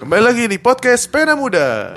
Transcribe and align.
Kembali 0.00 0.22
lagi 0.24 0.48
di 0.48 0.56
podcast 0.56 1.12
Pena 1.12 1.36
Muda. 1.36 1.92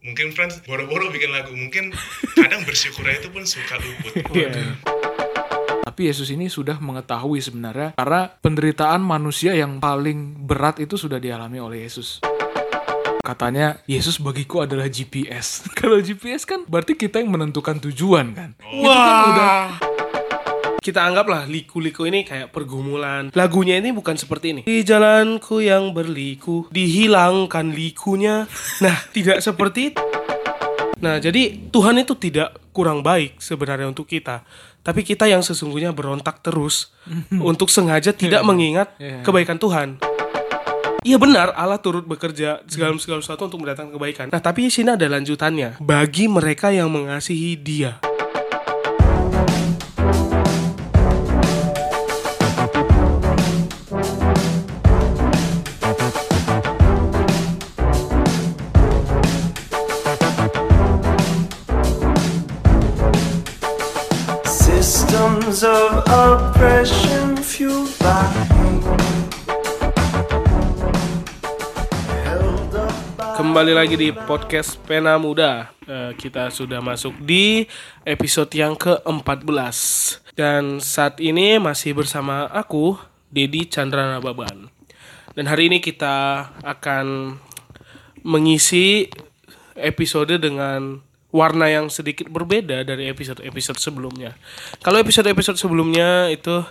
mungkin 0.00 0.32
Franz 0.32 0.64
boro-boro 0.64 1.12
bikin 1.12 1.28
lagu 1.36 1.52
mungkin 1.52 1.92
kadang 2.32 2.64
bersyukur 2.64 3.04
itu 3.12 3.28
pun 3.28 3.44
suka 3.44 3.76
luput 3.76 4.24
Tapi 5.84 6.00
Yesus 6.08 6.32
ini 6.32 6.48
sudah 6.48 6.80
mengetahui 6.80 7.44
sebenarnya 7.44 7.92
karena 7.92 8.32
penderitaan 8.40 9.04
manusia 9.04 9.52
yang 9.52 9.84
paling 9.84 10.48
berat 10.48 10.80
itu 10.80 10.96
sudah 10.96 11.20
dialami 11.20 11.60
oleh 11.60 11.84
Yesus. 11.84 12.24
Katanya 13.20 13.84
Yesus 13.84 14.16
bagiku 14.16 14.64
adalah 14.64 14.88
GPS. 14.88 15.64
Kalau 15.78 16.00
GPS 16.00 16.48
kan 16.48 16.64
berarti 16.64 16.96
kita 16.96 17.20
yang 17.20 17.36
menentukan 17.36 17.84
tujuan 17.84 18.32
kan. 18.32 18.56
Itu 18.64 18.88
kan 18.88 19.16
udah 19.28 19.52
Kita 20.84 21.00
anggaplah 21.00 21.48
liku-liku 21.48 22.04
ini 22.04 22.28
kayak 22.28 22.52
pergumulan. 22.52 23.32
Lagunya 23.32 23.80
ini 23.80 23.88
bukan 23.88 24.20
seperti 24.20 24.52
ini. 24.52 24.60
Di 24.68 24.84
jalanku 24.84 25.64
yang 25.64 25.96
berliku, 25.96 26.68
dihilangkan 26.68 27.72
likunya. 27.72 28.44
Nah, 28.84 28.96
tidak 29.08 29.40
seperti 29.40 29.96
itu. 29.96 30.04
Nah, 31.00 31.16
jadi 31.16 31.72
Tuhan 31.72 31.96
itu 31.96 32.12
tidak 32.20 32.60
kurang 32.76 33.00
baik 33.00 33.40
sebenarnya 33.40 33.88
untuk 33.88 34.04
kita. 34.04 34.44
Tapi 34.84 35.00
kita 35.00 35.24
yang 35.24 35.40
sesungguhnya 35.40 35.96
berontak 35.96 36.44
terus 36.44 36.92
untuk 37.40 37.72
sengaja 37.72 38.12
tidak 38.12 38.44
mengingat 38.44 38.92
Iya. 39.00 39.24
kebaikan 39.24 39.56
Tuhan. 39.56 39.96
Iya 41.00 41.16
benar, 41.16 41.52
Allah 41.52 41.80
turut 41.80 42.04
bekerja 42.04 42.60
segala 42.64 42.92
segala 42.96 43.24
sesuatu 43.24 43.48
untuk 43.48 43.64
mendatangkan 43.64 43.92
kebaikan. 43.92 44.26
Nah, 44.28 44.40
tapi 44.40 44.68
di 44.68 44.72
sini 44.72 44.92
ada 44.92 45.08
lanjutannya. 45.08 45.80
Bagi 45.80 46.28
mereka 46.28 46.72
yang 46.72 46.92
mengasihi 46.92 47.56
Dia. 47.56 48.00
Kembali 73.34 73.70
lagi 73.70 73.94
di 73.94 74.10
podcast 74.10 74.78
Pena 74.82 75.14
Muda. 75.14 75.70
Eh, 75.86 76.12
kita 76.18 76.50
sudah 76.50 76.82
masuk 76.82 77.14
di 77.22 77.70
episode 78.02 78.50
yang 78.50 78.74
ke-14. 78.74 79.78
Dan 80.34 80.82
saat 80.82 81.22
ini 81.22 81.62
masih 81.62 81.94
bersama 81.94 82.50
aku, 82.50 82.98
Dedi 83.30 83.70
Chandra 83.70 84.10
Nababan. 84.10 84.74
Dan 85.38 85.46
hari 85.46 85.70
ini 85.70 85.78
kita 85.78 86.50
akan 86.66 87.38
mengisi 88.26 89.06
episode 89.78 90.38
dengan 90.42 91.02
warna 91.34 91.66
yang 91.66 91.90
sedikit 91.90 92.30
berbeda 92.30 92.86
dari 92.86 93.10
episode-episode 93.10 93.82
sebelumnya. 93.82 94.38
Kalau 94.78 95.02
episode-episode 95.02 95.58
sebelumnya 95.58 96.30
itu 96.30 96.62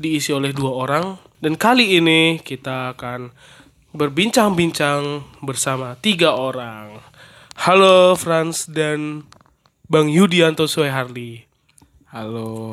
diisi 0.00 0.32
oleh 0.32 0.56
dua 0.56 0.72
orang 0.72 1.20
dan 1.44 1.60
kali 1.60 2.00
ini 2.00 2.40
kita 2.40 2.96
akan 2.96 3.36
berbincang-bincang 3.92 5.20
bersama 5.44 6.00
tiga 6.00 6.32
orang. 6.32 7.04
Halo 7.60 8.16
Franz 8.16 8.64
dan 8.64 9.28
Bang 9.84 10.08
Yudianto 10.08 10.64
Sueharli. 10.64 11.44
halo. 12.16 12.72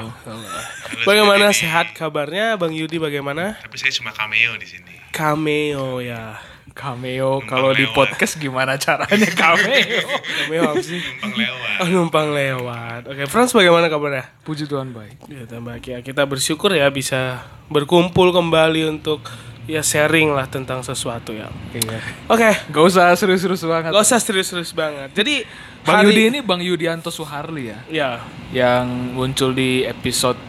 Bagaimana 1.04 1.52
sehat 1.52 1.92
kabarnya 1.92 2.56
Bang 2.56 2.72
Yudi 2.72 2.96
bagaimana? 2.96 3.60
tapi 3.60 3.76
saya 3.76 3.92
cuma 3.92 4.16
cameo 4.16 4.56
di 4.56 4.64
sini 4.64 4.94
Cameo 5.12 6.00
ya. 6.00 6.53
Cameo 6.74 7.38
kalau 7.46 7.70
di 7.70 7.86
podcast 7.88 8.34
gimana 8.36 8.76
caranya 8.76 9.30
cameo? 9.32 10.02
Cameo 10.42 10.62
apa 10.68 10.82
sih? 10.82 10.98
numpang 10.98 11.34
lewat 11.36 11.74
Oh, 11.76 11.88
numpang 11.88 12.28
lewat. 12.30 13.02
Oke, 13.08 13.24
Franz 13.26 13.50
bagaimana 13.52 13.86
kabarnya? 13.88 14.26
Puji 14.42 14.66
Tuhan 14.66 14.90
baik. 14.90 15.22
Ya, 15.28 15.46
tambah 15.46 15.78
ya, 15.78 16.02
kita 16.02 16.22
bersyukur 16.24 16.70
ya 16.70 16.90
bisa 16.90 17.46
berkumpul 17.68 18.30
kembali 18.30 18.90
untuk 18.90 19.22
ya 19.64 19.80
sharing 19.80 20.34
lah 20.34 20.46
tentang 20.46 20.82
sesuatu 20.82 21.32
ya. 21.32 21.48
Iya. 21.72 22.02
Oke, 22.26 22.50
Gak 22.68 22.84
usah 22.84 23.14
serius-serius 23.14 23.62
banget. 23.64 23.90
gak 23.90 24.02
usah 24.02 24.18
serius-serius 24.18 24.74
banget. 24.74 25.14
Jadi 25.14 25.46
Bang 25.82 26.02
hari- 26.02 26.10
Yudi 26.10 26.22
ini 26.28 26.40
Bang 26.42 26.60
Yudianto 26.60 27.10
Suharli 27.10 27.70
ya. 27.70 27.80
ya, 27.88 28.12
Yang 28.50 28.86
muncul 29.14 29.50
di 29.52 29.84
episode 29.84 30.42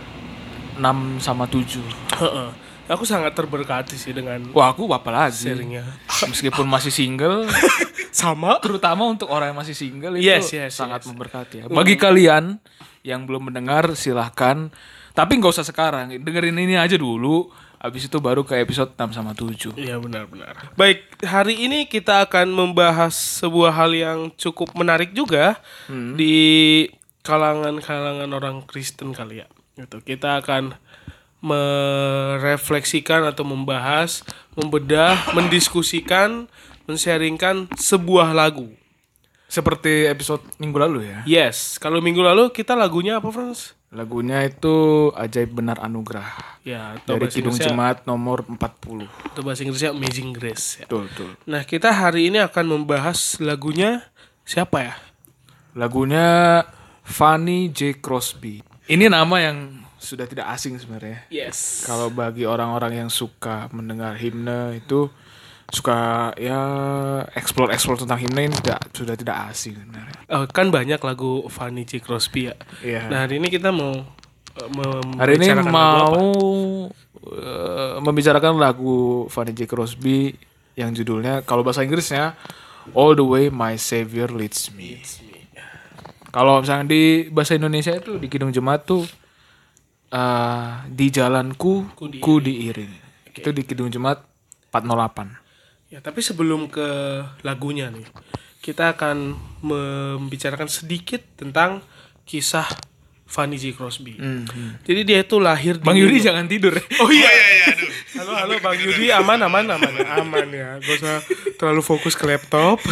6 0.75 0.83
sama 1.21 1.45
7. 1.47 1.85
heeh. 2.17 2.49
Aku 2.89 3.05
sangat 3.09 3.33
terberkati 3.33 3.97
sih 3.97 4.13
dengan 4.13 4.41
Wah 4.53 4.73
aku 4.73 4.89
apa 4.93 5.09
lagi? 5.09 5.49
sharingnya. 5.49 5.85
Meskipun 6.29 6.67
masih 6.69 6.93
single, 6.93 7.49
Sama 8.15 8.63
terutama 8.63 9.11
untuk 9.11 9.27
orang 9.27 9.51
yang 9.51 9.59
masih 9.59 9.75
single 9.75 10.15
itu 10.15 10.31
Yes, 10.31 10.55
yes, 10.55 10.79
sangat 10.79 11.03
yes. 11.03 11.11
memberkati 11.11 11.55
ya. 11.59 11.65
Bagi 11.67 11.99
kalian 11.99 12.63
yang 13.03 13.27
belum 13.27 13.51
mendengar 13.51 13.99
silahkan, 13.99 14.71
tapi 15.19 15.43
nggak 15.43 15.51
usah 15.51 15.67
sekarang, 15.67 16.15
dengerin 16.23 16.55
ini 16.63 16.79
aja 16.79 16.95
dulu. 16.95 17.51
Habis 17.85 18.09
itu 18.09 18.17
baru 18.17 18.47
ke 18.49 18.57
episode 18.57 18.97
6 18.97 19.13
sama 19.13 19.37
7. 19.37 19.77
Iya 19.77 20.01
benar-benar. 20.01 20.73
Baik, 20.73 21.05
hari 21.21 21.69
ini 21.69 21.85
kita 21.85 22.25
akan 22.25 22.49
membahas 22.49 23.13
sebuah 23.13 23.77
hal 23.77 23.93
yang 23.93 24.19
cukup 24.41 24.73
menarik 24.73 25.13
juga 25.13 25.61
di 26.17 26.89
kalangan-kalangan 27.21 28.31
orang 28.33 28.65
Kristen 28.65 29.13
kali 29.13 29.45
ya. 29.45 29.49
Gitu. 29.77 30.01
Kita 30.01 30.41
akan 30.41 30.81
merefleksikan 31.45 33.29
atau 33.29 33.45
membahas, 33.45 34.25
membedah, 34.57 35.37
mendiskusikan, 35.37 36.49
mensharingkan 36.89 37.69
sebuah 37.77 38.33
lagu. 38.33 38.73
Seperti 39.45 40.09
episode 40.09 40.41
minggu 40.57 40.81
lalu 40.81 40.99
ya. 41.13 41.21
Yes, 41.29 41.77
kalau 41.77 42.01
minggu 42.01 42.25
lalu 42.25 42.49
kita 42.51 42.73
lagunya 42.73 43.21
apa, 43.21 43.29
Franz? 43.29 43.77
Lagunya 43.95 44.43
itu 44.43 45.09
Ajaib 45.15 45.55
Benar 45.55 45.79
Anugerah. 45.79 46.59
Ya, 46.67 46.99
atau 46.99 47.15
Dari 47.15 47.31
Kidung 47.31 47.55
Jemaat 47.55 48.03
nomor 48.09 48.43
40. 48.43 49.07
atau 49.07 49.43
bahasa 49.47 49.63
Inggrisnya 49.63 49.95
Amazing 49.95 50.35
Grace. 50.35 50.83
Ya. 50.83 50.91
Betul, 50.91 51.07
betul. 51.07 51.31
Nah, 51.47 51.63
kita 51.63 51.95
hari 51.95 52.27
ini 52.27 52.43
akan 52.43 52.75
membahas 52.75 53.39
lagunya 53.39 54.03
siapa 54.43 54.83
ya? 54.83 54.95
Lagunya 55.79 56.27
Fanny 57.07 57.71
J. 57.71 58.03
Crosby. 58.03 58.67
Ini 58.91 59.07
nama 59.07 59.39
yang 59.39 59.84
sudah 60.05 60.29
tidak 60.29 60.47
asing 60.53 60.77
sebenarnya. 60.77 61.25
Yes. 61.33 61.89
Kalau 61.89 62.13
bagi 62.13 62.45
orang-orang 62.45 63.05
yang 63.05 63.11
suka 63.11 63.73
mendengar 63.73 64.15
himne 64.21 64.79
itu 64.79 65.09
suka 65.73 66.31
ya 66.37 66.61
explore 67.33 67.73
explore 67.73 67.97
tentang 67.97 68.21
himne 68.21 68.53
ini 68.53 68.55
tidak 68.61 68.81
sudah 68.93 69.17
tidak 69.17 69.37
asing 69.51 69.75
sebenarnya. 69.81 70.17
Eh, 70.29 70.47
kan 70.53 70.69
banyak 70.69 71.01
lagu 71.01 71.49
Fanny 71.49 71.89
J. 71.89 72.05
Crosby 72.05 72.53
ya. 72.53 72.57
Iya. 72.85 73.03
Nah 73.09 73.25
hari 73.25 73.41
ini 73.41 73.49
kita 73.49 73.73
mau 73.73 74.05
mem- 74.69 75.19
Hari 75.19 75.41
ini 75.41 75.49
mau 75.65 76.13
eh, 77.25 77.95
membicarakan 77.99 78.61
lagu 78.61 79.25
Fanny 79.33 79.57
J. 79.57 79.65
Crosby 79.65 80.37
yang 80.77 80.93
judulnya 80.93 81.41
kalau 81.43 81.65
bahasa 81.65 81.81
Inggrisnya 81.81 82.37
All 82.93 83.17
the 83.17 83.25
Way 83.25 83.49
My 83.49 83.81
Savior 83.81 84.29
Leads 84.29 84.69
Me. 84.77 85.01
Kalau 86.35 86.59
misalnya 86.59 86.91
di 86.91 87.31
bahasa 87.31 87.55
Indonesia 87.55 87.95
itu 87.95 88.19
di 88.19 88.27
Kidung 88.27 88.51
Jemaat 88.51 88.83
tuh 88.83 89.07
eh, 90.15 90.71
di 90.87 91.11
jalanku 91.11 91.91
Ku 91.99 92.07
diiring. 92.07 92.23
ku 92.23 92.35
diiring. 92.39 92.93
Itu 93.35 93.51
di 93.51 93.67
Kidung 93.67 93.91
Jemaat 93.91 94.23
408. 94.71 95.91
Ya 95.91 95.99
tapi 95.99 96.23
sebelum 96.23 96.71
ke 96.71 96.87
lagunya 97.43 97.91
nih, 97.91 98.07
kita 98.63 98.95
akan 98.95 99.35
membicarakan 99.61 100.71
sedikit 100.71 101.21
tentang 101.35 101.83
kisah 102.25 102.65
Fanny 103.27 103.59
J. 103.59 103.75
Crosby. 103.75 104.15
Jadi 104.87 105.01
dia 105.03 105.27
itu 105.27 105.43
lahir 105.43 105.81
di 105.81 105.85
Bang 105.85 105.99
Yudi 105.99 106.23
jangan 106.23 106.47
tidur. 106.47 106.79
Oh 107.03 107.11
iya. 107.11 107.27
iya 107.27 107.49
iya 107.51 107.67
aduh 107.75 107.91
Halo 108.15 108.33
halo 108.39 108.55
Bang 108.63 108.79
Yudi 108.79 109.11
aman 109.11 109.43
aman 109.43 109.67
aman 109.75 109.93
aman 110.23 110.47
ya. 110.55 110.79
Gak 110.79 110.95
usah 111.03 111.19
terlalu 111.59 111.83
fokus 111.83 112.15
ke 112.15 112.31
laptop. 112.31 112.79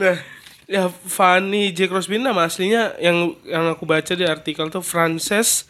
nah, 0.00 0.16
ya 0.64 0.88
Fanny 0.88 1.72
J 1.72 1.88
Crosby 1.88 2.16
nama 2.20 2.48
aslinya 2.48 2.96
yang 3.00 3.36
yang 3.44 3.68
aku 3.72 3.84
baca 3.84 4.12
di 4.16 4.24
artikel 4.24 4.68
tuh 4.72 4.84
Frances 4.84 5.68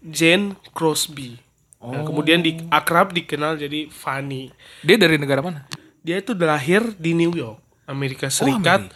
Jane 0.00 0.56
Crosby. 0.72 1.36
Nah, 1.80 2.04
kemudian 2.04 2.44
di 2.44 2.60
akrab 2.68 3.16
dikenal 3.16 3.56
jadi 3.56 3.88
Fanny. 3.88 4.52
Dia 4.84 5.00
dari 5.00 5.16
negara 5.16 5.40
mana? 5.40 5.64
Dia 6.04 6.20
itu 6.20 6.36
lahir 6.36 6.92
di 6.96 7.16
New 7.16 7.32
York, 7.32 7.60
Amerika 7.88 8.28
Serikat, 8.28 8.88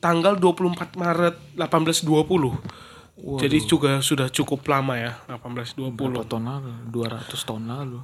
tanggal 0.00 0.36
24 0.36 0.96
Maret 1.00 1.36
1820. 1.56 3.40
Jadi 3.40 3.58
juga 3.64 4.04
sudah 4.04 4.28
cukup 4.28 4.60
lama 4.68 5.00
ya, 5.00 5.16
1820. 5.32 5.96
Berapa 5.96 6.28
tahun 6.28 6.44
lalu? 6.44 6.72
200 6.92 7.48
tahun 7.48 7.64
lalu. 7.64 8.00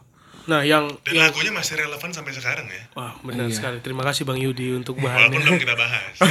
Nah, 0.50 0.66
yang 0.66 0.90
dan 1.06 1.30
lagunya 1.30 1.54
masih 1.54 1.78
relevan 1.78 2.10
sampai 2.10 2.34
sekarang 2.34 2.66
ya 2.66 2.82
Wah, 2.98 3.14
benar 3.22 3.46
sekali. 3.54 3.78
Terima 3.78 4.02
kasih 4.02 4.26
Bang 4.26 4.42
Yudi 4.42 4.74
untuk 4.74 4.98
walaupun 4.98 5.38
bahannya. 5.38 5.38
belum 5.38 5.58
kita 5.62 5.74
bahas 5.78 6.18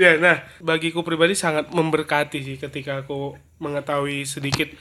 ya, 0.00 0.16
nah, 0.16 0.44
bagiku 0.60 1.04
pribadi 1.04 1.36
sangat 1.36 1.68
memberkati 1.72 2.38
sih 2.40 2.56
ketika 2.56 3.04
aku 3.04 3.36
mengetahui 3.60 4.24
sedikit 4.24 4.72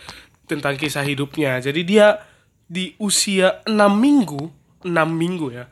tentang 0.47 0.75
kisah 0.75 1.03
hidupnya. 1.03 1.59
Jadi 1.59 1.81
dia 1.83 2.19
di 2.67 2.95
usia 2.99 3.63
6 3.67 3.75
minggu, 3.75 4.41
6 4.83 4.91
minggu 5.11 5.47
ya. 5.51 5.65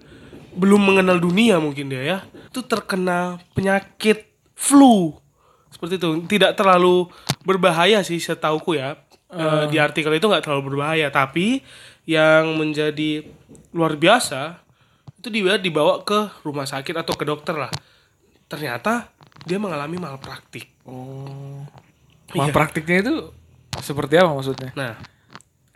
Belum 0.55 0.79
mengenal 0.79 1.19
dunia 1.19 1.59
mungkin 1.63 1.91
dia 1.91 2.03
ya. 2.03 2.17
Itu 2.51 2.63
terkena 2.67 3.39
penyakit 3.55 4.27
flu. 4.55 5.15
Seperti 5.71 5.99
itu. 5.99 6.09
Tidak 6.27 6.55
terlalu 6.55 7.07
berbahaya 7.47 8.03
sih 8.03 8.19
setauku 8.19 8.75
ya. 8.75 8.99
Eh, 9.29 9.65
di 9.69 9.77
artikel 9.77 10.09
itu 10.17 10.25
nggak 10.25 10.41
terlalu 10.41 10.73
berbahaya, 10.73 11.13
tapi 11.13 11.61
yang 12.09 12.57
menjadi 12.57 13.21
luar 13.77 13.93
biasa 13.93 14.57
itu 15.21 15.29
dia 15.29 15.61
dibawa 15.61 16.01
ke 16.01 16.41
rumah 16.41 16.65
sakit 16.65 16.97
atau 16.97 17.13
ke 17.13 17.29
dokter 17.29 17.53
lah. 17.53 17.69
Ternyata 18.49 19.13
dia 19.45 19.61
mengalami 19.61 20.01
malpraktik. 20.01 20.81
Oh. 20.89 21.61
Iya. 22.33 22.49
Malpraktiknya 22.49 23.05
itu 23.05 23.15
seperti 23.77 24.17
apa 24.17 24.33
maksudnya? 24.33 24.73
Nah, 24.73 24.97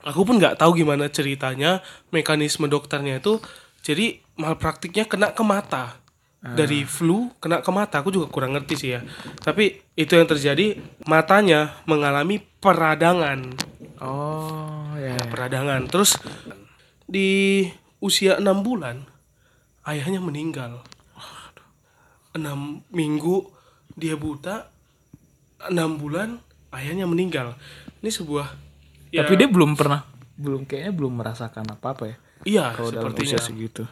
aku 0.01 0.25
pun 0.25 0.41
nggak 0.41 0.57
tahu 0.57 0.73
gimana 0.73 1.05
ceritanya, 1.13 1.85
mekanisme 2.09 2.65
dokternya 2.65 3.21
itu. 3.21 3.37
Jadi 3.85 4.17
malpraktiknya 4.33 5.05
kena 5.05 5.29
ke 5.29 5.45
mata. 5.45 6.01
Dari 6.43 6.83
flu 6.83 7.31
kena 7.39 7.63
ke 7.63 7.71
mata, 7.71 8.03
aku 8.03 8.11
juga 8.11 8.27
kurang 8.27 8.51
ngerti 8.51 8.75
sih 8.75 8.89
ya. 8.91 9.01
Tapi 9.39 9.79
itu 9.95 10.11
yang 10.19 10.27
terjadi, 10.27 10.75
matanya 11.07 11.79
mengalami 11.87 12.43
peradangan. 12.59 13.55
Oh, 14.03 14.91
ya. 14.99 15.15
ya. 15.15 15.23
Peradangan. 15.31 15.87
Terus 15.87 16.19
di 17.07 17.63
usia 18.03 18.43
enam 18.43 18.59
bulan, 18.59 19.07
ayahnya 19.87 20.19
meninggal. 20.19 20.83
Enam 22.35 22.83
minggu 22.91 23.47
dia 23.95 24.19
buta, 24.19 24.67
enam 25.71 25.95
bulan 25.95 26.43
ayahnya 26.75 27.07
meninggal. 27.07 27.55
Ini 28.03 28.11
sebuah 28.11 28.51
ya, 29.15 29.23
Tapi 29.23 29.39
dia 29.39 29.47
belum 29.47 29.79
pernah 29.79 30.03
belum 30.33 30.65
kayaknya 30.65 30.93
belum 30.97 31.13
merasakan 31.21 31.65
apa-apa 31.77 32.03
ya. 32.09 32.17
iya 32.43 32.65
Kalau 32.73 32.89
dalam 32.89 33.13
usia 33.13 33.39
segitu. 33.39 33.85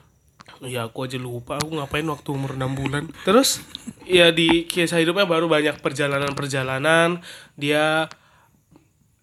Ya 0.61 0.85
aku 0.85 1.09
aja 1.09 1.17
lupa 1.17 1.57
aku 1.57 1.73
ngapain 1.73 2.05
waktu 2.05 2.29
umur 2.29 2.53
6 2.53 2.77
bulan. 2.77 3.09
Terus 3.25 3.65
ya 4.05 4.29
di 4.29 4.69
kisah 4.69 5.01
hidupnya 5.01 5.25
baru 5.25 5.49
banyak 5.49 5.81
perjalanan-perjalanan. 5.81 7.25
Dia 7.57 8.05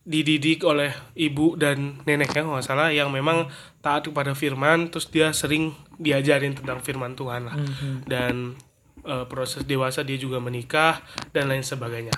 dididik 0.09 0.65
oleh 0.65 0.91
ibu 1.15 1.53
dan 1.55 2.01
neneknya 2.09 2.43
kalau 2.43 2.57
nggak 2.57 2.67
salah 2.67 2.89
yang 2.91 3.15
memang 3.15 3.47
taat 3.79 4.11
kepada 4.11 4.35
firman. 4.35 4.91
Terus 4.91 5.07
dia 5.15 5.31
sering 5.31 5.79
diajarin 5.95 6.59
tentang 6.59 6.83
firman 6.83 7.15
Tuhan 7.15 7.47
lah. 7.47 7.55
Dan 8.03 8.59
eh, 9.07 9.25
proses 9.31 9.63
dewasa 9.63 10.03
dia 10.03 10.19
juga 10.19 10.43
menikah 10.43 11.07
dan 11.31 11.47
lain 11.47 11.63
sebagainya. 11.63 12.15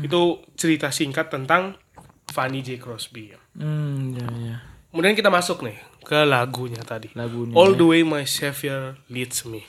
Itu 0.00 0.40
cerita 0.56 0.88
singkat 0.88 1.28
tentang 1.28 1.76
Fanny 2.32 2.64
J 2.64 2.80
Crosby. 2.80 3.32
Hmm, 3.56 4.16
ya 4.16 4.28
ya. 4.40 4.56
Kemudian 4.88 5.12
kita 5.12 5.28
masuk 5.28 5.68
nih 5.68 5.76
ke 6.08 6.24
lagunya 6.24 6.80
tadi. 6.80 7.12
Lagunya. 7.12 7.52
All 7.52 7.76
the 7.76 7.84
way 7.84 8.00
my 8.00 8.24
savior 8.24 8.96
leads 9.12 9.44
me. 9.44 9.68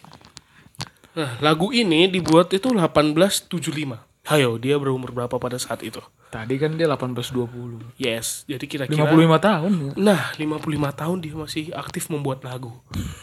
Nah, 1.19 1.35
lagu 1.43 1.75
ini 1.75 2.07
dibuat 2.07 2.55
itu 2.55 2.71
1875. 2.71 3.99
Hayo, 4.23 4.55
dia 4.55 4.79
berumur 4.79 5.11
berapa 5.11 5.35
pada 5.35 5.59
saat 5.59 5.83
itu? 5.83 5.99
Tadi 6.29 6.61
kan 6.61 6.77
dia 6.77 6.85
1820. 6.85 7.97
Yes, 7.97 8.45
jadi 8.45 8.61
kira-kira 8.69 9.09
55 9.09 9.49
tahun 9.49 9.71
ya. 9.81 9.91
Nah, 9.97 10.21
55 10.37 11.01
tahun 11.01 11.17
dia 11.25 11.33
masih 11.33 11.73
aktif 11.73 12.13
membuat 12.13 12.45
lagu. 12.45 12.69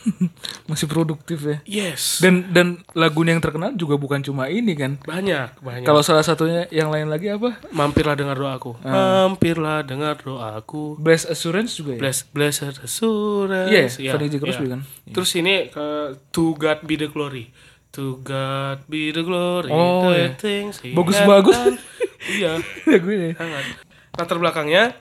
Masih 0.70 0.90
produktif 0.90 1.38
ya. 1.46 1.56
Yes. 1.62 2.18
Dan 2.18 2.50
dan 2.50 2.82
lagunya 2.98 3.30
yang 3.30 3.42
terkenal 3.42 3.70
juga 3.78 3.94
bukan 3.94 4.18
cuma 4.26 4.50
ini 4.50 4.74
kan. 4.74 4.98
banyak, 5.06 5.62
banyak. 5.62 5.86
Kalau 5.86 6.02
salah 6.02 6.26
satunya 6.26 6.66
yang 6.74 6.90
lain 6.90 7.06
lagi 7.06 7.30
apa? 7.30 7.62
mampirlah 7.70 8.18
dengar 8.18 8.34
doaku. 8.34 8.74
Mampirlah 8.82 9.86
dengar 9.86 10.18
doaku. 10.18 10.98
Bless 10.98 11.22
Assurance 11.30 11.78
juga 11.78 11.94
ya. 11.94 12.00
Bless 12.02 12.26
blessed 12.26 12.82
assurance. 12.82 13.70
Iya, 14.02 14.10
Fanny 14.18 14.26
J. 14.26 14.42
Crosby 14.42 14.66
kan? 14.66 14.82
Terus 15.14 15.30
ini 15.38 15.70
ke 15.70 16.18
To 16.34 16.58
God 16.58 16.82
be 16.82 16.98
the 16.98 17.06
glory. 17.06 17.54
To 17.94 18.20
God 18.20 18.84
be 18.90 19.14
the 19.14 19.22
glory. 19.24 19.70
Oh, 19.72 20.10
the 20.12 20.34
iya. 20.34 20.36
things 20.36 20.82
he 20.82 20.92
Bagus-bagus. 20.92 21.56
iya, 22.30 22.58
lagunya. 22.90 23.34
sangat. 23.36 23.64
Latar 24.16 24.38
belakangnya 24.40 24.96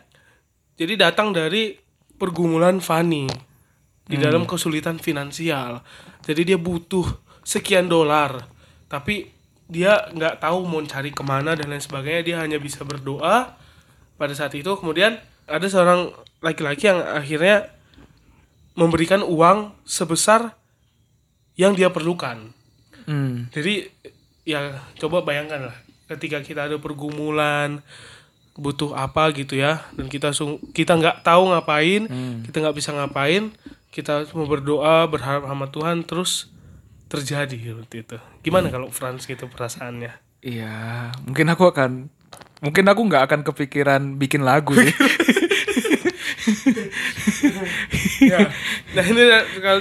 jadi 0.75 0.99
datang 0.99 1.31
dari 1.31 1.79
pergumulan 2.19 2.83
Fanny 2.83 3.27
di 4.05 4.15
dalam 4.19 4.43
kesulitan 4.43 4.99
finansial. 4.99 5.81
Jadi 6.21 6.53
dia 6.53 6.59
butuh 6.59 7.07
sekian 7.41 7.87
dolar, 7.87 8.43
tapi 8.91 9.31
dia 9.65 10.11
nggak 10.13 10.43
tahu 10.43 10.67
mau 10.67 10.83
cari 10.85 11.09
ke 11.09 11.23
mana 11.23 11.55
dan 11.55 11.71
lain 11.71 11.81
sebagainya. 11.81 12.21
Dia 12.21 12.35
hanya 12.43 12.59
bisa 12.59 12.83
berdoa 12.83 13.55
pada 14.19 14.33
saat 14.35 14.53
itu. 14.53 14.67
Kemudian 14.77 15.17
ada 15.47 15.65
seorang 15.65 16.11
laki-laki 16.43 16.91
yang 16.91 17.01
akhirnya 17.01 17.71
memberikan 18.75 19.23
uang 19.23 19.73
sebesar 19.87 20.53
yang 21.55 21.71
dia 21.71 21.87
perlukan. 21.87 22.51
Hmm. 23.07 23.47
Jadi 23.55 23.87
ya 24.43 24.83
coba 24.99 25.23
bayangkan 25.23 25.71
lah 25.71 25.84
ketika 26.05 26.41
kita 26.41 26.69
ada 26.69 26.77
pergumulan 26.77 27.81
butuh 28.55 28.95
apa 28.95 29.31
gitu 29.35 29.59
ya. 29.59 29.83
Dan 29.93 30.07
kita 30.07 30.31
sung 30.31 30.61
kita 30.71 30.95
nggak 30.95 31.25
tahu 31.25 31.51
ngapain 31.51 32.07
kita 32.47 32.55
nggak 32.63 32.77
bisa 32.77 32.95
ngapain 32.95 33.51
kita 33.95 34.27
cuma 34.27 34.43
berdoa 34.43 35.07
berharap 35.07 35.47
sama 35.47 35.71
Tuhan 35.71 36.03
terus 36.03 36.51
terjadi 37.07 37.55
seperti 37.55 37.95
itu. 38.03 38.17
Gimana 38.43 38.67
kalau 38.67 38.91
Franz 38.91 39.23
gitu 39.23 39.47
perasaannya? 39.47 40.11
Iya, 40.45 41.15
mungkin 41.25 41.47
aku 41.49 41.63
akan 41.71 42.11
mungkin 42.59 42.85
aku 42.85 43.01
nggak 43.07 43.23
akan 43.31 43.41
kepikiran 43.47 44.01
bikin 44.19 44.43
lagu 44.43 44.75
sih. 44.75 44.91
ya. 48.29 48.51
Nah 48.93 49.05
ini 49.05 49.23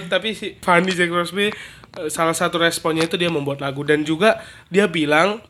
tapi 0.09 0.33
si 0.33 0.57
Fanny 0.63 0.95
Jack 0.95 1.11
Crosby 1.11 1.51
eh, 1.51 2.09
salah 2.09 2.33
satu 2.33 2.63
responnya 2.63 3.05
itu 3.05 3.19
dia 3.19 3.29
membuat 3.29 3.61
lagu. 3.61 3.83
Dan 3.83 4.07
juga 4.07 4.41
dia 4.71 4.87
bilang 4.87 5.43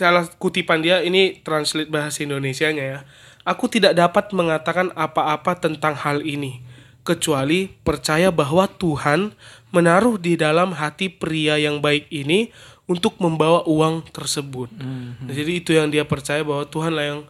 salah 0.00 0.24
kutipan 0.40 0.80
dia 0.80 1.04
ini 1.04 1.44
translate 1.44 1.92
bahasa 1.92 2.24
Indonesianya 2.24 2.84
ya. 2.84 2.98
Aku 3.44 3.68
tidak 3.68 3.92
dapat 3.92 4.32
mengatakan 4.32 4.88
apa-apa 4.96 5.60
tentang 5.60 5.92
hal 5.92 6.24
ini 6.24 6.64
kecuali 7.04 7.68
percaya 7.84 8.28
bahwa 8.32 8.68
Tuhan 8.68 9.36
menaruh 9.72 10.16
di 10.16 10.36
dalam 10.40 10.76
hati 10.76 11.12
pria 11.12 11.56
yang 11.60 11.80
baik 11.84 12.08
ini 12.08 12.52
untuk 12.88 13.16
membawa 13.22 13.64
uang 13.68 14.08
tersebut. 14.10 14.68
Nah, 14.74 15.30
jadi 15.32 15.52
itu 15.62 15.70
yang 15.76 15.88
dia 15.88 16.02
percaya 16.04 16.42
bahwa 16.42 16.66
Tuhan 16.66 16.92
lah 16.92 17.06
yang 17.06 17.20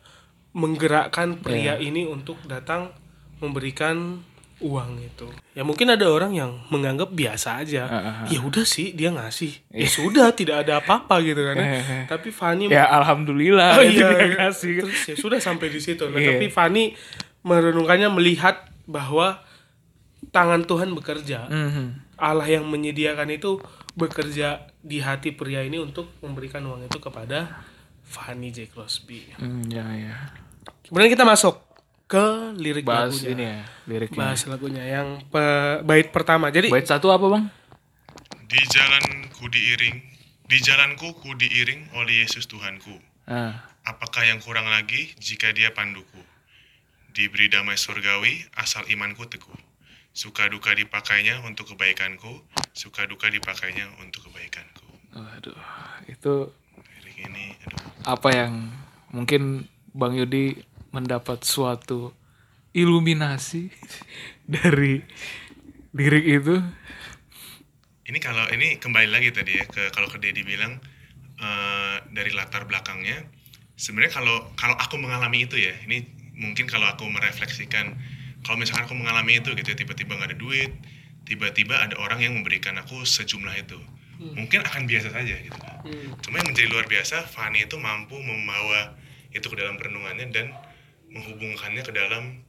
menggerakkan 0.56 1.38
pria 1.38 1.78
ini 1.78 2.08
untuk 2.08 2.40
datang 2.48 2.90
memberikan 3.38 4.24
uang 4.60 5.00
itu. 5.00 5.24
Ya 5.56 5.64
mungkin 5.64 5.88
ada 5.88 6.04
orang 6.04 6.36
yang 6.36 6.52
menganggap 6.68 7.10
biasa 7.10 7.64
aja. 7.64 7.88
Ya 8.28 8.40
udah 8.44 8.62
sih 8.62 8.92
dia 8.92 9.08
ngasih. 9.08 9.56
Ya 9.72 9.88
sudah 9.88 10.30
tidak 10.32 10.68
ada 10.68 10.84
apa-apa 10.84 11.20
gitu 11.24 11.40
kan. 11.40 11.56
ya. 11.56 11.80
Tapi 12.06 12.28
Fani 12.28 12.68
ya 12.68 12.84
alhamdulillah 12.92 13.80
Oh 13.80 13.84
iya, 13.84 14.08
dia 14.12 14.28
iya. 14.30 14.36
kasih. 14.46 14.84
Terus 14.84 15.00
ya 15.08 15.14
sudah 15.16 15.40
sampai 15.40 15.72
di 15.72 15.80
situ. 15.80 16.04
Nah, 16.06 16.20
Iya. 16.20 16.36
tapi 16.36 16.46
Fani 16.48 16.92
merenungkannya 17.40 18.12
melihat 18.12 18.68
bahwa 18.84 19.40
tangan 20.28 20.68
Tuhan 20.68 20.92
bekerja. 20.92 21.48
Mhm. 21.48 22.20
Allah 22.20 22.44
yang 22.46 22.68
menyediakan 22.68 23.32
itu 23.32 23.56
bekerja 23.96 24.68
di 24.84 25.00
hati 25.00 25.32
pria 25.32 25.64
ini 25.64 25.80
untuk 25.80 26.12
memberikan 26.20 26.60
uang 26.62 26.84
itu 26.84 27.00
kepada 27.00 27.64
Fanny 28.04 28.52
J. 28.52 28.68
Crosby. 28.68 29.24
Hmm, 29.40 29.64
ya 29.66 29.84
ya. 29.88 30.16
Kemudian 30.84 31.08
kita 31.08 31.24
masuk 31.24 31.62
ke 32.10 32.26
lirik 32.54 32.82
Bahas 32.82 33.14
lagunya. 33.14 33.30
ini 33.30 33.44
ya 33.46 33.58
liriknya. 33.86 34.18
Bahas 34.18 34.40
lagunya 34.44 34.84
yang 34.84 35.08
pe- 35.24 35.80
bait 35.80 36.10
pertama. 36.10 36.50
Jadi 36.50 36.66
Bait 36.68 36.82
satu 36.84 37.08
apa 37.08 37.22
bang? 37.24 37.44
Di 38.44 38.58
jalanku 38.66 39.46
diiring, 39.46 39.96
di 40.44 40.58
jalanku 40.58 41.14
ku 41.14 41.30
diiring 41.32 41.94
oleh 41.94 42.20
Yesus 42.20 42.44
Tuhanku. 42.44 42.98
Ah, 43.24 43.62
Apakah 43.80 44.26
yang 44.26 44.38
kurang 44.38 44.66
lagi 44.66 45.14
jika 45.16 45.54
dia 45.54 45.70
panduku? 45.70 46.18
Diberi 47.10 47.46
damai 47.46 47.74
surgawi 47.74 48.42
asal 48.54 48.86
imanku 48.86 49.24
teguh. 49.24 49.54
Suka 50.10 50.46
duka 50.46 50.74
dipakainya 50.74 51.38
untuk 51.40 51.70
kebaikanku, 51.70 52.42
suka 52.72 53.06
duka 53.06 53.30
dipakainya 53.30 53.86
untuk 53.98 54.26
kebaikanku. 54.26 54.82
waduh, 55.10 55.54
itu 56.06 56.50
Lirik 56.96 57.18
ini, 57.24 57.54
aduh. 57.60 57.78
apa 58.04 58.28
yang 58.30 58.52
mungkin 59.08 59.66
Bang 59.90 60.14
Yudi 60.14 60.58
mendapat 60.90 61.42
suatu 61.46 62.14
iluminasi 62.74 63.70
dari 64.54 65.02
lirik 65.94 66.26
itu. 66.26 66.56
Ini 68.10 68.18
kalau 68.18 68.46
ini 68.50 68.78
kembali 68.82 69.08
lagi 69.10 69.30
tadi 69.30 69.54
ya 69.54 69.64
ke 69.70 69.94
kalau 69.94 70.10
ke 70.10 70.18
Dedi 70.18 70.42
bilang 70.42 70.82
eh, 71.38 71.96
dari 72.10 72.34
latar 72.34 72.66
belakangnya 72.66 73.22
sebenarnya 73.80 74.12
kalau 74.12 74.36
kalau 74.58 74.76
aku 74.76 75.00
mengalami 75.00 75.48
itu 75.48 75.56
ya 75.56 75.72
ini 75.88 76.04
mungkin 76.36 76.68
kalau 76.68 76.84
aku 76.90 77.08
merefleksikan 77.08 77.96
kalau 78.44 78.60
misalkan 78.60 78.84
aku 78.84 78.96
mengalami 78.98 79.40
itu 79.40 79.56
gitu 79.56 79.72
ya 79.72 79.76
tiba-tiba 79.78 80.20
nggak 80.20 80.30
ada 80.34 80.38
duit 80.38 80.72
tiba-tiba 81.24 81.80
ada 81.80 81.96
orang 81.96 82.20
yang 82.20 82.34
memberikan 82.36 82.76
aku 82.76 83.06
sejumlah 83.06 83.56
itu 83.56 83.78
mungkin 84.20 84.60
akan 84.60 84.84
biasa 84.84 85.16
saja 85.16 85.32
gitu 85.32 85.56
kan. 85.56 85.80
cuma 86.20 86.44
yang 86.44 86.48
menjadi 86.52 86.68
luar 86.68 86.84
biasa 86.84 87.24
Fani 87.24 87.64
itu 87.64 87.80
mampu 87.80 88.20
membawa 88.20 88.92
itu 89.32 89.48
ke 89.48 89.56
dalam 89.56 89.80
perenungannya 89.80 90.28
dan 90.28 90.52
menghubungkannya 91.10 91.82
ke 91.82 91.90
dalam 91.90 92.42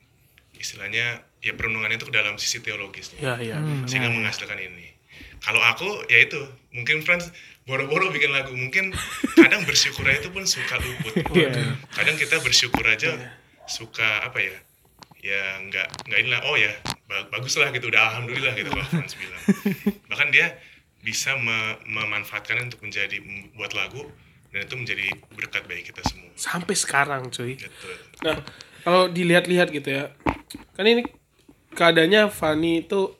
istilahnya 0.53 1.21
ya 1.39 1.53
perenungannya 1.53 1.97
itu 1.97 2.05
ke 2.05 2.13
dalam 2.13 2.37
sisi 2.37 2.61
teologisnya 2.61 3.17
Ya, 3.17 3.33
ya. 3.37 3.57
sehingga 3.85 4.09
menghasilkan 4.09 4.57
ini. 4.57 4.93
Kalau 5.41 5.57
aku 5.59 6.05
ya 6.05 6.21
itu 6.21 6.37
mungkin 6.69 7.01
Franz 7.01 7.33
boro-boro 7.65 8.09
bikin 8.09 8.29
lagu 8.29 8.53
mungkin 8.53 8.93
kadang 9.33 9.65
bersyukur 9.65 10.05
aja 10.05 10.21
itu 10.21 10.29
pun 10.29 10.45
suka 10.45 10.77
luput. 10.77 11.13
Kadang 11.97 12.13
kita 12.15 12.37
bersyukur 12.39 12.85
aja 12.85 13.17
suka 13.65 14.21
apa 14.21 14.37
ya? 14.37 14.57
Ya 15.21 15.41
nggak 15.61 16.09
nggak 16.09 16.19
inilah 16.19 16.41
oh 16.45 16.57
ya 16.57 16.73
ba- 17.05 17.25
bagus 17.29 17.57
lah 17.57 17.69
gitu 17.69 17.89
udah 17.89 18.13
alhamdulillah 18.13 18.53
gitu 18.53 18.69
kalau 18.69 18.85
Franz 18.85 19.13
bilang. 19.13 19.41
Bahkan 20.13 20.29
dia 20.29 20.57
bisa 21.01 21.33
me- 21.35 21.77
memanfaatkan 21.85 22.61
untuk 22.61 22.81
menjadi 22.81 23.17
membuat 23.17 23.73
lagu 23.73 24.05
dan 24.51 24.67
itu 24.67 24.75
menjadi 24.75 25.05
berkat 25.31 25.63
bagi 25.65 25.83
kita 25.87 26.03
semua. 26.03 26.31
Sampai 26.35 26.75
sekarang, 26.75 27.31
cuy. 27.31 27.55
Gitu. 27.55 27.71
Nah, 28.27 28.43
kalau 28.83 29.07
dilihat-lihat 29.07 29.71
gitu 29.71 29.89
ya. 29.89 30.11
Kan 30.75 30.85
ini 30.87 31.07
keadaannya 31.71 32.27
Fani 32.27 32.83
itu 32.83 33.15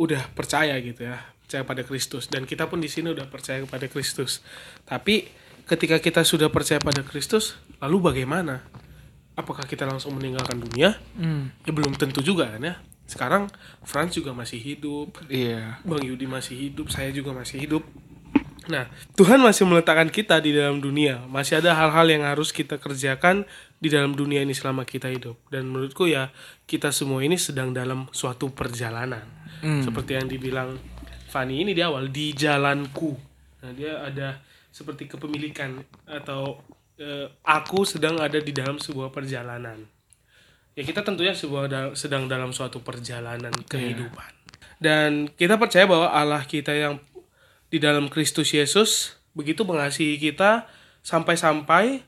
udah 0.00 0.32
percaya 0.32 0.76
gitu 0.80 1.08
ya, 1.08 1.20
percaya 1.44 1.64
pada 1.64 1.84
Kristus 1.84 2.28
dan 2.28 2.48
kita 2.48 2.68
pun 2.68 2.80
di 2.80 2.88
sini 2.88 3.12
udah 3.12 3.28
percaya 3.28 3.60
kepada 3.64 3.88
Kristus. 3.88 4.44
Tapi 4.84 5.28
ketika 5.68 6.00
kita 6.00 6.24
sudah 6.24 6.48
percaya 6.52 6.80
pada 6.80 7.04
Kristus, 7.04 7.56
lalu 7.80 8.12
bagaimana? 8.12 8.64
Apakah 9.36 9.64
kita 9.64 9.88
langsung 9.88 10.16
meninggalkan 10.20 10.60
dunia? 10.60 11.00
Ya 11.64 11.72
belum 11.72 11.96
tentu 11.96 12.20
juga 12.20 12.52
kan 12.52 12.60
ya. 12.60 12.76
Sekarang 13.08 13.48
Franz 13.82 14.14
juga 14.14 14.36
masih 14.36 14.60
hidup, 14.60 15.16
Iya. 15.26 15.80
Bang 15.82 16.04
Yudi 16.04 16.28
masih 16.28 16.68
hidup, 16.68 16.92
saya 16.92 17.08
juga 17.10 17.32
masih 17.32 17.64
hidup. 17.64 17.82
Nah, 18.68 18.92
Tuhan 19.16 19.40
masih 19.40 19.64
meletakkan 19.64 20.12
kita 20.12 20.36
di 20.42 20.52
dalam 20.52 20.84
dunia. 20.84 21.24
Masih 21.30 21.64
ada 21.64 21.72
hal-hal 21.72 22.06
yang 22.12 22.28
harus 22.28 22.52
kita 22.52 22.76
kerjakan 22.76 23.48
di 23.80 23.88
dalam 23.88 24.12
dunia 24.12 24.44
ini 24.44 24.52
selama 24.52 24.84
kita 24.84 25.08
hidup. 25.08 25.40
Dan 25.48 25.72
menurutku 25.72 26.04
ya, 26.04 26.28
kita 26.68 26.92
semua 26.92 27.24
ini 27.24 27.40
sedang 27.40 27.72
dalam 27.72 28.10
suatu 28.12 28.52
perjalanan. 28.52 29.24
Seperti 29.60 30.16
yang 30.16 30.28
dibilang 30.28 30.76
Fani 31.30 31.62
ini 31.62 31.72
di 31.72 31.80
awal, 31.80 32.10
di 32.10 32.34
jalanku. 32.36 33.14
Nah, 33.64 33.72
dia 33.72 34.02
ada 34.02 34.42
seperti 34.70 35.06
kepemilikan 35.06 35.78
atau 36.06 36.58
eh, 37.00 37.26
aku 37.46 37.88
sedang 37.88 38.20
ada 38.20 38.38
di 38.38 38.52
dalam 38.52 38.76
sebuah 38.76 39.14
perjalanan. 39.14 39.88
Ya 40.74 40.82
kita 40.86 41.02
tentunya 41.02 41.34
sebuah 41.34 41.64
da- 41.66 41.94
sedang 41.98 42.30
dalam 42.30 42.54
suatu 42.54 42.80
perjalanan 42.80 43.52
kehidupan. 43.66 44.30
Dan 44.80 45.28
kita 45.36 45.60
percaya 45.60 45.84
bahwa 45.84 46.08
Allah 46.08 46.40
kita 46.48 46.72
yang 46.72 46.96
di 47.70 47.78
dalam 47.78 48.10
Kristus 48.10 48.50
Yesus 48.50 49.14
begitu 49.32 49.62
mengasihi 49.62 50.18
kita 50.18 50.66
sampai-sampai 51.06 52.02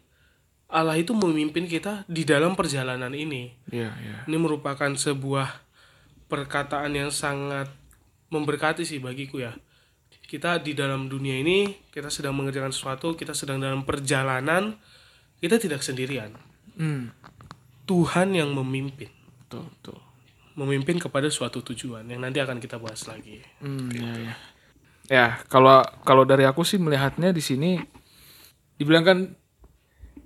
Allah 0.73 0.97
itu 0.97 1.13
memimpin 1.13 1.69
kita 1.69 2.03
di 2.09 2.25
dalam 2.25 2.57
perjalanan 2.57 3.13
ini. 3.13 3.53
Iya, 3.69 3.93
iya. 3.93 4.17
Ini 4.25 4.37
merupakan 4.41 4.89
sebuah 4.89 5.61
perkataan 6.33 6.97
yang 6.97 7.13
sangat 7.13 7.69
memberkati 8.33 8.83
sih 8.89 8.97
bagiku 8.97 9.45
ya. 9.45 9.53
Kita 10.25 10.57
di 10.57 10.73
dalam 10.73 11.13
dunia 11.13 11.37
ini, 11.37 11.77
kita 11.93 12.09
sedang 12.09 12.33
mengerjakan 12.41 12.73
sesuatu, 12.73 13.13
kita 13.13 13.37
sedang 13.37 13.61
dalam 13.61 13.85
perjalanan, 13.85 14.81
kita 15.45 15.61
tidak 15.61 15.85
sendirian. 15.85 16.33
Hmm. 16.81 17.13
Tuhan 17.85 18.33
yang 18.33 18.57
memimpin, 18.57 19.13
Betul, 19.45 19.69
betul. 19.69 20.01
memimpin 20.57 20.97
kepada 20.97 21.29
suatu 21.29 21.61
tujuan 21.61 22.09
yang 22.09 22.25
nanti 22.25 22.41
akan 22.41 22.57
kita 22.57 22.81
bahas 22.81 23.05
lagi. 23.05 23.45
Hmm, 23.61 23.93
ya, 23.93 24.33
ya. 24.33 24.35
Ya, 25.11 25.43
kalau 25.51 25.83
kalau 26.07 26.23
dari 26.23 26.47
aku 26.47 26.63
sih 26.63 26.79
melihatnya 26.79 27.35
di 27.35 27.43
sini 27.43 27.81
dibilang 28.79 29.05
kan 29.07 29.19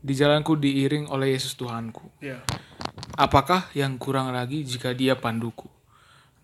di 0.06 0.14
jalanku 0.14 0.54
diiring 0.54 1.08
oleh 1.08 1.34
Yesus 1.34 1.56
Tuhanku. 1.56 2.12
Ya. 2.20 2.44
Apakah 3.16 3.72
yang 3.72 3.96
kurang 3.96 4.30
lagi 4.30 4.62
jika 4.62 4.92
dia 4.92 5.16
panduku? 5.16 5.66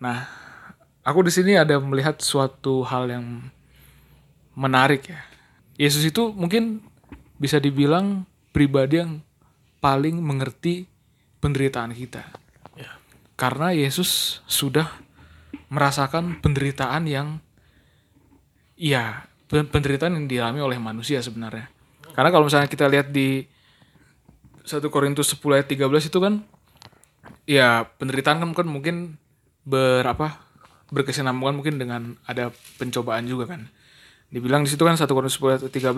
Nah, 0.01 0.25
aku 1.05 1.23
di 1.23 1.31
sini 1.31 1.55
ada 1.55 1.77
melihat 1.77 2.19
suatu 2.19 2.81
hal 2.83 3.07
yang 3.07 3.25
menarik 4.57 5.07
ya. 5.07 5.21
Yesus 5.77 6.03
itu 6.05 6.33
mungkin 6.33 6.81
bisa 7.37 7.57
dibilang 7.57 8.25
pribadi 8.53 9.01
yang 9.01 9.21
paling 9.81 10.19
mengerti 10.21 10.85
penderitaan 11.39 11.95
kita. 11.95 12.23
Ya. 12.75 12.97
Karena 13.39 13.71
Yesus 13.71 14.41
sudah 14.45 14.87
merasakan 15.73 16.39
penderitaan 16.39 17.09
yang 17.09 17.41
Iya, 18.73 19.29
pen- 19.45 19.69
penderitaan 19.69 20.17
yang 20.17 20.25
dialami 20.25 20.59
oleh 20.61 20.77
manusia 20.81 21.21
sebenarnya. 21.21 21.69
Karena 22.13 22.29
kalau 22.33 22.49
misalnya 22.49 22.69
kita 22.69 22.89
lihat 22.89 23.13
di 23.13 23.45
1 24.65 24.89
Korintus 24.89 25.33
10 25.33 25.59
ayat 25.59 25.67
13 25.69 26.09
itu 26.09 26.19
kan 26.21 26.41
ya 27.43 27.83
penderitaan 27.99 28.39
kan 28.39 28.49
kan 28.55 28.67
mungkin 28.69 29.19
berapa 29.67 30.39
berkesinambungan 30.93 31.55
mungkin 31.57 31.75
dengan 31.81 32.17
ada 32.25 32.49
pencobaan 32.81 33.29
juga 33.29 33.57
kan. 33.57 33.69
Dibilang 34.33 34.65
di 34.65 34.69
situ 34.73 34.81
kan 34.81 34.97
1 34.97 35.05
Korintus 35.05 35.37
10 35.37 35.57
ayat 35.57 35.63
13 35.69 35.93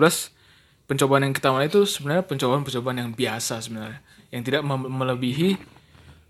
pencobaan 0.86 1.26
yang 1.26 1.34
kita 1.34 1.50
alami 1.50 1.66
itu 1.66 1.82
sebenarnya 1.82 2.22
pencobaan-pencobaan 2.28 2.96
yang 3.02 3.10
biasa 3.10 3.58
sebenarnya 3.58 4.00
yang 4.30 4.42
tidak 4.46 4.62
melebihi 4.68 5.58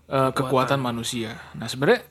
eh, 0.08 0.30
kekuatan 0.32 0.80
manusia. 0.80 1.36
Nah, 1.52 1.68
sebenarnya 1.68 2.06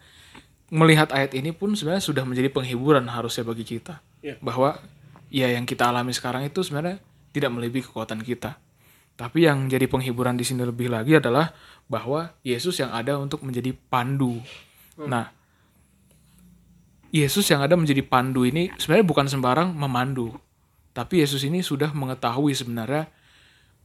melihat 0.70 1.10
ayat 1.14 1.34
ini 1.34 1.54
pun 1.54 1.74
sebenarnya 1.74 2.06
sudah 2.06 2.22
menjadi 2.26 2.50
penghiburan 2.54 3.06
harusnya 3.10 3.46
bagi 3.46 3.66
kita 3.66 4.02
Iya. 4.26 4.42
bahwa 4.42 4.82
ya 5.30 5.54
yang 5.54 5.70
kita 5.70 5.94
alami 5.94 6.10
sekarang 6.10 6.50
itu 6.50 6.66
sebenarnya 6.66 6.98
tidak 7.30 7.54
melebihi 7.54 7.86
kekuatan 7.86 8.26
kita. 8.26 8.58
Tapi 9.14 9.46
yang 9.46 9.70
jadi 9.70 9.86
penghiburan 9.86 10.34
di 10.34 10.42
sini 10.42 10.66
lebih 10.66 10.90
lagi 10.90 11.22
adalah 11.22 11.54
bahwa 11.86 12.34
Yesus 12.42 12.82
yang 12.82 12.90
ada 12.90 13.22
untuk 13.22 13.46
menjadi 13.46 13.72
pandu. 13.72 14.42
Nah, 14.98 15.30
Yesus 17.14 17.46
yang 17.48 17.62
ada 17.62 17.78
menjadi 17.78 18.02
pandu 18.02 18.44
ini 18.44 18.74
sebenarnya 18.76 19.06
bukan 19.06 19.30
sembarang 19.30 19.70
memandu. 19.72 20.34
Tapi 20.92 21.22
Yesus 21.22 21.46
ini 21.46 21.62
sudah 21.62 21.94
mengetahui 21.94 22.52
sebenarnya 22.58 23.08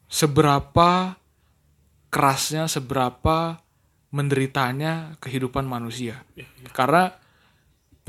seberapa 0.08 1.20
kerasnya, 2.10 2.66
seberapa 2.66 3.60
menderitanya 4.10 5.14
kehidupan 5.22 5.68
manusia. 5.68 6.26
Karena 6.74 7.19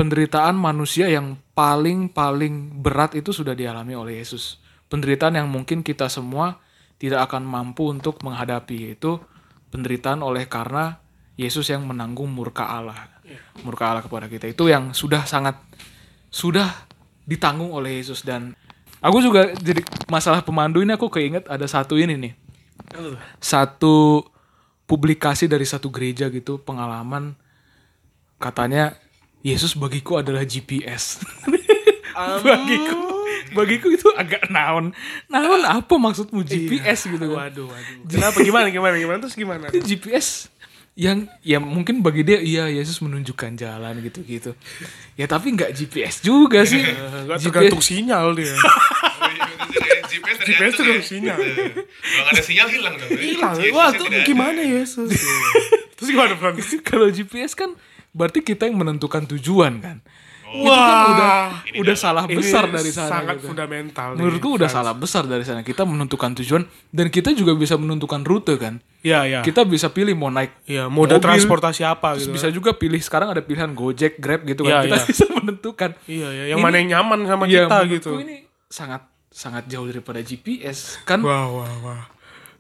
penderitaan 0.01 0.57
manusia 0.57 1.05
yang 1.13 1.37
paling-paling 1.53 2.81
berat 2.81 3.13
itu 3.13 3.29
sudah 3.29 3.53
dialami 3.53 3.93
oleh 3.93 4.17
Yesus. 4.17 4.57
Penderitaan 4.89 5.37
yang 5.37 5.45
mungkin 5.45 5.85
kita 5.85 6.09
semua 6.09 6.57
tidak 6.97 7.29
akan 7.29 7.45
mampu 7.45 7.85
untuk 7.85 8.17
menghadapi 8.25 8.89
yaitu 8.89 9.21
penderitaan 9.69 10.25
oleh 10.25 10.49
karena 10.49 10.97
Yesus 11.37 11.69
yang 11.69 11.85
menanggung 11.85 12.33
murka 12.33 12.65
Allah. 12.65 12.97
Murka 13.61 13.93
Allah 13.93 14.01
kepada 14.01 14.25
kita 14.25 14.49
itu 14.49 14.73
yang 14.73 14.89
sudah 14.97 15.29
sangat 15.29 15.61
sudah 16.33 16.65
ditanggung 17.29 17.69
oleh 17.69 18.01
Yesus 18.01 18.25
dan 18.25 18.57
aku 19.05 19.21
juga 19.21 19.53
jadi 19.53 19.85
masalah 20.09 20.41
pemandu 20.41 20.81
ini 20.81 20.97
aku 20.97 21.13
keinget 21.13 21.45
ada 21.45 21.69
satu 21.69 21.93
ini 22.01 22.17
nih. 22.17 22.33
Satu 23.37 24.25
publikasi 24.89 25.45
dari 25.45 25.69
satu 25.69 25.93
gereja 25.93 26.25
gitu 26.33 26.57
pengalaman 26.57 27.37
katanya 28.41 28.97
Yesus 29.41 29.73
bagiku 29.73 30.21
adalah 30.21 30.45
GPS. 30.45 31.21
bagiku 32.45 33.11
bagiku 33.51 33.87
itu 33.91 34.07
agak 34.15 34.47
naon. 34.53 34.95
Naon 35.27 35.61
apa 35.65 35.93
maksudmu 35.97 36.45
GPS 36.45 37.09
gitu 37.09 37.25
kan. 37.35 37.49
Waduh, 37.49 37.67
waduh. 37.67 38.07
Kenapa 38.07 38.37
gimana 38.41 38.67
gimana 38.69 38.95
gimana 38.97 39.17
terus 39.21 39.35
gimana? 39.35 39.65
Itu 39.73 39.83
GPS 39.83 40.51
yang 40.91 41.23
ya 41.39 41.55
mungkin 41.55 42.03
bagi 42.03 42.27
dia 42.27 42.43
iya 42.43 42.67
Yesus 42.67 42.99
menunjukkan 42.99 43.55
jalan 43.55 44.03
gitu-gitu. 44.03 44.53
Ya 45.15 45.25
tapi 45.25 45.55
nggak 45.55 45.71
GPS 45.71 46.19
juga 46.19 46.67
sih. 46.67 46.83
Enggak 46.83 47.39
GPS 47.39 47.45
tergantung 47.47 47.83
sinyal 47.83 48.35
dia. 48.35 48.51
Iya, 48.51 48.55
sih. 48.55 48.69
GPS 50.11 50.37
GPS 50.43 50.43
tergantung 50.43 50.75
tergantung 50.75 50.99
ya. 50.99 51.07
sinyal. 51.07 51.37
Kalau 51.39 52.21
nggak 52.27 52.33
ada 52.35 52.43
sinyal 52.43 52.67
hilang 52.67 52.95
dong. 52.99 53.09
Hilang. 53.15 53.55
GPS 53.55 53.73
Wah, 53.73 53.89
tuh 53.95 54.05
gimana 54.27 54.61
Yesus? 54.61 55.09
Terus 55.95 56.09
gimana, 56.17 56.33
Fran? 56.33 56.57
kalau 56.81 57.07
GPS 57.13 57.53
kan 57.53 57.77
berarti 58.11 58.39
kita 58.41 58.63
yang 58.63 58.75
menentukan 58.75 59.27
tujuan 59.27 59.79
kan. 59.79 59.97
Oh, 60.43 60.67
Itu 60.67 60.67
kan 60.67 60.99
udah 61.07 61.35
Ini 61.63 61.77
udah 61.79 61.87
dalam- 61.87 62.03
salah 62.03 62.23
Ini 62.27 62.35
besar 62.35 62.63
dari 62.67 62.91
sana. 62.91 63.07
sangat 63.09 63.35
gitu. 63.39 63.47
fundamental. 63.47 64.07
nih, 64.09 64.17
Menurutku 64.19 64.49
udah 64.51 64.67
Frans. 64.67 64.75
salah 64.77 64.93
besar 64.93 65.23
dari 65.23 65.43
sana. 65.43 65.61
Kita 65.61 65.83
menentukan 65.83 66.35
tujuan 66.35 66.63
dan 66.89 67.07
kita 67.07 67.31
juga 67.31 67.55
bisa 67.55 67.73
menentukan 67.73 68.19
rute 68.21 68.59
kan. 68.59 68.83
Iya, 68.99 69.19
iya. 69.25 69.39
Kita 69.39 69.63
bisa 69.63 69.87
pilih 69.87 70.11
mau 70.11 70.27
naik 70.27 70.51
Iya, 70.65 70.85
moda 70.85 71.15
mobil, 71.15 71.23
transportasi 71.23 71.81
apa 71.83 72.13
terus 72.13 72.27
gitu. 72.27 72.35
bisa 72.35 72.47
juga 72.49 72.75
pilih 72.75 72.99
sekarang 72.99 73.31
ada 73.31 73.39
pilihan 73.39 73.71
Gojek, 73.71 74.19
Grab 74.19 74.43
gitu 74.43 74.61
Iya, 74.61 74.75
kan. 74.75 74.83
kita 74.83 74.97
iya. 74.97 75.05
bisa 75.07 75.25
menentukan. 75.31 75.89
Iya, 76.03 76.27
iya, 76.29 76.43
yang 76.49 76.59
Ini- 76.59 76.65
mana 76.67 76.75
yang 76.77 76.89
nyaman 76.91 77.19
sama 77.23 77.43
Iya, 77.47 77.63
kita 77.63 77.77
gitu. 77.87 78.11
Ini 78.19 78.35
sangat 78.67 79.01
sangat 79.31 79.63
jauh 79.65 79.87
daripada 79.87 80.19
GPS 80.19 80.99
kan. 81.01 81.23
Wah, 81.23 81.47
wah, 81.47 81.71
wah. 81.81 82.03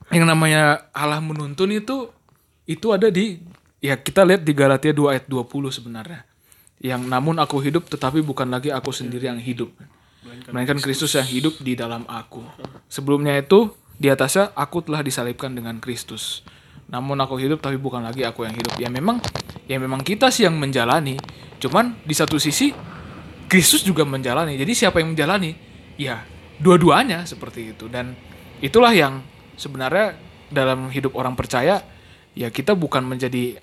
Yang 0.07 0.25
namanya 0.25 0.61
Allah 0.91 1.19
menuntun 1.19 1.67
itu 1.69 2.07
itu 2.63 2.87
ada 2.89 3.11
di 3.11 3.35
ya 3.81 3.97
kita 3.97 4.21
lihat 4.23 4.45
di 4.45 4.53
Galatia 4.53 4.93
2 4.93 5.11
ayat 5.17 5.25
20 5.27 5.73
sebenarnya. 5.73 6.23
Yang 6.81 7.01
namun 7.09 7.37
aku 7.37 7.61
hidup 7.61 7.89
tetapi 7.89 8.21
bukan 8.25 8.49
lagi 8.49 8.69
aku 8.69 8.93
sendiri 8.93 9.29
yang 9.29 9.41
hidup. 9.41 9.73
Melainkan 10.49 10.77
Kristus 10.81 11.17
yang 11.17 11.25
hidup 11.25 11.57
di 11.61 11.73
dalam 11.73 12.05
aku. 12.05 12.45
Sebelumnya 12.89 13.37
itu 13.37 13.73
di 13.97 14.09
atasnya 14.09 14.53
aku 14.53 14.85
telah 14.85 15.01
disalibkan 15.01 15.51
dengan 15.51 15.81
Kristus. 15.81 16.45
namun 16.91 17.15
aku 17.23 17.39
hidup 17.39 17.63
tapi 17.63 17.79
bukan 17.79 18.03
lagi 18.03 18.27
aku 18.27 18.43
yang 18.43 18.51
hidup. 18.51 18.75
Ya 18.75 18.91
memang 18.91 19.23
ya 19.63 19.79
memang 19.79 20.03
kita 20.03 20.27
sih 20.27 20.43
yang 20.43 20.59
menjalani. 20.59 21.15
Cuman 21.55 21.95
di 22.03 22.11
satu 22.11 22.35
sisi 22.35 22.75
Kristus 23.47 23.87
juga 23.87 24.03
menjalani. 24.03 24.59
Jadi 24.59 24.75
siapa 24.75 24.99
yang 24.99 25.15
menjalani? 25.15 25.55
Ya, 25.95 26.27
dua-duanya 26.59 27.23
seperti 27.23 27.71
itu 27.71 27.87
dan 27.87 28.11
itulah 28.59 28.91
yang 28.91 29.23
sebenarnya 29.55 30.19
dalam 30.51 30.91
hidup 30.91 31.15
orang 31.15 31.33
percaya 31.39 31.79
ya 32.37 32.51
kita 32.51 32.75
bukan 32.75 33.07
menjadi 33.07 33.57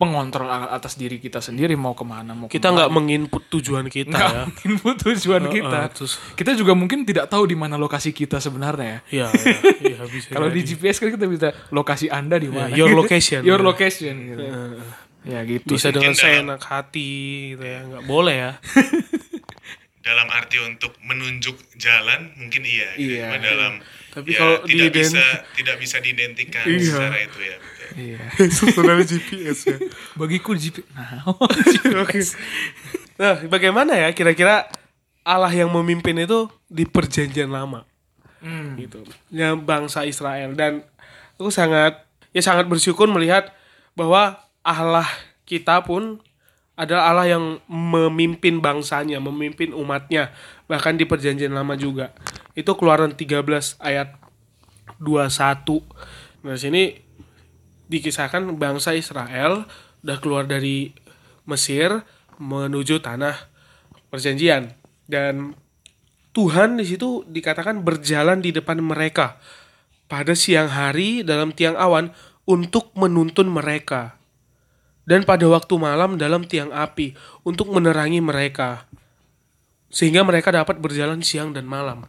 pengontrol 0.00 0.48
atas 0.48 0.96
diri 0.96 1.20
kita 1.20 1.38
sendiri 1.38 1.76
mau 1.76 1.92
ke 1.92 2.00
mana 2.02 2.32
mau 2.32 2.48
Kita 2.48 2.72
nggak 2.72 2.88
menginput 2.88 3.52
tujuan 3.52 3.84
kita 3.86 4.08
nggak 4.10 4.32
ya. 4.32 4.44
mungkin 4.48 4.70
tujuan 4.96 5.44
kita. 5.46 5.80
terus- 5.92 6.16
Kita 6.32 6.56
juga 6.56 6.72
mungkin 6.72 7.04
tidak 7.04 7.28
tahu 7.28 7.44
di 7.44 7.52
mana 7.52 7.76
lokasi 7.76 8.10
kita 8.10 8.40
sebenarnya. 8.40 9.04
Iya, 9.06 9.28
ya. 9.28 9.36
iya, 9.36 9.60
iya, 9.92 10.02
bisa 10.08 10.32
Kalau 10.32 10.48
di. 10.48 10.64
GPS 10.64 10.96
kan 10.96 11.12
kita 11.12 11.26
bisa 11.26 11.48
lokasi 11.68 12.08
Anda 12.08 12.36
di 12.36 12.48
mana. 12.48 12.72
your 12.72 12.90
location. 12.90 13.44
Your 13.48 13.60
Ya. 13.60 13.66
location 13.66 14.14
gitu. 14.24 14.42
Ya 15.20 15.44
gitu. 15.44 15.68
bisa 15.68 15.92
dengan 15.92 16.16
seenak 16.16 16.64
hati 16.64 17.12
gitu 17.52 17.60
ya. 17.60 17.84
Nggak 17.84 18.04
boleh 18.04 18.34
ya. 18.34 18.52
dalam 20.00 20.32
arti 20.32 20.56
untuk 20.58 20.96
menunjuk 21.02 21.60
jalan 21.76 22.32
mungkin 22.34 22.64
iya, 22.64 22.88
gitu. 22.96 23.14
Iya. 23.14 23.26
Cuma 23.26 23.38
dalam 23.38 23.72
Tapi 24.10 24.28
ya, 24.32 24.38
kalau 24.40 24.56
tidak 24.64 24.90
bisa 24.96 25.22
tidak 25.54 25.76
bisa 25.76 25.96
diidentikan 26.00 26.64
Iya. 26.64 26.80
secara 26.82 27.18
itu 27.20 27.38
ya. 27.38 27.56
Iya. 27.96 28.18
Sebenarnya 28.58 29.06
GPS 29.06 29.58
ya. 29.66 29.78
Bagiku 30.14 30.54
GP. 30.54 30.82
Nah, 30.94 31.26
Oke. 32.04 32.20
Nah, 33.16 33.34
bagaimana 33.46 33.96
ya 33.96 34.08
kira-kira 34.12 34.68
Allah 35.20 35.52
yang 35.52 35.68
memimpin 35.68 36.16
itu 36.16 36.48
di 36.66 36.86
perjanjian 36.86 37.50
lama 37.50 37.84
Hmm. 38.40 38.72
gitu. 38.80 39.04
Yang 39.28 39.60
bangsa 39.68 40.08
Israel 40.08 40.56
dan 40.56 40.80
aku 41.36 41.52
sangat 41.52 42.08
ya 42.32 42.40
sangat 42.40 42.72
bersyukur 42.72 43.04
melihat 43.04 43.52
bahwa 43.92 44.40
Allah 44.64 45.04
kita 45.44 45.84
pun 45.84 46.24
adalah 46.72 47.12
Allah 47.12 47.36
yang 47.36 47.60
memimpin 47.68 48.64
bangsanya, 48.64 49.20
memimpin 49.20 49.76
umatnya 49.76 50.32
bahkan 50.64 50.96
di 50.96 51.04
perjanjian 51.04 51.52
lama 51.52 51.76
juga. 51.76 52.16
Itu 52.56 52.72
keluaran 52.80 53.12
13 53.12 53.76
ayat 53.76 54.16
21. 54.96 55.84
Nah, 56.40 56.56
sini 56.56 56.96
dikisahkan 57.90 58.46
bangsa 58.54 58.94
Israel 58.94 59.66
udah 60.06 60.18
keluar 60.22 60.46
dari 60.46 60.94
Mesir 61.44 62.06
menuju 62.38 63.02
tanah 63.02 63.36
perjanjian. 64.08 64.72
Dan 65.10 65.58
Tuhan 66.30 66.78
di 66.78 66.86
situ 66.86 67.26
dikatakan 67.26 67.82
berjalan 67.82 68.38
di 68.38 68.54
depan 68.54 68.78
mereka 68.78 69.42
pada 70.06 70.38
siang 70.38 70.70
hari 70.70 71.26
dalam 71.26 71.50
tiang 71.50 71.74
awan 71.74 72.14
untuk 72.46 72.94
menuntun 72.94 73.50
mereka. 73.50 74.14
Dan 75.02 75.26
pada 75.26 75.42
waktu 75.50 75.74
malam 75.74 76.14
dalam 76.14 76.46
tiang 76.46 76.70
api 76.70 77.18
untuk 77.42 77.74
menerangi 77.74 78.22
mereka. 78.22 78.86
Sehingga 79.90 80.22
mereka 80.22 80.54
dapat 80.54 80.78
berjalan 80.78 81.18
siang 81.26 81.50
dan 81.50 81.66
malam. 81.66 82.06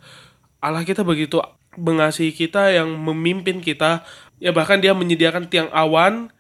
Allah 0.62 0.86
kita 0.86 1.02
begitu 1.02 1.42
mengasihi 1.74 2.30
kita 2.30 2.70
yang 2.70 2.94
memimpin 2.94 3.58
kita 3.64 4.06
ya 4.42 4.50
bahkan 4.52 4.82
dia 4.82 4.98
menyediakan 4.98 5.48
tiang 5.48 5.70
awan 5.70 6.34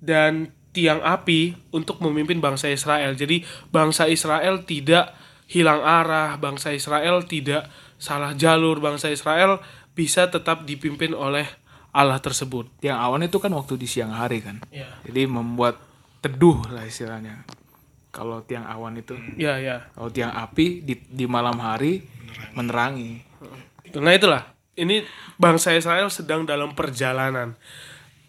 dan 0.00 0.50
tiang 0.72 1.04
api 1.04 1.54
untuk 1.70 2.00
memimpin 2.00 2.40
bangsa 2.40 2.72
Israel. 2.72 3.12
Jadi 3.12 3.44
bangsa 3.68 4.08
Israel 4.08 4.64
tidak 4.64 5.12
hilang 5.48 5.84
arah, 5.84 6.40
bangsa 6.40 6.72
Israel 6.72 7.24
tidak 7.28 7.68
salah 8.00 8.32
jalur, 8.32 8.80
bangsa 8.80 9.12
Israel 9.12 9.60
bisa 9.92 10.30
tetap 10.30 10.64
dipimpin 10.64 11.12
oleh 11.12 11.44
Allah 11.90 12.20
tersebut. 12.22 12.68
Tiang 12.78 13.00
awan 13.00 13.26
itu 13.26 13.42
kan 13.42 13.50
waktu 13.50 13.74
di 13.74 13.88
siang 13.90 14.14
hari 14.14 14.38
kan. 14.44 14.62
Ya. 14.70 14.86
Jadi 15.02 15.26
membuat 15.26 15.80
teduh 16.22 16.62
lah 16.70 16.86
istilahnya. 16.86 17.42
Kalau 18.14 18.40
tiang 18.46 18.64
awan 18.64 18.98
itu, 18.98 19.14
Ya, 19.36 19.60
ya. 19.60 19.88
kalau 19.94 20.08
tiang 20.10 20.32
api 20.32 20.80
di, 20.82 20.94
di 21.06 21.24
malam 21.28 21.58
hari 21.60 22.02
menerangi. 22.56 23.20
Nah 23.98 24.12
itulah, 24.14 24.42
ini 24.78 25.02
bangsa 25.34 25.74
Israel 25.74 26.06
sedang 26.08 26.46
dalam 26.46 26.72
perjalanan 26.72 27.58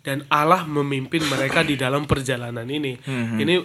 dan 0.02 0.26
Allah 0.28 0.66
memimpin 0.66 1.22
mereka 1.24 1.62
di 1.62 1.78
dalam 1.78 2.04
perjalanan 2.04 2.66
ini. 2.66 2.98
Ini 3.38 3.56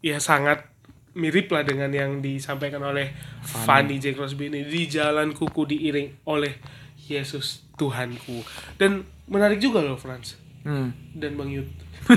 ya 0.00 0.16
sangat 0.16 0.64
mirip 1.12 1.50
lah 1.50 1.66
dengan 1.66 1.90
yang 1.90 2.22
disampaikan 2.22 2.80
oleh 2.80 3.10
Fanny 3.42 3.98
J. 3.98 4.14
Crosby 4.14 4.46
ini 4.46 4.64
di 4.64 4.86
jalan 4.86 5.34
kuku 5.34 5.66
diiring 5.66 6.24
oleh 6.24 6.56
Yesus 7.04 7.66
Tuhanku. 7.74 8.40
Dan 8.78 9.02
menarik 9.26 9.58
juga 9.58 9.82
loh 9.82 9.98
Franz 9.98 10.38
Hmm. 10.60 10.92
dan 11.16 11.34
Bang 11.34 11.48
Yud. 11.48 11.66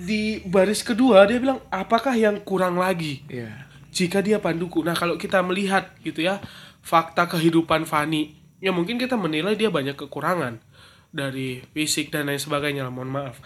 di 0.00 0.40
baris 0.46 0.80
kedua 0.80 1.26
dia 1.26 1.42
bilang 1.42 1.58
apakah 1.68 2.14
yang 2.14 2.38
kurang 2.40 2.78
lagi? 2.78 3.22
Iya. 3.26 3.68
jika 3.90 4.22
dia 4.22 4.38
panduku. 4.38 4.86
Nah, 4.86 4.94
kalau 4.94 5.18
kita 5.18 5.42
melihat 5.42 5.90
gitu 6.06 6.22
ya, 6.22 6.38
fakta 6.78 7.26
kehidupan 7.26 7.82
Fani, 7.82 8.38
ya 8.60 8.70
mungkin 8.70 9.00
kita 9.00 9.16
menilai 9.16 9.56
dia 9.56 9.72
banyak 9.72 9.96
kekurangan 9.96 10.60
dari 11.10 11.64
fisik 11.74 12.14
dan 12.14 12.30
lain 12.30 12.38
sebagainya, 12.38 12.86
lah, 12.86 12.92
mohon 12.94 13.10
maaf. 13.10 13.36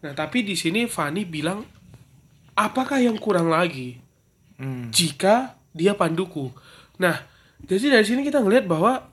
Nah, 0.00 0.16
tapi 0.16 0.40
di 0.40 0.56
sini 0.56 0.88
Fani 0.88 1.28
bilang, 1.28 1.66
apakah 2.56 3.02
yang 3.02 3.20
kurang 3.20 3.52
lagi 3.52 4.00
Hmm. 4.56 4.88
jika 4.92 5.56
dia 5.76 5.92
panduku? 5.92 6.48
Nah, 6.96 7.20
jadi 7.64 8.00
dari 8.00 8.06
sini 8.08 8.24
kita 8.24 8.40
ngelihat 8.40 8.64
bahwa 8.64 9.08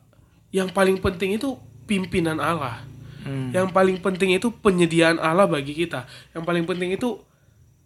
yang 0.55 0.71
paling 0.71 0.99
penting 0.99 1.35
itu 1.35 1.59
pimpinan 1.83 2.39
Allah. 2.39 2.83
Hmm. 3.27 3.51
Yang 3.51 3.75
paling 3.75 3.97
penting 3.99 4.39
itu 4.39 4.47
penyediaan 4.51 5.19
Allah 5.19 5.47
bagi 5.47 5.75
kita. 5.75 6.07
Yang 6.31 6.43
paling 6.47 6.63
penting 6.63 6.95
itu 6.95 7.19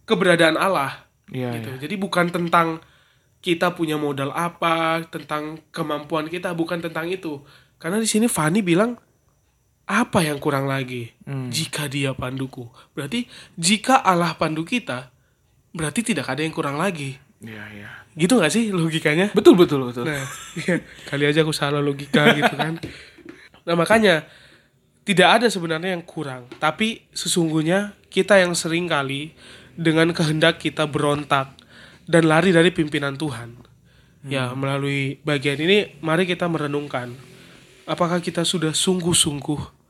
keberadaan 0.06 0.54
Allah 0.54 1.06
Iya, 1.30 1.58
gitu. 1.58 1.70
iya. 1.74 1.78
Jadi 1.82 1.94
bukan 1.98 2.30
tentang 2.30 2.78
kita 3.42 3.74
punya 3.74 3.98
modal 3.98 4.30
apa, 4.30 5.02
tentang 5.10 5.58
kemampuan 5.74 6.30
kita, 6.30 6.54
bukan 6.54 6.78
tentang 6.78 7.10
itu. 7.10 7.42
Karena 7.82 7.98
di 7.98 8.06
sini 8.06 8.30
Fani 8.30 8.62
bilang 8.62 8.94
apa 9.90 10.22
yang 10.22 10.38
kurang 10.38 10.70
lagi 10.70 11.10
Hmm. 11.26 11.50
jika 11.50 11.90
dia 11.90 12.14
panduku. 12.14 12.70
Berarti 12.94 13.26
jika 13.58 13.98
Allah 13.98 14.38
pandu 14.38 14.62
kita, 14.62 15.10
berarti 15.74 16.06
tidak 16.06 16.30
ada 16.30 16.46
yang 16.46 16.54
kurang 16.54 16.78
lagi. 16.78 17.18
Iya, 17.42 17.64
iya. 17.74 17.90
Gitu 18.14 18.38
gak 18.38 18.54
sih 18.54 18.70
logikanya? 18.70 19.34
Betul, 19.34 19.58
betul, 19.58 19.82
betul. 19.90 20.06
Nah, 20.06 20.22
iya, 20.62 20.78
kali 21.10 21.26
aja 21.26 21.42
aku 21.42 21.50
salah 21.50 21.82
logika 21.82 22.30
gitu 22.38 22.54
kan. 22.54 22.78
Nah, 23.66 23.74
makanya 23.74 24.30
tidak 25.02 25.42
ada 25.42 25.46
sebenarnya 25.50 25.98
yang 25.98 26.06
kurang, 26.06 26.46
tapi 26.62 27.10
sesungguhnya 27.10 27.98
kita 28.06 28.38
yang 28.38 28.54
sering 28.54 28.86
kali 28.86 29.34
dengan 29.74 30.14
kehendak 30.14 30.62
kita 30.62 30.86
berontak 30.86 31.58
dan 32.06 32.30
lari 32.30 32.54
dari 32.54 32.70
pimpinan 32.70 33.18
Tuhan. 33.18 33.58
Ya, 34.22 34.54
melalui 34.54 35.18
bagian 35.26 35.58
ini 35.58 35.98
mari 35.98 36.30
kita 36.30 36.46
merenungkan 36.46 37.10
apakah 37.86 38.22
kita 38.22 38.46
sudah 38.46 38.74
sungguh-sungguh 38.74 39.82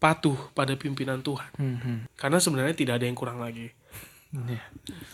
patuh 0.00 0.38
pada 0.56 0.72
pimpinan 0.74 1.20
Tuhan. 1.20 1.50
Hmm, 1.60 2.08
Karena 2.16 2.40
sebenarnya 2.40 2.72
tidak 2.72 2.94
ada 2.98 3.04
yang 3.04 3.18
kurang 3.18 3.38
lagi. 3.38 3.68
Iya. 4.32 4.62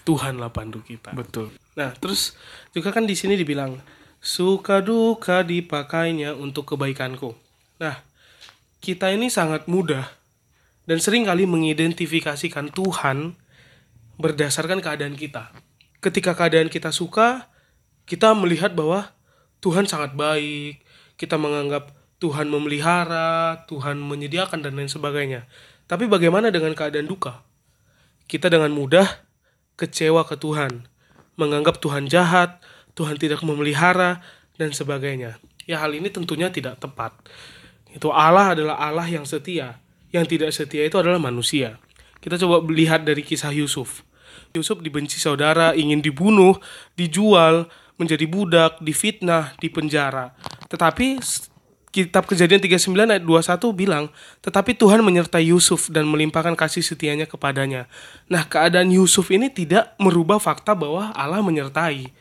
Tuhanlah 0.05 0.53
pandu 0.53 0.85
kita. 0.85 1.11
Betul. 1.17 1.51
Nah, 1.75 1.97
terus 1.97 2.37
juga 2.71 2.93
kan 2.93 3.09
di 3.09 3.17
sini 3.17 3.35
dibilang 3.35 3.81
suka 4.21 4.85
duka 4.85 5.43
dipakainya 5.43 6.37
untuk 6.37 6.69
kebaikanku. 6.69 7.33
Nah, 7.81 7.99
kita 8.85 9.11
ini 9.11 9.33
sangat 9.33 9.67
mudah 9.67 10.07
dan 10.87 11.03
sering 11.03 11.27
kali 11.27 11.49
mengidentifikasikan 11.49 12.71
Tuhan 12.71 13.35
berdasarkan 14.21 14.85
keadaan 14.85 15.17
kita. 15.17 15.51
Ketika 16.05 16.37
keadaan 16.37 16.69
kita 16.69 16.93
suka, 16.93 17.49
kita 18.05 18.37
melihat 18.37 18.77
bahwa 18.77 19.11
Tuhan 19.65 19.89
sangat 19.89 20.13
baik, 20.15 20.85
kita 21.17 21.41
menganggap 21.41 21.96
Tuhan 22.17 22.49
memelihara, 22.49 23.65
Tuhan 23.69 24.01
menyediakan 24.01 24.65
dan 24.65 24.77
lain 24.77 24.89
sebagainya. 24.89 25.45
Tapi 25.87 26.09
bagaimana 26.09 26.49
dengan 26.49 26.73
keadaan 26.73 27.07
duka? 27.07 27.45
Kita 28.27 28.51
dengan 28.51 28.73
mudah 28.73 29.07
kecewa 29.77 30.25
ke 30.25 30.35
Tuhan, 30.41 30.89
menganggap 31.37 31.79
Tuhan 31.79 32.09
jahat, 32.09 32.59
Tuhan 32.97 33.21
tidak 33.21 33.45
memelihara, 33.45 34.25
dan 34.57 34.73
sebagainya. 34.73 35.37
Ya 35.69 35.79
hal 35.85 35.93
ini 35.93 36.09
tentunya 36.09 36.49
tidak 36.49 36.81
tepat. 36.81 37.13
Itu 37.93 38.09
Allah 38.11 38.57
adalah 38.57 38.81
Allah 38.81 39.07
yang 39.07 39.29
setia. 39.29 39.79
Yang 40.11 40.25
tidak 40.37 40.51
setia 40.57 40.83
itu 40.89 40.97
adalah 40.97 41.21
manusia. 41.21 41.77
Kita 42.25 42.41
coba 42.41 42.65
lihat 42.73 43.05
dari 43.05 43.21
kisah 43.21 43.53
Yusuf. 43.53 44.03
Yusuf 44.57 44.81
dibenci 44.81 45.21
saudara, 45.21 45.77
ingin 45.77 46.01
dibunuh, 46.01 46.57
dijual, 46.97 47.69
menjadi 48.01 48.25
budak, 48.25 48.81
difitnah, 48.81 49.53
dipenjara. 49.61 50.33
Tetapi 50.73 51.21
kitab 51.97 52.29
kejadian 52.29 52.61
39 52.61 52.93
ayat 52.93 53.25
21 53.25 53.73
bilang, 53.73 54.13
tetapi 54.45 54.77
Tuhan 54.77 55.01
menyertai 55.01 55.49
Yusuf 55.49 55.89
dan 55.89 56.05
melimpahkan 56.05 56.53
kasih 56.53 56.85
setianya 56.85 57.25
kepadanya. 57.25 57.89
Nah, 58.29 58.45
keadaan 58.45 58.93
Yusuf 58.93 59.33
ini 59.33 59.49
tidak 59.49 59.97
merubah 59.97 60.37
fakta 60.37 60.77
bahwa 60.77 61.17
Allah 61.17 61.41
menyertai. 61.41 62.13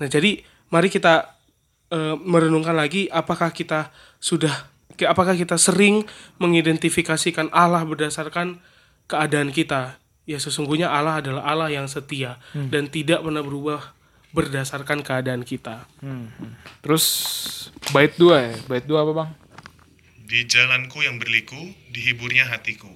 Nah, 0.00 0.08
jadi 0.08 0.40
mari 0.72 0.88
kita 0.88 1.28
eh, 1.92 2.16
merenungkan 2.16 2.72
lagi 2.72 3.12
apakah 3.12 3.52
kita 3.52 3.92
sudah 4.16 4.72
Apakah 5.00 5.34
kita 5.34 5.56
sering 5.56 6.04
mengidentifikasikan 6.36 7.48
Allah 7.50 7.82
berdasarkan 7.82 8.60
keadaan 9.08 9.50
kita? 9.50 9.96
Ya 10.28 10.38
sesungguhnya 10.38 10.86
Allah 10.86 11.18
adalah 11.18 11.42
Allah 11.42 11.68
yang 11.72 11.90
setia 11.90 12.38
dan 12.54 12.86
tidak 12.86 13.26
pernah 13.26 13.42
berubah 13.42 13.90
berdasarkan 14.32 15.04
keadaan 15.04 15.44
kita. 15.44 15.84
Terus 16.80 17.04
bait 17.92 18.16
dua 18.16 18.52
ya. 18.52 18.54
Bait 18.68 18.84
dua 18.84 19.04
apa 19.04 19.12
bang? 19.12 19.30
Di 20.24 20.48
jalanku 20.48 21.04
yang 21.04 21.20
berliku, 21.20 21.60
dihiburnya 21.92 22.48
hatiku. 22.48 22.88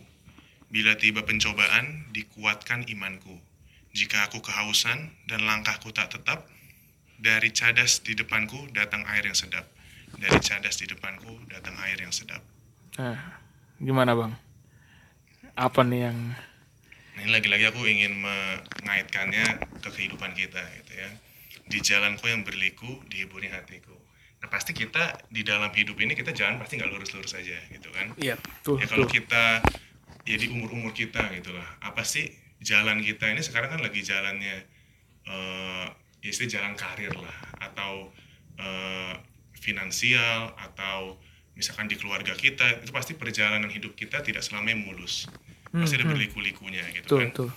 Bila 0.72 0.96
tiba 0.96 1.22
pencobaan, 1.22 2.09
dikuatkan 2.11 2.88
imanku. 2.88 3.37
Jika 3.92 4.29
aku 4.29 4.40
kehausan 4.40 5.12
dan 5.29 5.44
langkahku 5.44 5.92
tak 5.92 6.12
tetap, 6.12 6.49
dari 7.16 7.53
cadas 7.53 8.01
di 8.05 8.16
depanku 8.16 8.68
datang 8.72 9.05
air 9.09 9.25
yang 9.25 9.37
sedap. 9.37 9.68
Dari 10.16 10.40
cadas 10.40 10.81
di 10.81 10.88
depanku 10.88 11.29
datang 11.49 11.77
air 11.85 12.01
yang 12.01 12.12
sedap. 12.12 12.40
Nah, 12.96 13.20
gimana 13.77 14.16
bang? 14.16 14.33
Apa 15.57 15.85
nih 15.85 16.09
yang 16.09 16.18
ini 17.16 17.33
lagi-lagi 17.33 17.64
aku 17.72 17.88
ingin 17.88 18.12
mengaitkannya 18.20 19.44
ke 19.81 19.88
kehidupan 19.88 20.37
kita 20.37 20.61
gitu 20.61 20.92
ya. 21.01 21.09
Di 21.66 21.79
jalanku 21.83 22.31
yang 22.31 22.46
berliku, 22.46 23.02
dihiburnya 23.11 23.59
hatiku. 23.59 23.94
Nah, 24.38 24.48
pasti 24.52 24.70
kita 24.76 25.18
di 25.33 25.42
dalam 25.42 25.72
hidup 25.74 25.98
ini 25.98 26.14
kita 26.14 26.31
jalan 26.31 26.61
pasti 26.62 26.79
nggak 26.79 26.90
lurus-lurus 26.92 27.35
saja 27.35 27.57
gitu 27.72 27.88
kan. 27.90 28.14
Iya. 28.20 28.38
tuh? 28.62 28.79
ya 28.79 28.87
kalau 28.87 29.09
kita 29.09 29.64
ya 30.26 30.37
di 30.38 30.46
umur-umur 30.50 30.90
kita 30.90 31.31
gitu 31.38 31.55
lah 31.55 31.66
apa 31.83 32.02
sih 32.02 32.26
jalan 32.59 32.98
kita 32.98 33.31
ini 33.31 33.42
sekarang 33.46 33.79
kan 33.79 33.81
lagi 33.81 34.02
jalannya 34.02 34.66
eh 35.26 35.87
ya 36.22 36.31
istilah 36.35 36.50
jalan 36.59 36.74
karir 36.74 37.14
lah 37.14 37.38
atau 37.62 38.11
eh, 38.59 39.14
finansial 39.55 40.50
atau 40.59 41.14
misalkan 41.55 41.87
di 41.87 41.94
keluarga 41.94 42.35
kita 42.35 42.83
itu 42.83 42.90
pasti 42.90 43.14
perjalanan 43.14 43.70
hidup 43.70 43.94
kita 43.94 44.20
tidak 44.22 44.42
selamanya 44.42 44.83
mulus 44.83 45.31
pasti 45.70 45.98
ada 45.98 46.07
berliku-likunya 46.09 46.83
gitu 46.94 47.07
Tuh, 47.07 47.18
kan 47.22 47.31
tuh. 47.35 47.50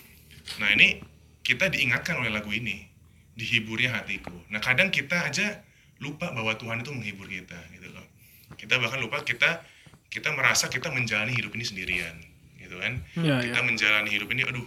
Nah 0.57 0.73
ini 0.73 0.99
kita 1.45 1.69
diingatkan 1.69 2.19
oleh 2.19 2.29
lagu 2.33 2.49
ini, 2.51 2.88
dihiburnya 3.39 3.95
hatiku. 3.95 4.35
Nah 4.51 4.59
kadang 4.59 4.91
kita 4.91 5.23
aja 5.23 5.63
lupa 6.03 6.35
bahwa 6.35 6.51
Tuhan 6.59 6.83
itu 6.83 6.91
menghibur 6.91 7.31
kita 7.31 7.55
gitu 7.71 7.87
loh. 7.95 8.03
Kita 8.59 8.75
bahkan 8.75 8.99
lupa 8.99 9.23
kita 9.23 9.63
kita 10.11 10.33
merasa 10.35 10.67
kita 10.67 10.91
menjalani 10.91 11.31
hidup 11.31 11.55
ini 11.55 11.63
sendirian 11.63 12.15
gitu 12.59 12.75
kan. 12.77 12.99
Iya, 13.17 13.49
kita 13.49 13.61
menjalani 13.65 14.09
hidup 14.13 14.29
ini, 14.33 14.45
aduh, 14.45 14.65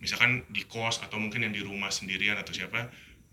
misalkan 0.00 0.46
di 0.48 0.64
kos 0.64 1.00
atau 1.04 1.20
mungkin 1.20 1.44
yang 1.44 1.52
di 1.52 1.60
rumah 1.60 1.92
sendirian 1.92 2.38
atau 2.40 2.52
siapa 2.54 2.88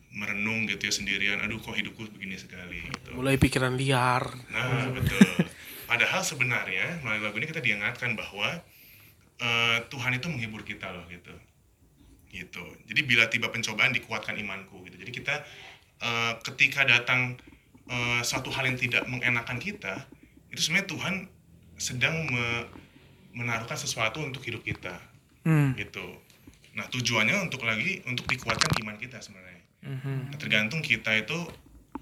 merenung 0.09 0.65
gitu 0.65 0.89
ya 0.89 0.93
sendirian, 0.93 1.37
aduh 1.39 1.61
kok 1.61 1.77
hidupku 1.77 2.09
begini 2.17 2.35
sekali. 2.35 2.81
Gitu. 2.81 3.13
Mulai 3.13 3.37
pikiran 3.37 3.77
liar. 3.77 4.25
Nah, 4.49 4.89
betul. 4.89 5.21
Padahal 5.85 6.21
sebenarnya 6.25 7.01
melalui 7.05 7.21
lagu 7.29 7.37
ini 7.37 7.47
kita 7.49 7.61
diingatkan 7.61 8.17
bahwa 8.17 8.57
eh, 9.37 9.77
Tuhan 9.89 10.17
itu 10.17 10.27
menghibur 10.29 10.65
kita 10.65 10.89
loh 10.89 11.05
gitu. 11.09 11.33
Gitu. 12.29 12.63
Jadi 12.85 13.01
bila 13.05 13.25
tiba 13.27 13.49
pencobaan 13.49 13.93
dikuatkan 13.93 14.37
imanku 14.37 14.85
gitu. 14.85 15.01
Jadi 15.01 15.11
kita 15.11 15.35
eh, 16.01 16.33
ketika 16.45 16.85
datang 16.85 17.35
eh, 17.89 18.21
suatu 18.21 18.53
hal 18.53 18.69
yang 18.69 18.77
tidak 18.77 19.03
mengenakan 19.09 19.57
kita, 19.57 20.05
itu 20.53 20.61
sebenarnya 20.61 20.87
Tuhan 20.89 21.13
sedang 21.79 22.15
me- 22.29 22.67
menaruhkan 23.33 23.77
sesuatu 23.77 24.21
untuk 24.21 24.45
hidup 24.45 24.61
kita. 24.61 24.97
Hmm. 25.45 25.73
Gitu. 25.73 26.05
Nah, 26.77 26.85
tujuannya 26.87 27.49
untuk 27.49 27.65
lagi 27.65 28.05
untuk 28.05 28.29
dikuatkan 28.29 28.69
iman 28.85 28.95
kita 28.95 29.19
sebenarnya. 29.19 29.63
Mhm. 29.83 30.31
Nah, 30.31 30.37
tergantung 30.37 30.83
kita 30.83 31.15
itu 31.15 31.35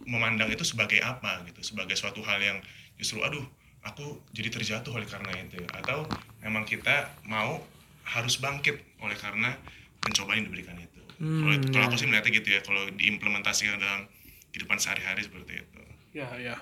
memandang 0.07 0.49
itu 0.49 0.63
sebagai 0.63 1.01
apa 1.03 1.43
gitu, 1.45 1.61
sebagai 1.61 1.93
suatu 1.93 2.23
hal 2.23 2.39
yang 2.39 2.57
justru 2.97 3.21
aduh 3.21 3.43
aku 3.85 4.19
jadi 4.33 4.49
terjatuh 4.51 4.95
oleh 4.95 5.07
karena 5.07 5.31
itu 5.37 5.61
atau 5.75 6.07
memang 6.43 6.63
kita 6.67 7.11
mau 7.27 7.61
harus 8.07 8.39
bangkit 8.39 8.79
oleh 9.03 9.17
karena 9.19 9.55
pencobaan 10.01 10.41
yang 10.41 10.47
diberikan 10.51 10.75
itu. 10.77 11.01
kalau 11.17 11.55
kalau 11.73 11.85
aku 11.89 11.95
sih 11.97 12.05
melihatnya 12.05 12.31
gitu 12.37 12.49
ya, 12.53 12.61
kalau 12.61 12.83
diimplementasikan 12.93 13.81
dalam 13.81 14.05
kehidupan 14.53 14.77
sehari-hari 14.77 15.25
seperti 15.25 15.65
itu. 15.65 15.79
Ya, 16.13 16.29
ya. 16.37 16.55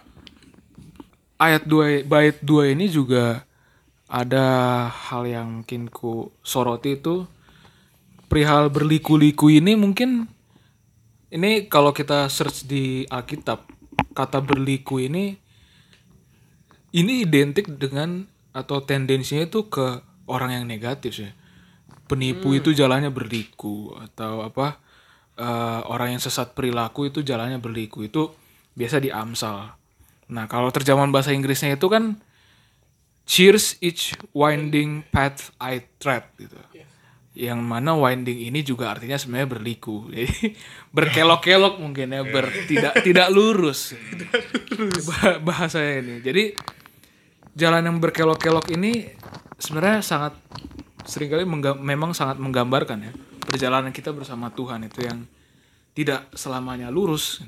Ayat 1.36 1.68
2 1.68 2.08
bait 2.08 2.40
2 2.40 2.72
ini 2.72 2.88
juga 2.88 3.44
ada 4.08 4.46
hal 4.88 5.28
yang 5.28 5.62
mungkin 5.62 5.92
ku 5.92 6.32
soroti 6.40 6.96
itu 6.96 7.28
perihal 8.32 8.72
berliku-liku 8.72 9.52
ini 9.52 9.76
mungkin 9.76 10.30
ini 11.34 11.68
kalau 11.68 11.92
kita 11.92 12.32
search 12.32 12.64
di 12.64 13.04
Alkitab 13.12 13.68
kata 14.16 14.40
berliku 14.40 15.04
ini 15.04 15.36
ini 16.96 17.28
identik 17.28 17.68
dengan 17.76 18.24
atau 18.56 18.80
tendensinya 18.80 19.44
itu 19.44 19.68
ke 19.68 20.00
orang 20.32 20.56
yang 20.56 20.66
negatif 20.66 21.12
sih. 21.20 21.32
Penipu 22.06 22.54
itu 22.54 22.70
jalannya 22.70 23.10
berliku 23.10 23.98
atau 23.98 24.46
apa 24.46 24.78
eh, 25.38 25.82
orang 25.90 26.18
yang 26.18 26.22
sesat 26.22 26.54
perilaku 26.54 27.10
itu 27.10 27.26
jalannya 27.26 27.58
berliku 27.58 28.06
itu 28.06 28.30
biasa 28.78 29.02
di 29.02 29.10
Amsal. 29.10 29.74
Nah 30.30 30.46
kalau 30.46 30.70
terjemahan 30.70 31.10
bahasa 31.10 31.34
Inggrisnya 31.34 31.74
itu 31.74 31.90
kan 31.90 32.18
cheers 33.26 33.82
each 33.82 34.14
winding 34.38 35.02
path 35.10 35.50
I 35.58 35.82
tread 35.98 36.30
gitu. 36.38 36.56
Yang 37.36 37.60
mana 37.68 37.92
winding 37.98 38.48
ini 38.48 38.64
juga 38.64 38.96
artinya 38.96 39.20
sebenarnya 39.20 39.50
berliku. 39.60 40.08
Jadi 40.14 40.56
berkelok-kelok 40.96 41.84
mungkin 41.84 42.16
ya, 42.16 42.24
ber, 42.24 42.48
tidak 42.70 42.96
tidak 43.08 43.28
lurus. 43.34 43.92
Bah- 45.10 45.42
Bahasanya 45.44 45.94
ini. 46.00 46.16
Jadi 46.24 46.44
jalan 47.58 47.84
yang 47.92 47.98
berkelok-kelok 48.00 48.72
ini 48.72 49.10
sebenarnya 49.60 50.00
sangat 50.00 50.38
sering 51.06 51.30
kali 51.30 51.46
memang 51.80 52.12
sangat 52.18 52.42
menggambarkan 52.42 53.00
ya 53.02 53.14
perjalanan 53.46 53.94
kita 53.94 54.12
bersama 54.12 54.50
Tuhan 54.52 54.90
itu 54.90 55.06
yang 55.06 55.24
tidak 55.96 56.28
selamanya 56.36 56.92
lurus. 56.92 57.40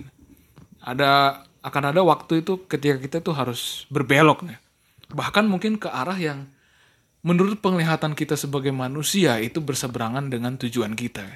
Ada 0.79 1.43
akan 1.59 1.83
ada 1.91 1.99
waktu 2.05 2.45
itu 2.45 2.63
ketika 2.69 2.95
kita 3.01 3.17
tuh 3.19 3.35
harus 3.35 3.83
berbelok 3.91 4.45
nih. 4.47 4.55
Bahkan 5.11 5.49
mungkin 5.49 5.75
ke 5.75 5.91
arah 5.91 6.15
yang 6.15 6.47
menurut 7.25 7.59
penglihatan 7.59 8.15
kita 8.15 8.39
sebagai 8.39 8.71
manusia 8.71 9.35
itu 9.43 9.59
berseberangan 9.59 10.31
dengan 10.31 10.55
tujuan 10.55 10.95
kita. 10.95 11.27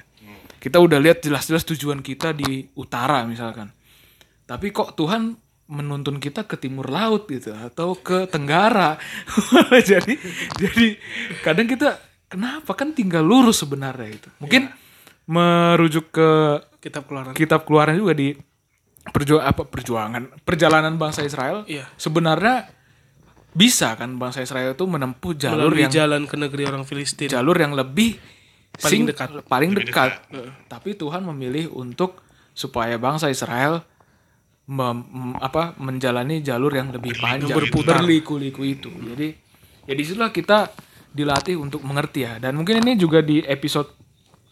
Kita 0.62 0.78
udah 0.78 1.02
lihat 1.02 1.20
jelas-jelas 1.26 1.66
tujuan 1.68 2.00
kita 2.00 2.32
di 2.32 2.70
utara 2.78 3.26
misalkan. 3.26 3.68
Tapi 4.46 4.70
kok 4.70 4.94
Tuhan 4.94 5.36
menuntun 5.68 6.16
kita 6.22 6.46
ke 6.48 6.56
timur 6.56 6.88
laut 6.88 7.28
gitu 7.28 7.52
atau 7.52 7.98
ke 7.98 8.24
tenggara. 8.30 8.96
jadi 9.90 10.14
jadi 10.56 10.86
kadang 11.44 11.66
kita 11.68 12.11
kenapa 12.32 12.72
kan 12.72 12.90
tinggal 12.90 13.20
lurus 13.20 13.60
sebenarnya 13.60 14.08
itu. 14.10 14.28
Mungkin 14.38 14.72
merujuk 15.24 16.10
ke 16.10 16.28
Kitab 16.80 17.06
Keluaran. 17.06 17.32
kitab 17.32 17.62
keluaran 17.62 17.94
juga 17.94 18.10
di 18.10 18.34
perjuangan 19.04 19.46
apa 19.46 19.62
perjuangan 19.62 20.22
perjalanan 20.42 20.94
bangsa 20.96 21.22
Israel 21.22 21.62
Iya. 21.64 21.86
sebenarnya 21.94 22.66
bisa 23.50 23.94
kan 23.94 24.16
bangsa 24.16 24.40
Israel 24.40 24.72
itu 24.72 24.82
menempuh 24.82 25.36
jalur 25.36 25.68
Melalui 25.68 25.84
yang 25.84 25.92
jalan 25.92 26.22
ke 26.24 26.34
negeri 26.34 26.62
orang 26.64 26.82
Filistin. 26.82 27.28
jalur 27.28 27.54
yang 27.54 27.70
lebih 27.72 28.18
Paling 28.72 28.88
sing- 28.88 29.06
dekat. 29.06 29.28
paling 29.44 29.70
Lebih 29.70 29.86
dekat. 29.86 30.10
Tapi 30.66 30.96
Tuhan 30.96 31.22
memilih 31.24 31.70
untuk 31.70 32.24
supaya 32.50 32.96
bangsa 32.96 33.28
Israel 33.28 33.84
mem- 34.64 35.04
mem- 35.04 35.38
apa 35.38 35.76
menjalani 35.76 36.40
jalur 36.40 36.72
yang 36.72 36.88
lebih 36.88 37.12
panjang, 37.14 37.52
berputar. 37.52 38.00
berliku-liku 38.00 38.62
itu. 38.62 38.88
Jadi 38.88 39.28
ya 39.84 39.92
di 39.92 40.02
situlah 40.02 40.30
kita 40.30 40.72
dilatih 41.12 41.60
untuk 41.60 41.84
mengerti 41.84 42.24
ya. 42.24 42.40
Dan 42.40 42.56
mungkin 42.56 42.80
ini 42.82 42.96
juga 42.96 43.20
di 43.20 43.44
episode 43.44 43.92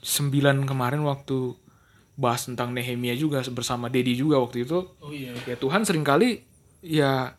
9 0.01 0.65
kemarin 0.65 1.05
waktu 1.05 1.57
bahas 2.21 2.45
tentang 2.45 2.77
Nehemia 2.77 3.17
juga 3.17 3.41
bersama 3.49 3.89
Dedi 3.89 4.13
juga 4.13 4.37
waktu 4.41 4.69
itu 4.69 4.85
Oh 5.01 5.09
iya. 5.09 5.33
ya 5.49 5.57
Tuhan 5.57 5.89
sering 5.89 6.05
kali 6.05 6.45
ya 6.85 7.33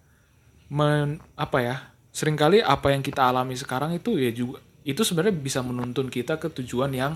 men, 0.73 1.21
apa 1.37 1.57
ya 1.61 1.75
sering 2.09 2.33
kali 2.33 2.65
apa 2.65 2.89
yang 2.89 3.05
kita 3.05 3.29
alami 3.29 3.53
sekarang 3.53 3.93
itu 3.93 4.17
ya 4.17 4.33
juga 4.33 4.57
itu 4.81 5.05
sebenarnya 5.05 5.37
bisa 5.37 5.61
menuntun 5.61 6.09
kita 6.09 6.41
ke 6.41 6.49
tujuan 6.49 6.89
yang 6.97 7.13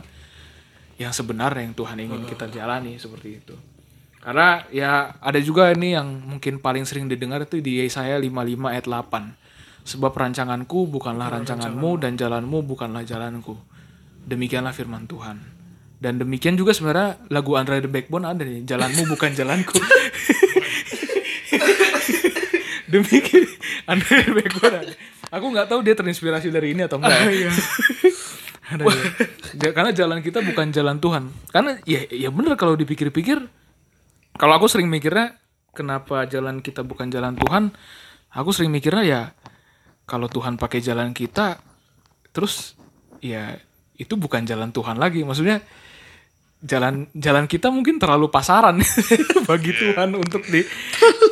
yang 1.01 1.09
sebenarnya 1.09 1.65
yang 1.65 1.73
Tuhan 1.73 1.97
ingin 2.05 2.23
kita 2.29 2.45
jalani 2.53 3.01
seperti 3.01 3.41
itu 3.41 3.55
karena 4.21 4.61
ya 4.69 5.17
ada 5.17 5.37
juga 5.41 5.73
ini 5.73 5.97
yang 5.97 6.05
mungkin 6.05 6.61
paling 6.61 6.85
sering 6.85 7.09
didengar 7.09 7.41
itu 7.49 7.61
di 7.65 7.81
Yesaya 7.81 8.21
55 8.21 8.61
ayat 8.61 8.85
8 8.85 9.44
sebab 9.85 10.11
rancanganku 10.17 10.89
bukanlah 10.89 11.29
rancanganmu 11.29 12.01
dan 12.01 12.17
jalanmu 12.17 12.65
bukanlah 12.65 13.05
jalanku 13.05 13.53
demikianlah 14.25 14.73
firman 14.73 15.05
Tuhan 15.05 15.37
dan 16.01 16.17
demikian 16.17 16.57
juga 16.57 16.73
sebenarnya 16.73 17.21
lagu 17.29 17.53
Andre 17.53 17.85
the 17.85 17.89
Backbone 17.89 18.25
ada 18.25 18.41
nih 18.41 18.65
jalanmu 18.65 19.05
bukan 19.05 19.31
jalanku 19.37 19.77
demikian 22.91 23.45
Andre 23.85 24.15
the 24.25 24.33
Backbone 24.33 24.75
ada. 24.81 24.93
aku 25.29 25.45
nggak 25.53 25.67
tahu 25.69 25.79
dia 25.85 25.93
terinspirasi 25.93 26.49
dari 26.49 26.73
ini 26.73 26.85
atau 26.85 26.97
enggak 26.97 27.13
ya. 27.29 27.51
Ada 28.65 28.81
ya. 28.81 28.97
Ja- 29.61 29.73
karena 29.77 29.93
jalan 29.93 30.25
kita 30.25 30.41
bukan 30.41 30.73
jalan 30.73 30.97
Tuhan 30.97 31.29
karena 31.53 31.77
ya 31.85 32.01
ya 32.09 32.33
bener 32.33 32.57
kalau 32.57 32.73
dipikir-pikir 32.73 33.37
kalau 34.41 34.57
aku 34.57 34.65
sering 34.65 34.89
mikirnya 34.89 35.37
kenapa 35.69 36.25
jalan 36.25 36.65
kita 36.65 36.81
bukan 36.81 37.13
jalan 37.13 37.37
Tuhan 37.37 37.69
aku 38.33 38.49
sering 38.49 38.73
mikirnya 38.73 39.05
ya 39.05 39.21
kalau 40.05 40.29
Tuhan 40.29 40.55
pakai 40.61 40.79
jalan 40.81 41.11
kita 41.11 41.57
terus 42.29 42.77
ya 43.21 43.57
itu 43.95 44.13
bukan 44.19 44.43
jalan 44.43 44.69
Tuhan 44.71 44.99
lagi. 44.99 45.23
Maksudnya 45.23 45.63
jalan 46.65 47.05
jalan 47.13 47.45
kita 47.45 47.69
mungkin 47.69 48.01
terlalu 48.01 48.31
pasaran 48.33 48.81
bagi 49.49 49.71
Tuhan 49.75 50.17
untuk 50.17 50.41
di 50.49 50.65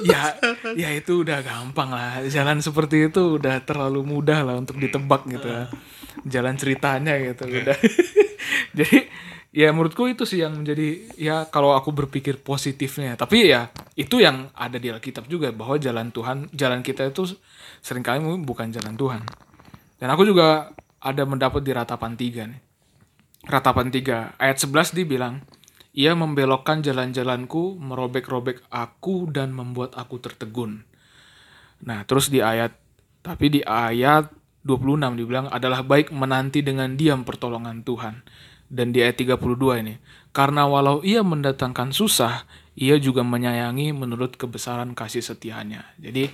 ya 0.06 0.38
ya 0.78 0.90
itu 0.94 1.26
udah 1.26 1.40
gampang 1.44 1.90
lah. 1.92 2.24
Jalan 2.28 2.60
seperti 2.64 3.10
itu 3.12 3.40
udah 3.40 3.62
terlalu 3.64 4.02
mudah 4.04 4.46
lah 4.46 4.56
untuk 4.60 4.78
ditebak 4.80 5.26
gitu 5.30 5.48
ya. 5.48 5.66
jalan 6.24 6.56
ceritanya 6.56 7.18
gitu 7.20 7.50
udah. 7.50 7.78
Jadi 8.78 8.98
ya 9.54 9.70
menurutku 9.70 10.10
itu 10.10 10.26
sih 10.26 10.42
yang 10.42 10.58
menjadi 10.58 11.14
ya 11.18 11.46
kalau 11.50 11.76
aku 11.76 11.92
berpikir 11.92 12.40
positifnya. 12.40 13.18
Tapi 13.18 13.50
ya 13.52 13.74
itu 13.98 14.22
yang 14.22 14.54
ada 14.56 14.78
di 14.78 14.94
Alkitab 14.94 15.28
juga 15.28 15.50
bahwa 15.52 15.76
jalan 15.82 16.14
Tuhan 16.14 16.48
jalan 16.54 16.80
kita 16.86 17.10
itu 17.10 17.34
sering 17.84 18.02
kali 18.02 18.24
mungkin 18.24 18.48
bukan 18.48 18.72
jalan 18.72 18.96
Tuhan 18.96 19.22
dan 20.00 20.08
aku 20.08 20.24
juga 20.24 20.72
ada 21.04 21.24
mendapat 21.28 21.62
di 21.62 21.72
ratapan 21.76 22.16
tiga 22.16 22.48
nih 22.48 22.62
Ratapan 23.44 23.92
3 23.92 24.40
ayat 24.40 24.56
11 24.56 24.96
dibilang 25.04 25.44
ia 25.92 26.16
membelokkan 26.16 26.80
jalan-jalanku 26.80 27.76
merobek-robek 27.76 28.64
aku 28.72 29.28
dan 29.28 29.52
membuat 29.52 30.00
aku 30.00 30.16
tertegun 30.24 30.88
Nah, 31.84 32.08
terus 32.08 32.32
di 32.32 32.40
ayat 32.40 32.72
tapi 33.24 33.48
di 33.52 33.62
ayat 33.64 34.32
26 34.68 35.20
dibilang 35.20 35.48
adalah 35.52 35.84
baik 35.84 36.12
menanti 36.12 36.64
dengan 36.64 36.96
diam 36.96 37.28
pertolongan 37.28 37.84
Tuhan. 37.84 38.24
Dan 38.74 38.90
di 38.90 39.06
ayat 39.06 39.22
32 39.22 39.86
ini, 39.86 40.02
karena 40.34 40.66
walau 40.66 41.06
ia 41.06 41.22
mendatangkan 41.22 41.94
susah, 41.94 42.50
ia 42.74 42.98
juga 42.98 43.22
menyayangi 43.22 43.94
menurut 43.94 44.34
kebesaran 44.34 44.98
kasih 44.98 45.22
setianya. 45.22 45.86
Jadi 46.02 46.34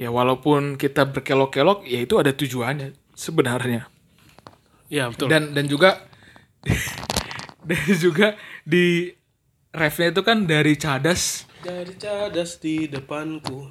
ya 0.00 0.08
walaupun 0.08 0.80
kita 0.80 1.04
berkelok-kelok, 1.04 1.84
ya 1.84 2.00
itu 2.00 2.16
ada 2.16 2.32
tujuannya 2.32 2.96
sebenarnya. 3.12 3.92
Ya 4.88 5.12
betul. 5.12 5.28
Dan 5.28 5.52
dan 5.52 5.68
juga 5.68 6.00
dan 7.68 7.84
juga 8.00 8.40
di 8.64 9.12
refnya 9.76 10.16
itu 10.16 10.22
kan 10.24 10.48
dari 10.48 10.74
cadas 10.80 11.44
Dari 11.60 11.92
cadas 12.00 12.56
di 12.56 12.88
depanku 12.88 13.68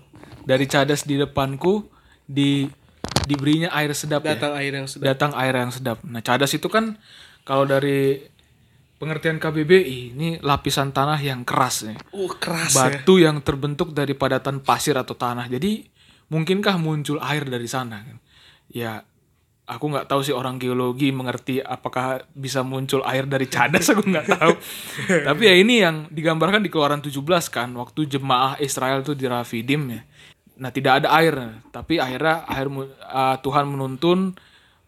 dari 0.50 0.66
cadas 0.66 1.06
di 1.06 1.16
depanku 1.20 1.86
di 2.26 2.66
diberinya 3.30 3.70
air 3.70 3.94
sedap 3.94 4.26
ya. 4.26 4.34
datang 4.34 4.58
air 4.58 4.74
yang 4.74 4.88
sedap. 4.90 5.06
datang 5.06 5.32
air 5.38 5.54
yang 5.54 5.70
sedap. 5.70 5.98
Nah, 6.02 6.22
cadas 6.26 6.50
itu 6.58 6.66
kan 6.66 6.98
kalau 7.46 7.70
dari 7.70 8.26
pengertian 8.98 9.38
KBBI 9.38 10.18
ini 10.18 10.30
lapisan 10.42 10.90
tanah 10.90 11.22
yang 11.22 11.46
keras 11.46 11.86
nih. 11.86 11.98
Uh 12.10 12.34
keras 12.42 12.74
ya. 12.74 12.90
Batu 12.90 13.22
yang 13.22 13.46
terbentuk 13.46 13.94
dari 13.94 14.18
padatan 14.18 14.66
pasir 14.66 14.98
atau 14.98 15.14
tanah. 15.14 15.46
Jadi 15.46 15.86
mungkinkah 16.30 16.78
muncul 16.82 17.18
air 17.22 17.46
dari 17.46 17.66
sana? 17.66 18.02
Ya 18.70 19.04
aku 19.70 19.86
nggak 19.94 20.10
tahu 20.10 20.26
sih 20.26 20.34
orang 20.34 20.58
geologi 20.58 21.14
mengerti 21.14 21.62
apakah 21.62 22.26
bisa 22.34 22.66
muncul 22.66 23.06
air 23.06 23.30
dari 23.30 23.46
cadas 23.46 23.94
aku 23.94 24.02
nggak 24.02 24.28
tahu. 24.34 24.54
Tapi 25.30 25.42
ya 25.46 25.54
ini 25.54 25.76
yang 25.86 26.10
digambarkan 26.10 26.66
di 26.66 26.74
Keluaran 26.74 27.06
17 27.06 27.22
kan 27.54 27.70
waktu 27.78 28.10
jemaah 28.10 28.58
Israel 28.58 29.06
itu 29.06 29.14
di 29.14 29.30
Rafidim 29.30 29.82
ya. 29.94 30.02
Nah, 30.60 30.76
tidak 30.76 31.00
ada 31.00 31.16
air, 31.16 31.64
tapi 31.72 32.04
akhirnya 32.04 32.44
air 32.52 32.68
uh, 32.68 33.40
Tuhan 33.40 33.64
menuntun 33.64 34.36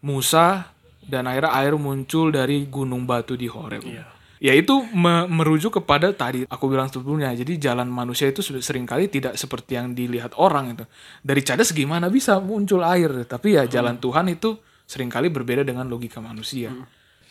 Musa 0.04 0.68
dan 1.00 1.24
akhirnya 1.24 1.48
air 1.56 1.80
muncul 1.80 2.28
dari 2.28 2.68
gunung 2.68 3.08
batu 3.08 3.40
di 3.40 3.48
Horeb. 3.48 3.80
Ya 4.42 4.58
itu 4.58 4.74
me- 4.90 5.30
merujuk 5.30 5.78
kepada 5.78 6.10
tadi 6.10 6.42
aku 6.50 6.66
bilang 6.66 6.90
sebelumnya. 6.90 7.30
Jadi 7.30 7.62
jalan 7.62 7.86
manusia 7.86 8.26
itu 8.26 8.42
sering 8.42 8.82
kali 8.82 9.06
tidak 9.06 9.38
seperti 9.38 9.78
yang 9.78 9.94
dilihat 9.94 10.34
orang 10.34 10.74
itu. 10.74 10.82
Dari 11.22 11.46
cadas 11.46 11.70
gimana 11.70 12.10
bisa 12.10 12.42
muncul 12.42 12.82
air? 12.82 13.22
Tapi 13.22 13.54
ya 13.54 13.70
jalan 13.70 14.02
Tuhan 14.02 14.26
itu 14.34 14.58
sering 14.82 15.06
kali 15.06 15.30
berbeda 15.30 15.62
dengan 15.62 15.86
logika 15.86 16.18
manusia. 16.18 16.74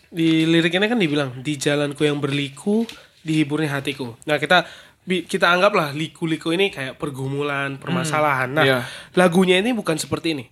Di 0.08 0.47
lirik 0.47 0.71
ini 0.71 0.88
kan 0.88 0.95
dibilang 0.95 1.43
di 1.43 1.60
jalanku 1.60 2.08
yang 2.08 2.24
berliku 2.24 2.88
dihiburnya 3.28 3.84
hatiku. 3.84 4.15
Nah 4.24 4.39
kita 4.39 4.63
kita 5.04 5.52
anggaplah 5.52 5.91
liku-liku 5.91 6.56
ini 6.56 6.71
kayak 6.71 6.95
pergumulan, 6.95 7.76
permasalahan. 7.76 8.56
Nah 8.56 8.63
Iya. 8.63 8.80
lagunya 9.19 9.60
ini 9.60 9.76
bukan 9.76 10.00
seperti 10.00 10.32
ini. 10.32 10.45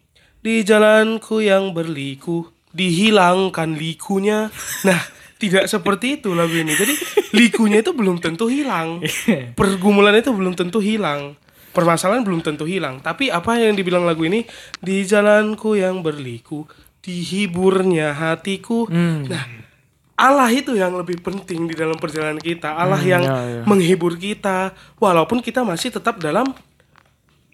Di 0.44 0.68
jalanku 0.68 1.40
yang 1.40 1.72
berliku 1.72 2.52
dihilangkan 2.76 3.80
likunya. 3.80 4.52
Nah 4.84 5.00
tidak 5.40 5.72
seperti 5.72 6.20
itu 6.20 6.36
lagu 6.36 6.52
ini. 6.52 6.76
Jadi 6.76 6.94
likunya 7.32 7.80
itu 7.80 7.96
belum 7.96 8.20
tentu 8.20 8.52
hilang. 8.52 9.00
Pergumulan 9.56 10.14
itu 10.20 10.36
belum 10.36 10.54
tentu 10.54 10.84
hilang. 10.84 11.40
Permasalahan 11.72 12.28
belum 12.28 12.44
tentu 12.44 12.68
hilang. 12.68 13.00
Tapi 13.00 13.32
apa 13.32 13.56
yang 13.56 13.74
dibilang 13.80 14.04
lagu 14.04 14.28
ini? 14.28 14.44
Di 14.84 15.08
jalanku 15.08 15.80
yang 15.80 16.04
berliku, 16.04 16.68
dihiburnya 17.00 18.12
hatiku. 18.12 18.90
Nah, 18.92 19.48
Allah 20.20 20.52
itu 20.52 20.76
yang 20.76 20.92
lebih 21.00 21.24
penting 21.24 21.72
di 21.72 21.76
dalam 21.80 21.96
perjalanan 21.96 22.44
kita. 22.44 22.76
Allah 22.76 23.00
yang 23.00 23.24
ya, 23.24 23.38
ya. 23.40 23.64
menghibur 23.64 24.20
kita, 24.20 24.76
walaupun 25.00 25.40
kita 25.40 25.64
masih 25.64 25.96
tetap 25.96 26.20
dalam 26.20 26.52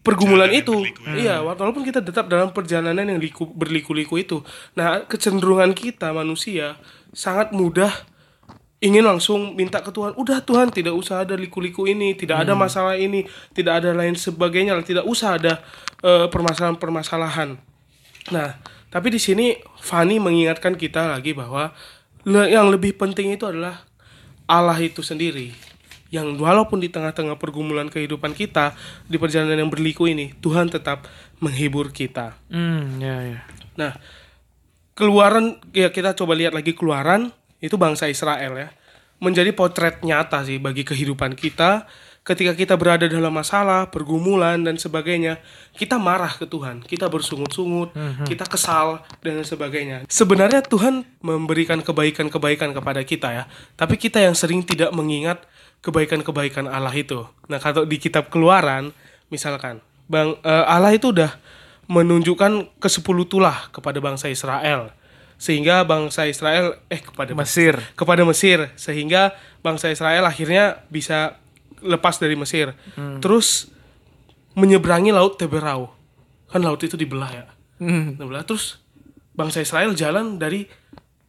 pergumulan 0.01 0.49
Jalan 0.49 0.61
itu. 0.65 0.77
berliku, 0.81 1.01
ya. 1.05 1.13
Iya, 1.13 1.35
walaupun 1.45 1.83
kita 1.85 2.01
tetap 2.01 2.25
dalam 2.25 2.49
perjalanan 2.49 3.05
yang 3.05 3.21
liku, 3.21 3.45
berliku-liku 3.45 4.17
itu. 4.17 4.41
Nah, 4.73 5.05
kecenderungan 5.05 5.77
kita 5.77 6.09
manusia 6.09 6.81
sangat 7.15 7.55
mudah 7.55 7.89
ingin 8.83 9.07
langsung 9.07 9.55
minta 9.55 9.79
ke 9.79 9.89
Tuhan, 9.89 10.13
udah 10.19 10.43
Tuhan 10.43 10.69
tidak 10.69 10.93
usah 10.93 11.23
ada 11.23 11.33
liku-liku 11.33 11.87
ini, 11.87 12.13
tidak 12.13 12.43
ada 12.45 12.53
masalah 12.53 12.99
ini, 12.99 13.23
tidak 13.55 13.81
ada 13.81 13.95
lain 13.95 14.13
sebagainya, 14.13 14.75
tidak 14.83 15.07
usah 15.07 15.39
ada 15.39 15.63
eh, 16.03 16.27
permasalahan-permasalahan. 16.27 17.57
Nah, 18.29 18.59
tapi 18.91 19.15
di 19.15 19.17
sini 19.17 19.57
Fani 19.79 20.21
mengingatkan 20.21 20.75
kita 20.75 21.07
lagi 21.07 21.33
bahwa 21.33 21.73
le- 22.27 22.51
yang 22.51 22.67
lebih 22.69 22.99
penting 22.99 23.33
itu 23.33 23.47
adalah 23.47 23.87
Allah 24.45 24.77
itu 24.77 25.01
sendiri. 25.01 25.55
Yang 26.13 26.37
walaupun 26.37 26.77
di 26.77 26.93
tengah-tengah 26.93 27.41
pergumulan 27.41 27.89
kehidupan 27.89 28.37
kita 28.37 28.77
di 29.09 29.17
perjalanan 29.17 29.65
yang 29.65 29.71
berliku 29.73 30.05
ini, 30.05 30.37
Tuhan 30.37 30.69
tetap 30.69 31.09
menghibur 31.41 31.89
kita. 31.89 32.37
Hmm, 32.53 33.01
ya 33.01 33.17
ya. 33.25 33.39
Nah, 33.75 33.97
keluaran 34.95 35.59
ya 35.75 35.91
kita 35.91 36.15
coba 36.15 36.33
lihat 36.33 36.55
lagi 36.55 36.71
keluaran 36.71 37.35
itu 37.59 37.75
bangsa 37.75 38.07
Israel 38.07 38.55
ya. 38.55 38.69
Menjadi 39.19 39.55
potret 39.55 40.03
nyata 40.03 40.43
sih 40.43 40.59
bagi 40.59 40.83
kehidupan 40.83 41.39
kita 41.39 41.87
ketika 42.25 42.57
kita 42.57 42.73
berada 42.73 43.05
dalam 43.05 43.29
masalah, 43.29 43.93
pergumulan 43.93 44.57
dan 44.65 44.81
sebagainya, 44.81 45.37
kita 45.77 46.01
marah 46.01 46.33
ke 46.33 46.49
Tuhan, 46.49 46.81
kita 46.81 47.05
bersungut-sungut, 47.05 47.93
kita 48.25 48.49
kesal 48.49 49.05
dan 49.21 49.45
sebagainya. 49.45 50.09
Sebenarnya 50.09 50.65
Tuhan 50.65 51.05
memberikan 51.21 51.85
kebaikan-kebaikan 51.85 52.73
kepada 52.73 53.05
kita 53.05 53.29
ya, 53.29 53.43
tapi 53.77 54.01
kita 54.01 54.25
yang 54.25 54.33
sering 54.33 54.65
tidak 54.65 54.89
mengingat 54.89 55.45
kebaikan-kebaikan 55.85 56.65
Allah 56.65 56.97
itu. 56.97 57.29
Nah, 57.45 57.61
kalau 57.61 57.85
di 57.85 58.01
kitab 58.01 58.33
Keluaran 58.33 58.89
misalkan, 59.29 59.85
Bang 60.09 60.41
eh, 60.41 60.65
Allah 60.65 60.97
itu 60.97 61.13
udah 61.13 61.29
menunjukkan 61.85 62.81
ke 62.81 62.89
sepuluh 62.89 63.25
tulah 63.29 63.69
kepada 63.69 64.01
bangsa 64.01 64.29
Israel. 64.29 64.93
Sehingga 65.35 65.83
bangsa 65.83 66.25
Israel 66.25 66.79
eh 66.87 67.03
kepada 67.03 67.35
Mesir. 67.35 67.75
kepada 67.93 68.23
Mesir. 68.23 68.71
Sehingga 68.79 69.35
bangsa 69.59 69.91
Israel 69.91 70.25
akhirnya 70.25 70.85
bisa 70.89 71.37
lepas 71.83 72.17
dari 72.17 72.33
Mesir. 72.39 72.73
Terus 73.21 73.69
menyeberangi 74.55 75.11
laut 75.11 75.37
Teberau. 75.37 75.91
Kan 76.49 76.63
laut 76.63 76.79
itu 76.81 76.95
dibelah 76.95 77.31
ya? 77.31 77.45
Hmm. 77.83 78.15
dibelah. 78.15 78.47
Terus 78.47 78.79
bangsa 79.35 79.59
Israel 79.59 79.91
jalan 79.93 80.39
dari 80.39 80.65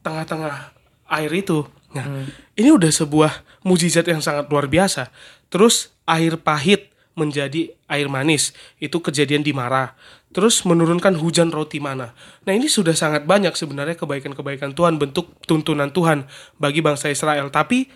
tengah-tengah 0.06 0.72
air 1.10 1.30
itu. 1.34 1.66
Nah 1.92 2.24
ini 2.54 2.70
udah 2.70 2.92
sebuah 2.92 3.42
mujizat 3.66 4.06
yang 4.06 4.22
sangat 4.22 4.46
luar 4.46 4.70
biasa. 4.70 5.10
Terus 5.50 5.90
air 6.06 6.38
pahit 6.38 6.94
menjadi 7.18 7.74
air 7.90 8.06
manis. 8.06 8.54
Itu 8.78 9.02
kejadian 9.02 9.42
di 9.42 9.50
Mara 9.50 9.98
terus 10.36 10.60
menurunkan 10.68 11.16
hujan 11.16 11.48
roti 11.48 11.80
mana. 11.80 12.12
Nah 12.44 12.52
ini 12.52 12.68
sudah 12.68 12.92
sangat 12.92 13.24
banyak 13.24 13.56
sebenarnya 13.56 13.96
kebaikan-kebaikan 13.96 14.76
Tuhan 14.76 15.00
bentuk 15.00 15.32
tuntunan 15.48 15.88
Tuhan 15.88 16.28
bagi 16.60 16.84
bangsa 16.84 17.08
Israel. 17.08 17.48
Tapi 17.48 17.88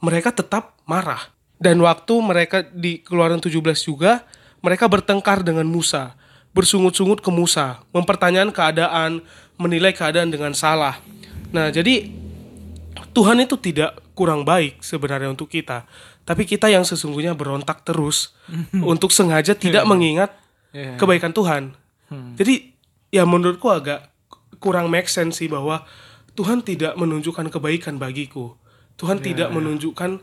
mereka 0.00 0.32
tetap 0.32 0.80
marah. 0.88 1.36
Dan 1.60 1.84
waktu 1.84 2.16
mereka 2.24 2.64
di 2.64 3.04
keluaran 3.04 3.44
17 3.44 3.60
juga 3.84 4.24
mereka 4.64 4.88
bertengkar 4.88 5.44
dengan 5.44 5.68
Musa. 5.68 6.16
Bersungut-sungut 6.56 7.20
ke 7.20 7.28
Musa 7.28 7.84
mempertanyakan 7.92 8.56
keadaan 8.56 9.20
menilai 9.60 9.92
keadaan 9.92 10.32
dengan 10.32 10.56
salah. 10.56 10.96
Nah 11.52 11.68
jadi 11.68 12.08
Tuhan 13.12 13.36
itu 13.44 13.60
tidak 13.60 14.00
kurang 14.16 14.48
baik 14.48 14.80
sebenarnya 14.80 15.28
untuk 15.28 15.52
kita, 15.52 15.84
tapi 16.24 16.48
kita 16.48 16.72
yang 16.72 16.88
sesungguhnya 16.88 17.36
berontak 17.36 17.84
terus 17.84 18.32
untuk 18.96 19.12
sengaja 19.12 19.52
tidak 19.52 19.84
mengingat 19.84 20.32
Iya. 20.76 21.00
kebaikan 21.00 21.32
Tuhan. 21.32 21.72
Jadi 22.36 22.76
ya 23.08 23.24
menurutku 23.24 23.72
agak 23.72 24.12
kurang 24.60 24.92
make 24.92 25.08
sense 25.08 25.40
sih 25.40 25.48
bahwa 25.48 25.82
Tuhan 26.36 26.60
tidak 26.60 26.94
menunjukkan 26.94 27.48
kebaikan 27.48 27.96
bagiku. 27.96 28.54
Tuhan 28.96 29.24
tidak 29.24 29.48
menunjukkan 29.50 30.20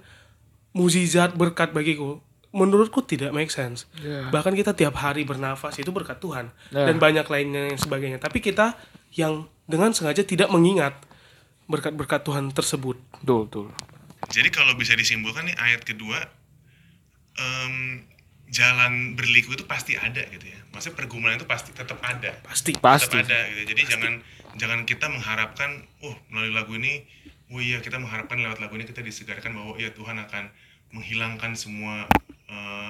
mukjizat 0.72 1.34
berkat 1.34 1.74
bagiku. 1.74 2.22
menurutku 2.54 3.02
tidak 3.02 3.34
make 3.34 3.50
sense. 3.50 3.89
Iya. 3.98 4.30
Bahkan 4.30 4.54
kita 4.54 4.78
tiap 4.78 4.94
hari 4.94 5.26
bernafas 5.26 5.74
itu 5.82 5.89
berkat 5.89 6.22
Tuhan 6.22 6.54
Iya. 6.70 6.86
dan 6.86 7.02
banyak 7.02 7.26
lainnya 7.26 7.74
yang 7.74 7.82
sebagainya. 7.82 8.22
Tapi 8.22 8.46
kita 8.46 8.78
yang 9.18 9.50
dengan 9.66 9.89
sengaja 9.89 10.22
tidak 10.22 10.54
mengingat 10.54 10.94
berkat-berkat 11.66 12.22
Tuhan 12.22 12.54
tersebut. 12.54 13.02
Betul, 13.26 13.50
betul. 13.50 13.68
Jadi 14.30 14.54
kalau 14.54 14.78
bisa 14.78 14.94
disimpulkan 14.94 15.50
nih 15.50 15.58
ayat 15.58 15.82
kedua, 15.82 16.30
em, 17.42 18.06
jalan 18.54 19.18
berliku 19.18 19.58
itu 19.58 19.66
pasti 19.66 19.98
ada 19.98 20.22
gitu 20.30 20.46
ya. 20.46 20.60
Maksudnya 20.70 20.94
pergumulan 20.94 21.42
itu 21.42 21.50
pasti 21.50 21.74
tetap 21.74 21.98
ada. 22.06 22.38
Pasti. 22.46 22.78
Pasti. 22.78 23.18
Tetap 23.18 23.26
ada 23.26 23.39
gitu. 23.50 23.62
Jadi 23.74 23.82
jangan 23.89 24.13
jangan 24.54 24.80
kita 24.86 25.10
mengharapkan, 25.10 25.82
oh 26.06 26.13
melalui 26.30 26.54
lagu 26.54 26.78
ini, 26.78 27.02
oh 27.50 27.58
iya 27.58 27.82
kita 27.82 27.98
mengharapkan 27.98 28.38
lewat 28.38 28.62
lagu 28.62 28.78
ini 28.78 28.86
kita 28.86 29.02
disegarkan 29.02 29.58
bahwa 29.58 29.74
iya 29.82 29.89
Tuhan 29.89 30.22
akan 30.22 30.54
menghilangkan 30.94 31.58
semua 31.58 32.06
eh, 32.46 32.89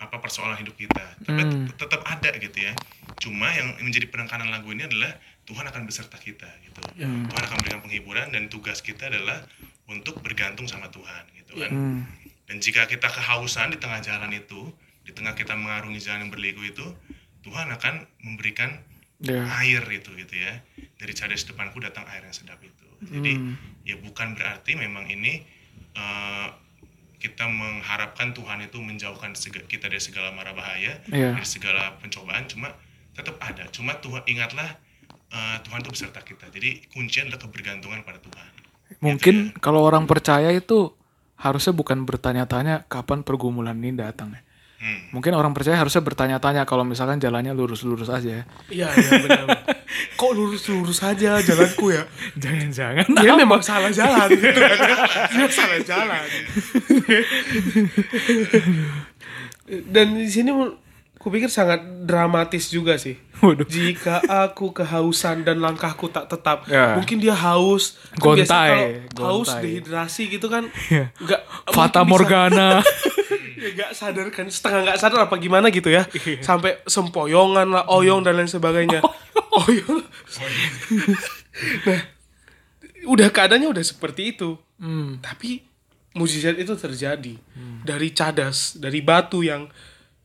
apa 0.00 0.16
persoalan 0.18 0.58
hidup 0.58 0.74
kita. 0.74 1.06
Tapi 1.22 1.42
Hmm. 1.46 1.70
tetap 1.76 2.02
ada 2.02 2.32
gitu 2.34 2.58
ya. 2.58 2.72
Cuma 3.20 3.52
yang 3.52 3.76
menjadi 3.84 4.08
penekanan 4.10 4.48
lagu 4.50 4.72
ini 4.72 4.88
adalah 4.88 5.12
Tuhan 5.46 5.68
akan 5.68 5.82
beserta 5.86 6.16
kita 6.16 6.48
gitu. 6.64 6.80
Tuhan 6.98 7.42
akan 7.46 7.56
memberikan 7.60 7.80
penghiburan 7.84 8.26
dan 8.32 8.48
tugas 8.48 8.80
kita 8.80 9.12
adalah 9.12 9.44
untuk 9.86 10.18
bergantung 10.24 10.64
sama 10.66 10.88
Tuhan 10.88 11.22
gitu 11.36 11.52
kan. 11.60 11.70
Hmm. 11.70 12.00
Dan 12.50 12.58
jika 12.58 12.84
kita 12.84 13.06
kehausan 13.06 13.70
di 13.70 13.78
tengah 13.78 14.02
jalan 14.02 14.34
itu, 14.34 14.74
di 15.06 15.14
tengah 15.14 15.38
kita 15.38 15.54
mengarungi 15.54 16.02
jalan 16.02 16.26
yang 16.26 16.32
berliku 16.34 16.66
itu, 16.66 16.82
Tuhan 17.46 17.70
akan 17.70 17.94
memberikan 18.26 18.82
Ya. 19.20 19.44
air 19.60 19.84
itu 19.92 20.10
gitu 20.16 20.34
ya. 20.34 20.64
Dari 20.96 21.12
cadas 21.12 21.44
depanku 21.44 21.76
datang 21.78 22.08
air 22.08 22.24
yang 22.24 22.32
sedap 22.32 22.56
itu. 22.58 22.86
Jadi 23.04 23.32
Hmm. 23.36 23.54
ya 23.84 23.94
bukan 23.96 24.32
berarti 24.34 24.74
memang 24.74 25.06
ini 25.06 25.44
eh, 25.90 26.48
kita 27.18 27.44
mengharapkan 27.44 28.32
Tuhan 28.32 28.64
itu 28.64 28.80
menjauhkan 28.80 29.36
kita 29.66 29.92
dari 29.92 30.00
segala 30.00 30.32
mara 30.32 30.54
bahaya, 30.54 31.02
Iya. 31.10 31.36
dari 31.36 31.44
segala 31.44 31.98
pencobaan, 31.98 32.48
cuma 32.48 32.72
tetap 33.12 33.36
ada. 33.42 33.68
Cuma 33.68 33.94
Tuhan 33.94 34.24
ingatlah 34.24 34.70
eh, 35.30 35.56
Tuhan 35.62 35.78
itu 35.78 35.90
beserta 35.92 36.20
kita. 36.22 36.48
Jadi 36.48 36.90
kuncinya 36.90 37.30
adalah 37.30 37.40
kebergantungan 37.44 38.00
pada 38.02 38.18
Tuhan. 38.18 38.50
Mungkin 38.98 39.34
kalau 39.60 39.84
orang 39.84 40.08
percaya 40.08 40.50
itu 40.50 40.90
harusnya 41.40 41.72
bukan 41.72 42.04
bertanya-tanya 42.04 42.84
kapan 42.86 43.24
pergumulan 43.24 43.76
ini 43.80 43.96
datang. 43.96 44.36
ya. 44.36 44.40
Hmm. 44.80 45.12
Mungkin 45.12 45.36
orang 45.36 45.52
percaya 45.52 45.76
harusnya 45.76 46.00
bertanya-tanya 46.00 46.64
kalau 46.64 46.88
misalkan 46.88 47.20
jalannya 47.20 47.52
lurus-lurus 47.52 48.08
aja. 48.08 48.40
ya. 48.40 48.44
Iya, 48.72 48.88
iya 48.96 49.12
benar. 49.28 49.44
Kok 50.20 50.32
lurus-lurus 50.32 51.04
aja 51.04 51.36
jalanku 51.40 51.92
ya? 51.92 52.08
Jangan-jangan. 52.40 53.12
Dia 53.20 53.32
memang 53.36 53.60
salah 53.60 53.92
jalan 53.92 54.28
gitu 54.32 54.60
kan. 54.72 54.78
Dia 55.36 55.48
salah 55.52 55.80
jalan. 55.84 56.24
Dan 59.92 60.16
di 60.16 60.32
sini 60.32 60.48
kupikir 61.20 61.52
sangat 61.52 61.84
dramatis 62.08 62.72
juga 62.72 62.96
sih. 62.96 63.20
Waduh. 63.40 63.64
Jika 63.64 64.20
aku 64.22 64.70
kehausan 64.70 65.42
dan 65.42 65.58
langkahku 65.58 66.06
tak 66.06 66.26
tetap, 66.26 66.64
Ya. 66.66 66.94
mungkin 66.94 67.16
dia 67.16 67.32
haus. 67.32 67.96
Kan 68.12 68.36
Gontai, 68.36 69.08
kalau 69.10 69.40
haus 69.40 69.48
gontai. 69.48 69.62
dehidrasi 69.64 70.22
gitu 70.28 70.46
kan, 70.46 70.68
Iya. 70.86 71.08
nggak 71.16 71.40
Fata 71.68 72.00
Morgana. 72.02 72.80
ya 73.60 73.68
nggak 73.70 73.92
sadar 73.92 74.28
kan 74.28 74.48
setengah 74.48 74.80
nggak 74.82 74.98
sadar 74.98 75.28
apa 75.28 75.36
gimana 75.36 75.68
gitu 75.68 75.92
ya 75.92 76.08
sampai 76.40 76.80
sempoyongan 76.82 77.68
lah 77.68 77.84
oyong 77.92 78.24
dan 78.24 78.32
lain 78.32 78.48
sebagainya 78.48 79.04
oyong 79.60 80.00
nah 81.84 82.00
udah 83.04 83.28
keadaannya 83.28 83.68
udah 83.68 83.84
seperti 83.84 84.32
itu 84.32 84.56
Hmm. 84.80 85.20
tapi 85.20 85.60
mujizat 86.16 86.56
itu 86.56 86.72
terjadi 86.72 87.36
dari 87.84 88.08
cadas 88.10 88.74
dari 88.74 89.04
batu 89.04 89.44
yang 89.44 89.68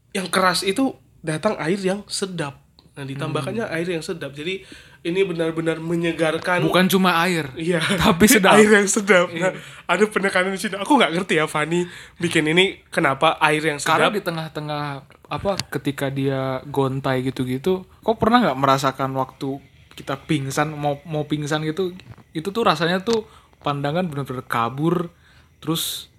yang 0.10 0.32
keras 0.32 0.64
itu 0.64 0.96
datang 1.20 1.60
air 1.60 1.76
yang 1.78 2.08
sedap 2.08 2.64
nah 2.96 3.04
ditambahkannya 3.04 3.68
air 3.76 3.88
yang 3.92 4.00
sedap 4.00 4.32
jadi 4.32 4.64
ini 5.06 5.22
benar-benar 5.22 5.78
menyegarkan 5.78 6.66
Bukan 6.66 6.90
cuma 6.90 7.22
air. 7.22 7.54
Iya. 7.54 7.78
Tapi 7.78 8.26
sedap. 8.34 8.58
Air 8.58 8.82
yang 8.82 8.90
sedap. 8.90 9.30
Nah, 9.30 9.54
ada 9.86 10.04
penekanan 10.10 10.58
di 10.58 10.60
sini. 10.60 10.82
Aku 10.82 10.98
nggak 10.98 11.14
ngerti 11.14 11.38
ya 11.38 11.46
Fani 11.46 11.86
bikin 12.18 12.50
ini 12.50 12.82
kenapa 12.90 13.38
air 13.38 13.62
yang 13.62 13.78
Karena 13.78 14.10
sedap. 14.10 14.18
di 14.18 14.22
tengah-tengah 14.26 14.84
apa 15.30 15.52
ketika 15.70 16.10
dia 16.10 16.66
gontai 16.66 17.22
gitu-gitu, 17.22 17.86
kok 17.86 18.18
pernah 18.18 18.42
nggak 18.50 18.58
merasakan 18.58 19.14
waktu 19.14 19.62
kita 19.94 20.26
pingsan 20.26 20.74
mau 20.74 20.98
mau 21.06 21.30
pingsan 21.30 21.62
gitu, 21.70 21.94
itu 22.34 22.50
tuh 22.50 22.64
rasanya 22.66 23.06
tuh 23.06 23.30
pandangan 23.62 24.10
bener-bener 24.10 24.42
kabur, 24.44 25.14
terus 25.62 26.10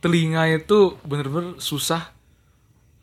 telinga 0.00 0.48
itu 0.48 0.96
bener-bener 1.04 1.60
susah 1.60 2.12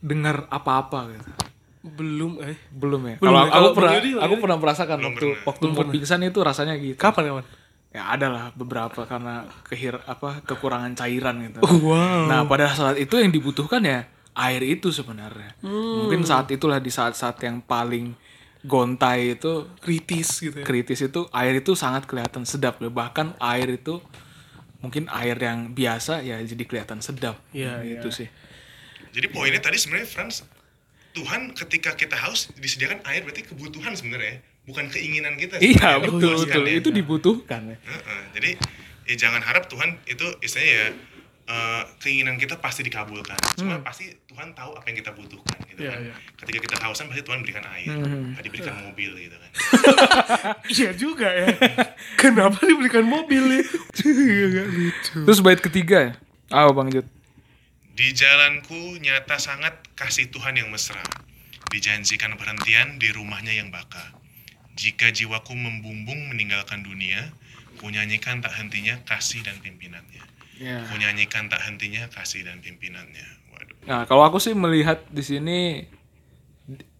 dengar 0.02 0.50
apa-apa 0.50 1.14
gitu. 1.14 1.51
Belum 1.82 2.38
eh. 2.46 2.58
Belum 2.70 3.02
ya? 3.10 3.16
Belum 3.18 3.34
Kalau 3.34 3.42
ya? 3.42 3.50
aku 3.50 3.54
Kalau 3.54 3.70
pernah 3.74 3.94
Yudi, 3.98 4.12
aku 4.14 4.34
Yudi? 4.34 4.44
pernah 4.46 4.58
merasakan 4.62 4.98
Belum 5.02 5.10
waktu 5.10 5.26
pernah. 5.26 5.48
waktu 5.50 5.64
mau 5.66 5.86
pingsan 5.90 6.20
itu 6.22 6.40
rasanya 6.46 6.74
gitu. 6.78 6.98
Kapan 6.98 7.24
kapan? 7.34 7.46
Ya 7.92 8.04
ada 8.08 8.28
lah 8.32 8.46
beberapa 8.56 9.04
karena 9.04 9.44
kehir 9.68 10.00
apa 10.08 10.40
kekurangan 10.48 10.96
cairan 10.96 11.44
gitu. 11.44 11.60
Wow. 11.84 12.30
Nah 12.30 12.46
pada 12.48 12.72
saat 12.72 12.96
itu 13.02 13.20
yang 13.20 13.34
dibutuhkan 13.34 13.84
ya 13.84 14.08
air 14.38 14.62
itu 14.64 14.94
sebenarnya. 14.96 15.60
Hmm. 15.60 16.08
Mungkin 16.08 16.24
saat 16.24 16.48
itulah 16.54 16.80
di 16.80 16.88
saat-saat 16.88 17.42
yang 17.44 17.60
paling 17.60 18.16
gontai 18.62 19.34
itu 19.36 19.66
kritis 19.82 20.38
gitu 20.38 20.62
ya. 20.62 20.66
kritis 20.66 21.02
itu 21.02 21.26
air 21.34 21.60
itu 21.60 21.74
sangat 21.74 22.08
kelihatan 22.08 22.48
sedap 22.48 22.80
ya. 22.80 22.88
Bahkan 22.88 23.42
air 23.42 23.68
itu 23.76 24.00
mungkin 24.82 25.10
air 25.14 25.38
yang 25.38 25.74
biasa 25.76 26.24
ya 26.24 26.40
jadi 26.42 26.64
kelihatan 26.64 27.04
sedap. 27.04 27.38
Iya, 27.52 27.84
gitu 27.84 28.08
iya. 28.08 28.18
sih. 28.24 28.28
Jadi 29.12 29.28
poinnya 29.28 29.60
tadi 29.60 29.76
sebenarnya 29.76 30.08
Franz, 30.08 30.48
Tuhan 31.12 31.52
ketika 31.54 31.94
kita 31.94 32.16
haus 32.16 32.50
disediakan 32.56 33.04
air 33.06 33.22
berarti 33.22 33.44
kebutuhan 33.44 33.92
sebenarnya, 33.94 34.40
bukan 34.64 34.88
keinginan 34.88 35.36
kita. 35.36 35.60
Iya 35.60 36.00
betul 36.00 36.46
betul 36.46 36.64
ya. 36.66 36.80
itu 36.80 36.90
dibutuhkan 36.90 37.62
ya. 37.72 37.78
Heeh, 37.78 38.22
jadi 38.36 38.50
ya 39.10 39.16
jangan 39.18 39.42
harap 39.44 39.68
Tuhan 39.68 40.00
itu 40.08 40.24
istilahnya 40.40 40.72
ya 40.72 40.88
eh, 41.52 41.82
keinginan 42.00 42.40
kita 42.40 42.56
pasti 42.58 42.80
dikabulkan. 42.82 43.36
Cuma 43.60 43.84
pasti 43.84 44.08
Tuhan 44.30 44.56
tahu 44.56 44.72
apa 44.72 44.86
yang 44.88 44.98
kita 45.04 45.12
butuhkan 45.12 45.58
gitu 45.68 45.84
Iya, 45.84 45.92
kan. 45.92 46.00
iya. 46.08 46.16
Ketika 46.40 46.60
kita 46.64 46.76
hausan 46.80 47.12
pasti 47.12 47.24
Tuhan 47.28 47.44
berikan 47.44 47.66
air, 47.68 47.92
nggak 47.92 48.44
diberikan 48.48 48.74
mobil 48.88 49.12
gitu 49.20 49.36
kan. 49.36 49.50
Iya 50.72 50.92
juga 50.96 51.28
ya. 51.28 51.48
Kenapa 52.16 52.64
diberikan 52.64 53.04
mobil? 53.04 53.44
Gak 53.92 54.68
lucu. 54.72 55.18
Terus 55.28 55.40
bait 55.44 55.60
ketiga 55.60 55.98
ya. 56.00 56.14
Ah 56.48 56.72
Bang 56.72 56.88
Jut. 56.88 57.04
Di 57.92 58.16
jalanku 58.16 58.98
nyata 59.04 59.36
sangat 59.36 59.76
kasih 60.00 60.32
Tuhan 60.32 60.56
yang 60.56 60.72
mesra. 60.72 61.04
Dijanjikan 61.72 62.40
perhentian 62.40 63.00
di 63.00 63.12
rumahnya 63.12 63.52
yang 63.52 63.72
baka. 63.72 64.16
Jika 64.76 65.12
jiwaku 65.12 65.52
membumbung 65.56 66.32
meninggalkan 66.32 66.84
dunia, 66.84 67.32
kunyanyikan 67.80 68.40
tak 68.40 68.56
hentinya 68.56 68.96
kasih 69.04 69.44
dan 69.44 69.60
pimpinannya. 69.60 70.24
Ya. 70.62 70.88
Kunyanyikan 70.88 71.52
tak 71.52 71.64
hentinya 71.68 72.08
kasih 72.08 72.48
dan 72.48 72.64
pimpinannya. 72.64 73.28
Waduh. 73.52 73.78
Nah, 73.88 74.04
kalau 74.08 74.24
aku 74.24 74.40
sih 74.40 74.56
melihat 74.56 75.04
di 75.12 75.24
sini 75.24 75.60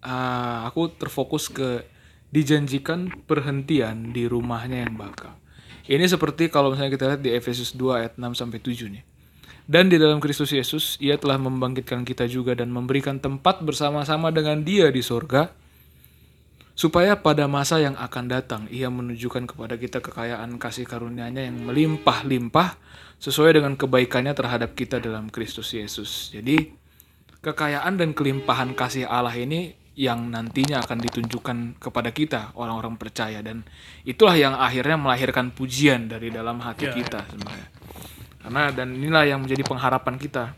ah, 0.04 0.68
aku 0.68 0.92
terfokus 0.92 1.48
ke 1.48 1.88
dijanjikan 2.32 3.12
perhentian 3.28 4.16
di 4.16 4.28
rumahnya 4.28 4.88
yang 4.88 4.96
baka. 4.96 5.36
Ini 5.92 6.08
seperti 6.08 6.48
kalau 6.48 6.72
misalnya 6.72 6.96
kita 6.96 7.06
lihat 7.12 7.22
di 7.22 7.32
Efesus 7.36 7.76
2 7.76 8.00
ayat 8.00 8.14
6 8.16 8.40
sampai 8.40 8.60
7 8.64 8.88
nih. 8.88 9.04
Dan 9.72 9.88
di 9.88 9.96
dalam 9.96 10.20
Kristus 10.20 10.52
Yesus, 10.52 11.00
ia 11.00 11.16
telah 11.16 11.40
membangkitkan 11.40 12.04
kita 12.04 12.28
juga 12.28 12.52
dan 12.52 12.76
memberikan 12.76 13.24
tempat 13.24 13.64
bersama-sama 13.64 14.28
dengan 14.28 14.68
dia 14.68 14.92
di 14.92 15.00
sorga, 15.00 15.48
supaya 16.76 17.16
pada 17.16 17.48
masa 17.48 17.80
yang 17.80 17.96
akan 17.96 18.26
datang 18.28 18.62
ia 18.68 18.92
menunjukkan 18.92 19.48
kepada 19.48 19.80
kita 19.80 20.04
kekayaan 20.04 20.60
kasih 20.60 20.84
karunia-Nya 20.84 21.48
yang 21.48 21.72
melimpah-limpah 21.72 22.76
sesuai 23.24 23.64
dengan 23.64 23.80
kebaikannya 23.80 24.36
terhadap 24.36 24.76
kita 24.76 25.00
dalam 25.00 25.32
Kristus 25.32 25.72
Yesus. 25.72 26.36
Jadi 26.36 26.68
kekayaan 27.40 27.96
dan 27.96 28.12
kelimpahan 28.12 28.76
kasih 28.76 29.08
Allah 29.08 29.40
ini 29.40 29.72
yang 29.96 30.36
nantinya 30.36 30.84
akan 30.84 31.00
ditunjukkan 31.00 31.80
kepada 31.80 32.12
kita 32.12 32.52
orang-orang 32.60 33.00
percaya 33.00 33.40
dan 33.40 33.64
itulah 34.04 34.36
yang 34.36 34.52
akhirnya 34.52 35.00
melahirkan 35.00 35.56
pujian 35.56 36.12
dari 36.12 36.28
dalam 36.28 36.60
hati 36.60 36.92
kita 36.92 37.24
sebenarnya. 37.32 37.81
Karena 38.42 38.74
dan 38.74 38.98
inilah 38.98 39.24
yang 39.26 39.40
menjadi 39.46 39.62
pengharapan 39.62 40.18
kita 40.18 40.58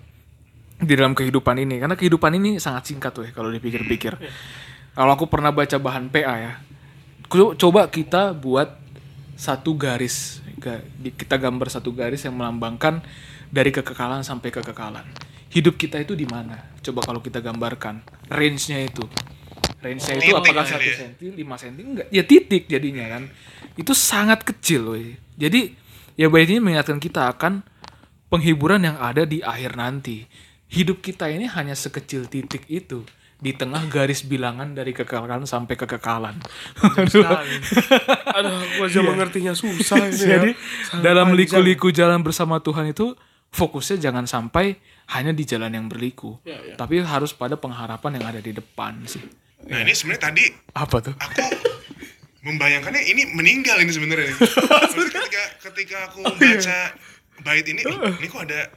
di 0.84 0.94
dalam 1.00 1.16
kehidupan 1.16 1.56
ini 1.64 1.80
karena 1.80 1.96
kehidupan 1.96 2.32
ini 2.36 2.60
sangat 2.60 2.92
singkat 2.92 3.12
tuh 3.16 3.28
kalau 3.32 3.52
dipikir-pikir. 3.52 4.20
Kalau 4.94 5.12
aku 5.16 5.26
pernah 5.26 5.50
baca 5.50 5.78
bahan 5.80 6.14
PA 6.14 6.36
ya, 6.38 6.54
co- 7.26 7.58
coba 7.58 7.90
kita 7.90 8.32
buat 8.38 8.78
satu 9.34 9.74
garis, 9.74 10.40
kita 11.18 11.36
gambar 11.42 11.68
satu 11.74 11.90
garis 11.90 12.22
yang 12.22 12.38
melambangkan 12.38 13.02
dari 13.50 13.74
kekekalan 13.74 14.22
sampai 14.22 14.54
kekekalan. 14.54 15.04
Hidup 15.50 15.78
kita 15.78 15.98
itu 16.02 16.14
di 16.14 16.26
mana? 16.30 16.78
Coba 16.82 17.02
kalau 17.06 17.22
kita 17.22 17.42
gambarkan 17.42 18.06
range-nya 18.30 18.86
itu. 18.86 19.06
Range-nya 19.82 20.16
itu 20.22 20.32
apakah 20.34 20.66
satu 20.66 20.86
ya. 20.86 20.96
senti, 21.10 21.30
lima 21.34 21.58
senti 21.58 21.82
enggak? 21.82 22.08
Ya 22.14 22.22
titik 22.26 22.70
jadinya 22.70 23.06
kan. 23.18 23.30
Itu 23.74 23.98
sangat 23.98 24.46
kecil 24.46 24.82
loh. 24.86 24.98
Jadi 25.38 25.74
ya 26.14 26.30
ini 26.30 26.62
mengingatkan 26.62 27.02
kita 27.02 27.34
akan 27.34 27.73
penghiburan 28.34 28.82
yang 28.82 28.98
ada 28.98 29.24
di 29.24 29.40
akhir 29.40 29.78
nanti. 29.78 30.26
hidup 30.74 31.06
kita 31.06 31.30
ini 31.30 31.46
hanya 31.46 31.78
sekecil 31.78 32.26
titik 32.26 32.66
itu 32.66 33.06
di 33.38 33.54
tengah 33.54 33.86
garis 33.86 34.26
bilangan 34.26 34.74
dari 34.74 34.90
kekekalan 34.90 35.46
sampai 35.46 35.78
kekekalan. 35.78 36.34
Aduh. 36.98 37.22
Aduh, 38.34 38.56
aku 38.58 38.82
aja 38.82 39.06
mengertinya 39.06 39.54
susah 39.54 40.10
ini 40.10 40.18
Iya. 40.18 40.28
Jadi 40.34 40.50
ya. 40.50 40.58
Sangat 40.90 41.04
dalam 41.06 41.38
liku-liku 41.38 41.94
jalan 41.94 42.26
bersama 42.26 42.58
Tuhan 42.58 42.90
itu 42.90 43.14
fokusnya 43.54 44.02
jangan 44.02 44.26
sampai 44.26 44.82
hanya 45.14 45.30
di 45.30 45.46
jalan 45.46 45.70
yang 45.70 45.86
berliku, 45.86 46.42
Ya, 46.42 46.58
ya. 46.58 46.74
tapi 46.74 47.06
harus 47.06 47.38
pada 47.38 47.54
pengharapan 47.54 48.18
yang 48.18 48.26
ada 48.34 48.42
di 48.42 48.50
depan 48.50 48.98
sih. 49.06 49.22
Nah 49.70 49.78
ini 49.86 49.94
sebenarnya 49.94 50.34
tadi 50.34 50.44
Apa 50.74 51.06
tuh? 51.06 51.14
aku 51.14 51.44
membayangkannya 52.42 53.04
ini 53.06 53.30
meninggal 53.30 53.78
ini 53.78 53.94
sebenarnya. 53.94 54.34
Ketika 55.14 55.44
ketika 55.70 55.98
aku 56.10 56.26
baca 56.26 56.80
bait 57.42 57.66
ini, 57.66 57.82
"Loh, 57.82 58.14
ini 58.20 58.28
kok 58.30 58.46
ada 58.46 58.70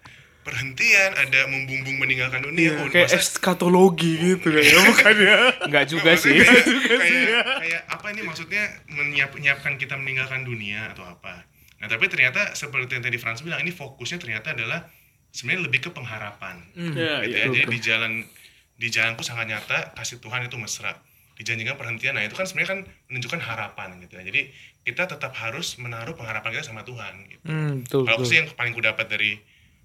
perhentian, 0.46 1.10
ada 1.18 1.50
membumbung 1.50 1.98
meninggalkan 1.98 2.38
dunia. 2.38 2.78
Oh, 2.78 2.86
Iya, 2.86 2.92
kayak 2.94 3.10
masa- 3.10 3.18
eskatologi 3.18 4.14
gitu 4.14 4.54
ya, 4.54 4.78
bukan 4.86 5.16
ya? 5.18 5.38
Enggak 5.66 5.84
juga 5.90 6.14
sih. 6.14 6.38
Maksudnya 6.38 6.98
kayak, 7.02 7.44
kayak 7.66 7.82
apa 7.90 8.06
ini 8.14 8.20
maksudnya 8.22 8.62
menyiap, 8.86 9.30
menyiapkan 9.34 9.74
kita 9.74 9.98
meninggalkan 9.98 10.46
dunia 10.46 10.94
atau 10.94 11.02
apa? 11.02 11.42
Nah 11.82 11.90
tapi 11.90 12.06
ternyata 12.06 12.54
seperti 12.54 12.94
yang 12.94 13.04
tadi 13.04 13.18
Frans 13.18 13.42
bilang 13.42 13.58
ini 13.58 13.74
fokusnya 13.74 14.22
ternyata 14.22 14.54
adalah 14.54 14.86
sebenarnya 15.34 15.66
lebih 15.66 15.80
ke 15.82 15.90
pengharapan. 15.90 16.62
Iya, 16.78 17.26
gitu 17.26 17.34
iya. 17.34 17.42
ya. 17.42 17.46
Jadi 17.50 17.60
di 17.66 17.78
jalan 17.82 18.12
di 18.76 18.88
jalanku 18.88 19.26
sangat 19.26 19.50
nyata 19.50 19.98
kasih 19.98 20.22
Tuhan 20.22 20.46
itu 20.46 20.54
mesra. 20.56 20.94
Dijanjikan 21.36 21.76
perhentian. 21.76 22.16
Nah 22.16 22.24
itu 22.24 22.32
kan 22.32 22.44
sebenarnya 22.44 22.70
kan 22.72 22.80
menunjukkan 23.06 23.40
harapan 23.40 23.88
gitu 24.00 24.16
ya. 24.16 24.24
Jadi 24.24 24.40
kita 24.82 25.04
tetap 25.04 25.36
harus 25.36 25.76
menaruh 25.76 26.16
pengharapan 26.16 26.50
kita 26.50 26.64
sama 26.64 26.80
Tuhan. 26.82 27.14
Gitu. 27.28 27.44
Hmm, 27.44 27.84
betul, 27.84 28.02
Kalau 28.02 28.16
aku 28.16 28.24
betul. 28.24 28.30
sih 28.32 28.36
yang 28.40 28.48
paling 28.50 28.72
ku 28.72 28.80
dapat 28.80 29.06
dari 29.06 29.36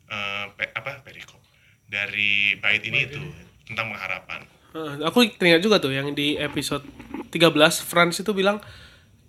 eh, 0.07 0.45
pe- 0.51 0.71
apa 0.71 1.03
perikop 1.03 1.39
dari 1.85 2.55
bait 2.55 2.79
ini 2.81 3.03
itu 3.03 3.19
tentang 3.67 3.91
pengharapan. 3.91 4.41
Eh, 4.71 5.03
aku 5.03 5.27
teringat 5.35 5.59
juga 5.59 5.77
tuh 5.77 5.91
yang 5.91 6.11
di 6.11 6.35
episode 6.35 6.87
13 7.27 7.51
Franz 7.81 8.15
itu 8.17 8.31
bilang 8.31 8.63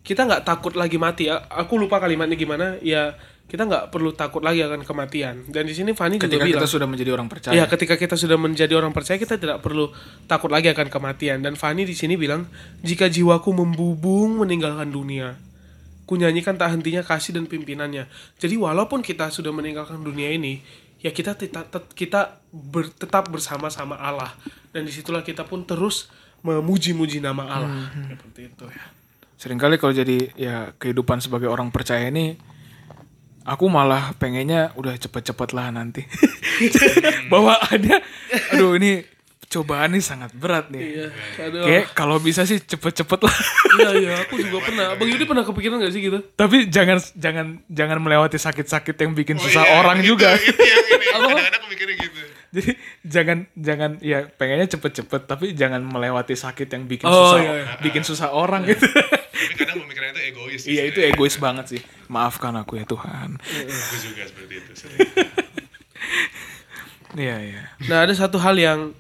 kita 0.03 0.23
nggak 0.23 0.43
takut 0.43 0.75
lagi 0.75 0.99
mati. 0.99 1.27
Aku 1.31 1.75
lupa 1.75 1.99
kalimatnya 1.99 2.35
gimana. 2.35 2.79
Ya 2.79 3.15
kita 3.53 3.69
nggak 3.69 3.93
perlu 3.93 4.17
takut 4.17 4.41
lagi 4.41 4.65
akan 4.65 4.81
kematian. 4.81 5.45
Dan 5.45 5.69
di 5.69 5.77
sini 5.77 5.93
Fanny 5.93 6.17
juga 6.17 6.25
Ketika 6.25 6.49
bilang. 6.49 6.65
kita 6.65 6.69
sudah 6.73 6.89
menjadi 6.89 7.11
orang 7.13 7.29
percaya. 7.29 7.53
Ya, 7.53 7.69
ketika 7.69 8.01
kita 8.01 8.17
sudah 8.17 8.41
menjadi 8.41 8.73
orang 8.81 8.97
percaya, 8.97 9.21
kita 9.21 9.37
tidak 9.37 9.61
perlu 9.61 9.93
takut 10.25 10.49
lagi 10.49 10.73
akan 10.73 10.89
kematian. 10.89 11.45
Dan 11.45 11.61
Fani 11.61 11.85
di 11.85 11.93
sini 11.93 12.17
bilang, 12.17 12.49
jika 12.81 13.13
jiwaku 13.13 13.53
membubung 13.53 14.41
meninggalkan 14.41 14.89
dunia, 14.89 15.37
kunyanyikan 16.09 16.57
tak 16.57 16.73
hentinya 16.73 17.05
kasih 17.05 17.37
dan 17.37 17.45
pimpinannya. 17.45 18.09
Jadi 18.41 18.57
walaupun 18.57 19.05
kita 19.05 19.29
sudah 19.29 19.53
meninggalkan 19.53 20.01
dunia 20.01 20.33
ini, 20.33 20.65
ya 21.05 21.13
kita 21.13 21.37
tetap 21.37 21.93
kita 21.93 22.41
ber- 22.57 22.89
tetap 22.97 23.29
bersama-sama 23.29 24.01
Allah. 24.01 24.33
Dan 24.73 24.89
di 24.89 24.93
situlah 24.97 25.21
kita 25.21 25.45
pun 25.45 25.69
terus 25.69 26.09
memuji-muji 26.41 27.21
nama 27.21 27.45
Allah. 27.45 27.93
Seperti 28.17 28.49
itu 28.49 28.65
ya. 28.65 28.85
Seringkali 29.37 29.77
kalau 29.77 29.93
jadi 29.93 30.33
ya 30.41 30.73
kehidupan 30.81 31.21
sebagai 31.21 31.53
orang 31.53 31.69
percaya 31.69 32.09
ini 32.09 32.41
aku 33.43 33.67
malah 33.67 34.15
pengennya 34.19 34.75
udah 34.79 34.95
cepet-cepet 34.99 35.55
lah 35.55 35.71
nanti. 35.75 36.03
Bahwa 37.33 37.59
ada 37.59 38.03
aduh 38.55 38.79
ini 38.79 39.03
cobaan 39.53 39.93
ini 39.93 40.01
sangat 40.01 40.33
berat 40.33 40.67
nih. 40.69 40.81
Iya. 40.81 41.07
Aduh. 41.43 41.63
Kayak 41.63 41.85
kalau 41.93 42.17
bisa 42.17 42.43
sih 42.43 42.57
cepet-cepet 42.59 43.21
lah. 43.21 43.37
Iya, 43.73 43.91
iya, 43.95 44.13
aku 44.19 44.35
juga 44.37 44.65
pernah. 44.65 44.97
Bang 44.97 45.07
Yudi 45.07 45.25
pernah 45.25 45.45
kepikiran 45.45 45.77
gak 45.79 45.93
sih 45.93 46.03
gitu? 46.03 46.19
Tapi 46.33 46.67
jangan 46.67 46.97
jangan 47.15 47.47
jangan 47.67 47.99
melewati 47.99 48.37
sakit-sakit 48.37 48.97
yang 48.97 49.13
bikin 49.13 49.37
Oh 49.37 49.43
susah 49.43 49.63
iya, 49.63 49.73
orang 49.77 50.01
itu- 50.01 50.09
juga. 50.11 50.33
Itu 50.35 50.57
yang 50.59 50.85
ini. 50.89 51.07
Kadang-kadang 51.13 51.53
aku 51.55 51.69
mikirnya 51.69 51.97
gitu. 51.99 52.21
Jadi 52.53 52.71
jangan 53.03 53.39
jangan 53.55 53.91
ya 53.99 54.29
pengennya 54.29 54.69
cepet-cepet 54.69 55.21
tapi 55.25 55.47
jangan 55.53 55.81
melewati 55.81 56.33
sakit 56.33 56.69
yang 56.69 56.85
bikin 56.85 57.07
Oh, 57.07 57.33
susah 57.33 57.39
iya, 57.39 57.53
iya. 57.55 57.67
bikin 57.81 58.03
susah 58.03 58.29
orang 58.29 58.65
gitu. 58.67 58.85
Tapi 58.85 59.55
kadang 59.55 59.81
pemikirannya 59.83 60.13
itu 60.13 60.23
egois. 60.29 60.61
sih, 60.61 60.71
iya 60.71 60.83
itu 60.85 61.01
egois 61.01 61.37
banget 61.37 61.65
sih. 61.69 61.81
Maafkan 62.07 62.53
aku 62.55 62.77
ya 62.77 62.85
Tuhan. 62.85 63.41
Aku 63.41 63.97
juga 63.99 64.23
seperti 64.23 64.55
itu. 64.59 64.73
sering. 64.75 64.99
Iya 67.13 67.37
iya. 67.39 67.63
Nah 67.87 68.05
ada 68.05 68.15
satu 68.15 68.37
hal 68.37 68.57
yang 68.57 68.97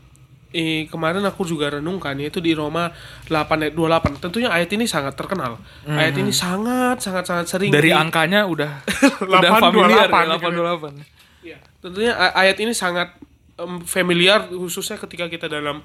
eh, 0.52 0.84
kemarin 0.86 1.24
aku 1.24 1.42
juga 1.42 1.72
renungkan 1.72 2.14
yaitu 2.16 2.38
di 2.38 2.52
Roma 2.52 2.92
8 3.26 3.32
ayat 3.58 3.74
28. 3.74 4.20
Tentunya 4.20 4.48
ayat 4.48 4.68
ini 4.68 4.84
sangat 4.84 5.16
terkenal. 5.16 5.56
Ayat 5.84 6.14
ini 6.14 6.30
sangat 6.30 7.00
sangat 7.00 7.24
sangat 7.24 7.46
sering 7.48 7.72
Dari 7.72 7.88
di- 7.88 7.96
angkanya 7.96 8.44
udah 8.44 8.84
udah 9.26 9.40
828 9.58 9.58
familiar 9.58 10.06
gitu. 10.06 10.14
ya, 10.14 10.36
828. 10.38 11.42
Iya. 11.42 11.58
Tentunya 11.80 12.12
ayat 12.14 12.56
ini 12.56 12.72
sangat 12.72 13.08
em, 13.56 13.80
familiar 13.82 14.46
khususnya 14.46 14.96
ketika 14.96 15.26
kita 15.26 15.48
dalam 15.48 15.82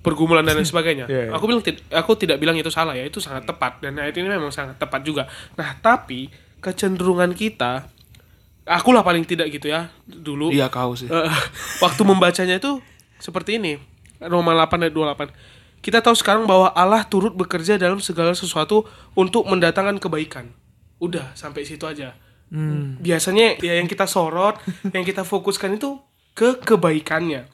pergumulan 0.00 0.40
dan 0.40 0.56
lain 0.56 0.68
sebagainya. 0.72 1.06
Iya, 1.06 1.22
iya. 1.28 1.30
Aku 1.34 1.44
bilang 1.44 1.60
aku 1.90 2.10
tidak 2.14 2.38
bilang 2.38 2.56
itu 2.56 2.68
salah 2.68 2.92
ya, 2.92 3.04
itu 3.04 3.20
sangat 3.20 3.44
tepat 3.44 3.82
dan 3.82 3.98
ayat 3.98 4.14
ini 4.14 4.28
memang 4.28 4.48
sangat 4.48 4.78
tepat 4.78 5.00
juga. 5.02 5.28
Nah, 5.54 5.76
tapi 5.78 6.28
kecenderungan 6.60 7.36
kita 7.36 7.88
aku 8.64 8.96
lah 8.96 9.04
paling 9.04 9.24
tidak 9.24 9.52
gitu 9.52 9.68
ya 9.68 9.92
dulu. 10.04 10.48
Iya 10.48 10.72
kau 10.72 10.96
sih. 10.96 11.08
Eh, 11.08 11.28
waktu 11.84 12.02
membacanya 12.04 12.56
itu 12.56 12.80
seperti 13.20 13.60
ini. 13.60 13.76
Roma 14.26 14.56
8 14.56 14.88
ayat 14.88 14.94
28. 14.94 15.82
Kita 15.84 16.00
tahu 16.00 16.16
sekarang 16.16 16.48
bahwa 16.48 16.72
Allah 16.72 17.04
turut 17.04 17.36
bekerja 17.36 17.76
dalam 17.76 18.00
segala 18.00 18.32
sesuatu 18.32 18.88
untuk 19.12 19.44
mendatangkan 19.44 20.00
kebaikan. 20.00 20.48
Udah, 20.96 21.36
sampai 21.36 21.68
situ 21.68 21.84
aja. 21.84 22.16
Hmm. 22.48 22.96
Biasanya 23.00 23.60
ya 23.60 23.76
yang 23.76 23.88
kita 23.88 24.08
sorot, 24.08 24.56
yang 24.96 25.04
kita 25.04 25.26
fokuskan 25.28 25.76
itu 25.76 26.00
ke 26.32 26.56
kebaikannya. 26.64 27.52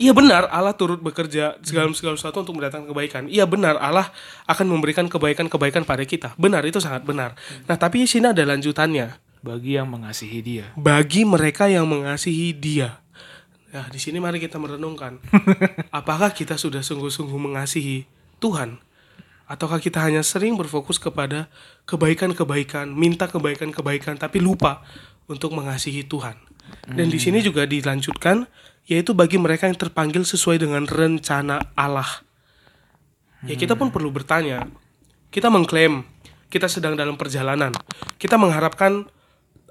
Iya 0.00 0.16
benar 0.16 0.48
Allah 0.48 0.72
turut 0.72 0.96
bekerja 1.04 1.60
segala 1.60 1.92
segala 1.92 2.16
sesuatu 2.16 2.40
untuk 2.40 2.56
mendatangkan 2.56 2.88
kebaikan. 2.88 3.22
Iya 3.28 3.44
benar 3.44 3.76
Allah 3.76 4.08
akan 4.48 4.64
memberikan 4.72 5.04
kebaikan-kebaikan 5.12 5.84
pada 5.84 6.00
kita. 6.08 6.32
Benar 6.40 6.64
itu 6.64 6.80
sangat 6.80 7.04
benar. 7.04 7.36
Nah, 7.68 7.76
tapi 7.76 8.04
di 8.04 8.08
sini 8.08 8.32
ada 8.32 8.40
lanjutannya 8.48 9.20
Bagi 9.44 9.76
yang 9.76 9.88
mengasihi 9.92 10.40
dia. 10.40 10.72
bagi 10.72 11.28
mereka 11.28 11.68
yang 11.68 11.84
mengasihi 11.84 12.56
Dia. 12.56 12.99
Nah, 13.70 13.86
di 13.86 14.02
sini 14.02 14.18
mari 14.18 14.42
kita 14.42 14.58
merenungkan. 14.58 15.22
Apakah 15.98 16.34
kita 16.34 16.58
sudah 16.58 16.82
sungguh-sungguh 16.82 17.38
mengasihi 17.38 18.06
Tuhan? 18.42 18.82
Ataukah 19.46 19.82
kita 19.82 20.02
hanya 20.02 20.22
sering 20.22 20.54
berfokus 20.54 20.98
kepada 20.98 21.50
kebaikan-kebaikan, 21.86 22.90
minta 22.90 23.26
kebaikan-kebaikan, 23.26 24.18
tapi 24.18 24.38
lupa 24.38 24.82
untuk 25.26 25.54
mengasihi 25.54 26.06
Tuhan? 26.06 26.38
Dan 26.86 27.10
di 27.10 27.18
sini 27.18 27.42
juga 27.42 27.66
dilanjutkan, 27.66 28.46
yaitu 28.86 29.10
bagi 29.14 29.38
mereka 29.38 29.66
yang 29.66 29.78
terpanggil 29.78 30.22
sesuai 30.22 30.62
dengan 30.62 30.86
rencana 30.86 31.74
Allah. 31.74 32.22
Ya 33.46 33.58
kita 33.58 33.74
pun 33.74 33.90
perlu 33.90 34.14
bertanya. 34.14 34.70
Kita 35.30 35.50
mengklaim 35.50 36.06
kita 36.50 36.66
sedang 36.66 36.98
dalam 36.98 37.14
perjalanan. 37.14 37.70
Kita 38.18 38.34
mengharapkan 38.34 39.06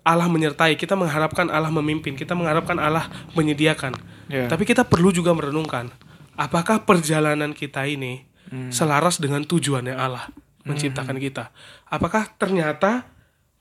Allah 0.03 0.27
menyertai, 0.27 0.75
kita 0.79 0.95
mengharapkan 0.97 1.47
Allah 1.51 1.69
memimpin, 1.69 2.15
kita 2.15 2.33
mengharapkan 2.33 2.79
Allah 2.79 3.07
menyediakan. 3.35 3.93
Ya. 4.31 4.45
Tapi 4.47 4.63
kita 4.63 4.87
perlu 4.87 5.09
juga 5.13 5.35
merenungkan, 5.35 5.91
apakah 6.39 6.83
perjalanan 6.83 7.51
kita 7.53 7.85
ini 7.85 8.25
selaras 8.73 9.21
dengan 9.21 9.45
tujuannya 9.45 9.93
Allah 9.93 10.29
menciptakan 10.65 11.17
kita? 11.21 11.53
Apakah 11.85 12.29
ternyata 12.37 13.05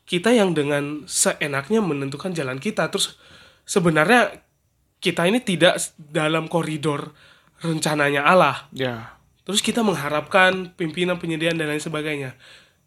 kita 0.08 0.32
yang 0.32 0.56
dengan 0.56 1.04
seenaknya 1.04 1.84
menentukan 1.84 2.32
jalan 2.32 2.56
kita 2.56 2.88
terus 2.88 3.20
sebenarnya 3.68 4.40
kita 5.04 5.28
ini 5.28 5.44
tidak 5.44 5.76
dalam 6.00 6.48
koridor 6.48 7.12
rencananya 7.60 8.24
Allah. 8.24 8.66
Ya. 8.72 9.20
Terus 9.44 9.60
kita 9.60 9.84
mengharapkan 9.84 10.72
pimpinan 10.74 11.20
penyediaan 11.20 11.60
dan 11.60 11.68
lain 11.68 11.82
sebagainya. 11.84 12.34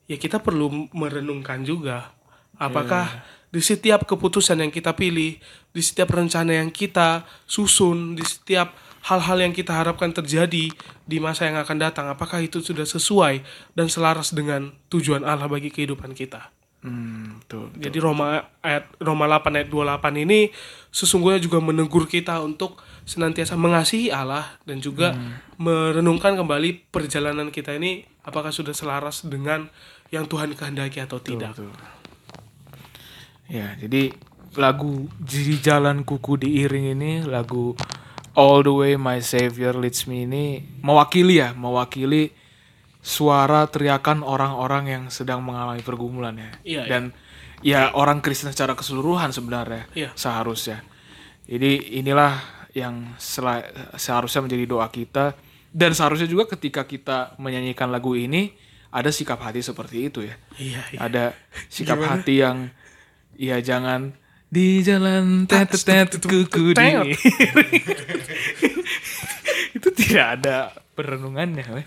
Ya 0.09 0.17
kita 0.17 0.41
perlu 0.41 0.89
merenungkan 0.91 1.61
juga. 1.61 2.17
Apakah 2.57 3.25
di 3.51 3.59
setiap 3.59 4.07
keputusan 4.07 4.63
yang 4.63 4.71
kita 4.71 4.95
pilih, 4.95 5.35
di 5.75 5.81
setiap 5.83 6.15
rencana 6.15 6.63
yang 6.63 6.71
kita 6.71 7.27
susun, 7.43 8.15
di 8.15 8.23
setiap 8.23 8.71
hal-hal 9.11 9.43
yang 9.43 9.53
kita 9.53 9.75
harapkan 9.75 10.15
terjadi 10.15 10.71
di 11.03 11.17
masa 11.19 11.51
yang 11.51 11.59
akan 11.59 11.77
datang, 11.77 12.07
apakah 12.07 12.39
itu 12.39 12.63
sudah 12.63 12.87
sesuai 12.87 13.43
dan 13.75 13.91
selaras 13.91 14.31
dengan 14.31 14.71
tujuan 14.87 15.27
Allah 15.27 15.51
bagi 15.51 15.67
kehidupan 15.73 16.15
kita? 16.15 16.53
Hmm, 16.81 17.37
betul. 17.37 17.69
Jadi 17.77 17.97
Roma 18.01 18.41
ayat 18.65 18.89
Roma 18.97 19.29
8 19.29 19.53
ayat 19.53 19.69
28 19.69 20.25
ini 20.25 20.49
sesungguhnya 20.89 21.37
juga 21.37 21.61
menegur 21.61 22.09
kita 22.09 22.41
untuk 22.41 22.81
senantiasa 23.05 23.53
mengasihi 23.53 24.09
Allah 24.09 24.57
dan 24.65 24.81
juga 24.81 25.13
merenungkan 25.61 26.33
kembali 26.33 26.89
perjalanan 26.89 27.53
kita 27.53 27.77
ini 27.77 28.01
apakah 28.25 28.49
sudah 28.49 28.73
selaras 28.73 29.21
dengan 29.29 29.69
yang 30.09 30.25
Tuhan 30.25 30.57
kehendaki 30.57 31.05
atau 31.05 31.21
tidak. 31.21 31.53
Betul. 31.53 32.00
Ya, 33.51 33.75
jadi 33.75 34.15
lagu 34.55 35.11
Di 35.19 35.59
Jalan 35.59 36.07
Kuku 36.07 36.39
Diiring 36.39 36.95
ini 36.95 37.11
lagu 37.27 37.75
All 38.31 38.63
the 38.63 38.71
Way 38.71 38.93
My 38.95 39.19
Savior 39.19 39.75
Leads 39.75 40.07
Me 40.07 40.23
ini 40.23 40.63
mewakili 40.79 41.43
ya, 41.43 41.51
mewakili 41.51 42.31
suara 43.03 43.67
teriakan 43.67 44.23
orang-orang 44.23 44.83
yang 44.87 45.03
sedang 45.11 45.43
mengalami 45.43 45.83
pergumulan 45.83 46.39
ya. 46.39 46.51
Iya, 46.63 46.83
Dan 46.87 47.03
ya 47.59 47.91
orang 47.91 48.23
Kristen 48.23 48.55
secara 48.55 48.71
keseluruhan 48.71 49.35
sebenarnya 49.35 49.91
Iya. 49.91 50.15
seharusnya. 50.15 50.79
Jadi 51.43 51.99
inilah 51.99 52.39
yang 52.71 53.19
seharusnya 53.99 54.47
menjadi 54.47 54.63
doa 54.63 54.87
kita 54.87 55.35
dan 55.75 55.91
seharusnya 55.91 56.31
juga 56.31 56.47
ketika 56.47 56.87
kita 56.87 57.35
menyanyikan 57.35 57.91
lagu 57.91 58.15
ini 58.15 58.55
ada 58.95 59.11
sikap 59.11 59.43
hati 59.43 59.59
seperti 59.59 60.07
itu 60.07 60.23
ya. 60.23 60.35
Iya, 60.55 60.81
iya. 60.95 60.99
Ada 61.03 61.23
sikap 61.67 61.99
hati 61.99 62.39
yang 62.39 62.71
ya 63.41 63.57
jangan 63.57 64.13
di 64.53 64.85
jalan 64.85 65.49
tetet 65.49 65.81
tetet 65.81 66.21
kuku 66.21 66.77
dingin. 66.77 67.09
itu 69.77 69.89
tidak 69.97 70.25
ada 70.37 70.69
perenungannya. 70.93 71.81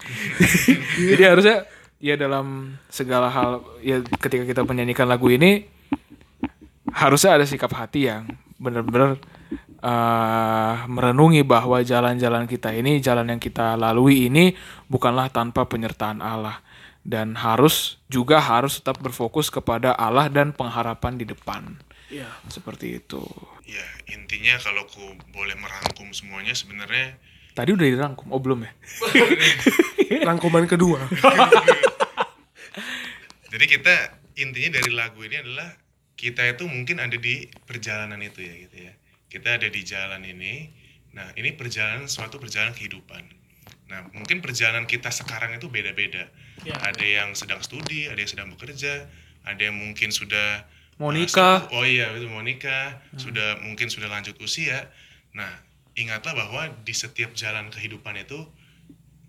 Jadi 0.98 1.22
harusnya 1.22 1.62
ya 2.02 2.18
dalam 2.18 2.74
segala 2.90 3.30
hal 3.30 3.62
ya 3.84 4.02
ketika 4.18 4.42
kita 4.42 4.62
menyanyikan 4.66 5.06
lagu 5.06 5.30
ini 5.30 5.70
harusnya 6.90 7.38
ada 7.38 7.46
sikap 7.46 7.70
hati 7.70 8.10
yang 8.10 8.26
benar-benar 8.58 9.22
eh, 9.78 10.74
merenungi 10.90 11.46
bahwa 11.46 11.78
jalan-jalan 11.84 12.50
kita 12.50 12.74
ini, 12.74 12.98
jalan 12.98 13.30
yang 13.30 13.38
kita 13.38 13.78
lalui 13.78 14.26
ini 14.26 14.58
bukanlah 14.90 15.30
tanpa 15.30 15.70
penyertaan 15.70 16.18
Allah 16.18 16.63
dan 17.04 17.36
harus 17.36 18.00
juga 18.08 18.40
harus 18.40 18.80
tetap 18.80 18.98
berfokus 18.98 19.52
kepada 19.52 19.92
Allah 19.92 20.32
dan 20.32 20.56
pengharapan 20.56 21.20
di 21.20 21.28
depan. 21.28 21.76
Iya. 22.08 22.28
Seperti 22.48 23.00
itu. 23.00 23.20
Ya, 23.64 23.84
intinya 24.12 24.56
kalau 24.60 24.84
ku 24.88 25.04
boleh 25.32 25.56
merangkum 25.56 26.12
semuanya 26.12 26.52
sebenarnya 26.52 27.16
Tadi 27.54 27.70
udah 27.70 27.86
dirangkum, 27.86 28.34
oh 28.34 28.42
belum 28.42 28.66
ya? 28.66 28.72
Rangkuman 30.26 30.66
kedua. 30.66 31.06
Jadi 33.54 33.64
kita 33.70 33.94
intinya 34.34 34.82
dari 34.82 34.90
lagu 34.90 35.22
ini 35.22 35.38
adalah 35.38 35.70
kita 36.18 36.42
itu 36.50 36.66
mungkin 36.66 36.98
ada 36.98 37.14
di 37.14 37.46
perjalanan 37.62 38.18
itu 38.26 38.42
ya 38.42 38.54
gitu 38.58 38.76
ya. 38.90 38.92
Kita 39.30 39.54
ada 39.54 39.70
di 39.70 39.80
jalan 39.86 40.26
ini. 40.26 40.66
Nah, 41.14 41.30
ini 41.38 41.54
perjalanan 41.54 42.10
suatu 42.10 42.42
perjalanan 42.42 42.74
kehidupan. 42.74 43.22
Nah, 43.84 44.08
mungkin 44.10 44.40
perjalanan 44.40 44.88
kita 44.88 45.12
sekarang 45.12 45.54
itu 45.54 45.68
beda-beda. 45.68 46.26
Ya. 46.64 46.74
Ada 46.80 47.04
yang 47.04 47.28
sedang 47.36 47.60
studi, 47.60 48.08
ada 48.08 48.16
yang 48.16 48.30
sedang 48.30 48.48
bekerja, 48.50 49.04
ada 49.44 49.60
yang 49.60 49.76
mungkin 49.76 50.08
sudah 50.08 50.64
Mau 50.96 51.10
uh, 51.10 51.14
nikah. 51.14 51.66
se- 51.66 51.70
Oh 51.74 51.84
iya, 51.84 52.08
itu 52.14 52.24
mau 52.26 52.40
nikah, 52.40 52.96
sudah 53.14 53.60
mungkin 53.60 53.92
sudah 53.92 54.08
lanjut 54.08 54.38
usia. 54.40 54.88
Nah, 55.36 55.50
ingatlah 55.94 56.32
bahwa 56.32 56.70
di 56.82 56.94
setiap 56.94 57.34
jalan 57.34 57.68
kehidupan 57.68 58.16
itu 58.16 58.46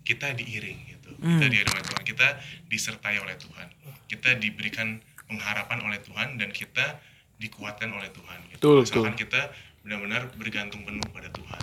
kita 0.02 0.32
diiring 0.32 0.78
gitu. 0.88 1.10
Kita 1.18 1.46
diiring 1.46 1.72
oleh 1.74 1.84
Tuhan, 1.84 2.02
kita 2.06 2.28
disertai 2.66 3.18
oleh 3.18 3.36
Tuhan. 3.36 3.68
Kita 4.06 4.38
diberikan 4.38 4.98
pengharapan 5.26 5.82
oleh 5.82 5.98
Tuhan 5.98 6.38
dan 6.38 6.54
kita 6.54 7.02
dikuatkan 7.36 7.90
oleh 7.90 8.08
Tuhan 8.08 8.38
gitu. 8.48 8.56
Betul, 8.56 8.76
Misalkan 8.86 9.12
betul. 9.12 9.22
kita 9.26 9.40
benar-benar 9.82 10.22
bergantung 10.34 10.82
penuh 10.82 11.04
pada 11.14 11.30
Tuhan 11.30 11.62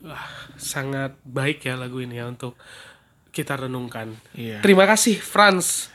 ya. 0.00 0.18
Sangat 0.54 1.16
baik 1.22 1.64
ya 1.64 1.74
lagu 1.74 1.98
ini 1.98 2.18
ya 2.18 2.26
untuk 2.26 2.54
kita 3.30 3.54
renungkan. 3.54 4.14
Iya. 4.34 4.58
Terima 4.60 4.84
kasih 4.84 5.16
Franz 5.16 5.90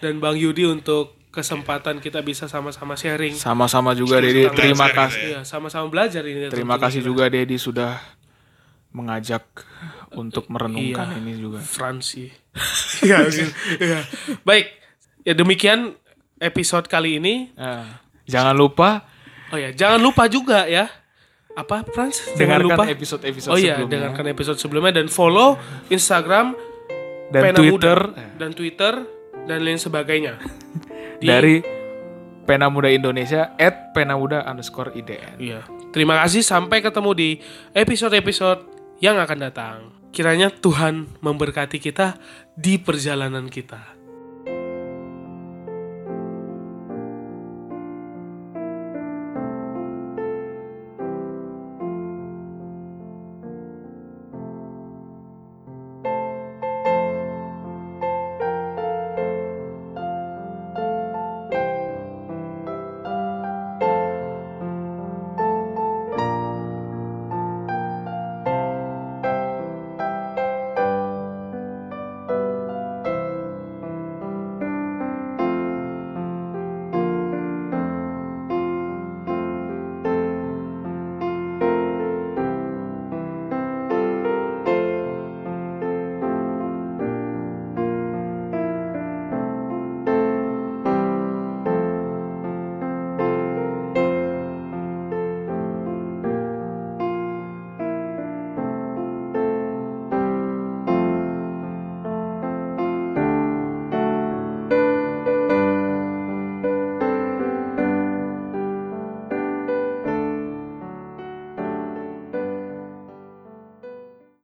dan 0.00 0.18
Bang 0.18 0.34
Yudi 0.34 0.64
untuk 0.64 1.14
kesempatan 1.30 2.02
kita 2.02 2.20
bisa 2.20 2.50
sama-sama 2.50 2.98
sharing. 2.98 3.38
Sama-sama 3.38 3.94
juga 3.94 4.18
Dedi, 4.18 4.50
terima 4.50 4.90
kasih. 4.90 5.20
ya. 5.22 5.28
Iya, 5.30 5.40
sama-sama 5.46 5.86
belajar 5.86 6.26
ini. 6.26 6.50
Terima 6.50 6.74
kasih 6.74 7.06
juga 7.06 7.30
Dedi 7.30 7.54
sudah 7.54 8.02
mengajak 8.90 9.46
untuk 10.10 10.50
merenungkan 10.50 11.14
Iya. 11.14 11.18
ini 11.22 11.32
juga. 11.38 11.62
Fransi. 11.62 12.26
Iya, 13.00 13.24
iya. 13.80 14.00
Baik, 14.44 14.76
ya 15.24 15.32
demikian 15.32 15.96
episode 16.36 16.84
kali 16.84 17.16
ini. 17.16 17.48
Nah, 17.56 17.86
jangan 18.28 18.52
lupa 18.52 19.08
Oh 19.50 19.58
ya, 19.58 19.72
jangan 19.72 19.98
lupa 19.98 20.28
juga 20.28 20.68
ya. 20.68 20.86
Apa 21.58 21.82
Frans? 21.90 22.22
Jangan 22.38 22.62
lupa. 22.62 22.86
dengarkan 22.86 22.94
episode-episode 22.94 23.52
Oh 23.52 23.58
iya, 23.58 23.74
sebelumnya 23.76 23.92
dengarkan 23.98 24.26
episode 24.30 24.58
sebelumnya 24.58 24.92
dan 25.02 25.06
follow 25.10 25.58
Instagram 25.90 26.54
dan 27.30 27.42
Pena 27.50 27.58
Twitter 27.58 27.98
Muda, 28.10 28.26
dan 28.38 28.50
Twitter 28.54 28.94
dan 29.46 29.58
lain 29.62 29.78
sebagainya. 29.78 30.34
Di- 31.20 31.28
dari 31.28 31.56
Pena 32.46 32.66
Muda 32.66 32.90
Indonesia 32.90 33.54
at 33.60 33.94
Pena 33.94 34.18
Muda 34.18 34.42
underscore 34.42 34.90
IDN. 34.96 35.38
Iya. 35.38 35.60
Terima 35.94 36.18
kasih 36.24 36.42
sampai 36.42 36.82
ketemu 36.82 37.10
di 37.14 37.30
episode-episode 37.74 38.66
yang 38.98 39.18
akan 39.22 39.38
datang. 39.38 39.76
Kiranya 40.10 40.50
Tuhan 40.50 41.06
memberkati 41.22 41.78
kita 41.78 42.18
di 42.58 42.78
perjalanan 42.82 43.46
kita. 43.46 43.99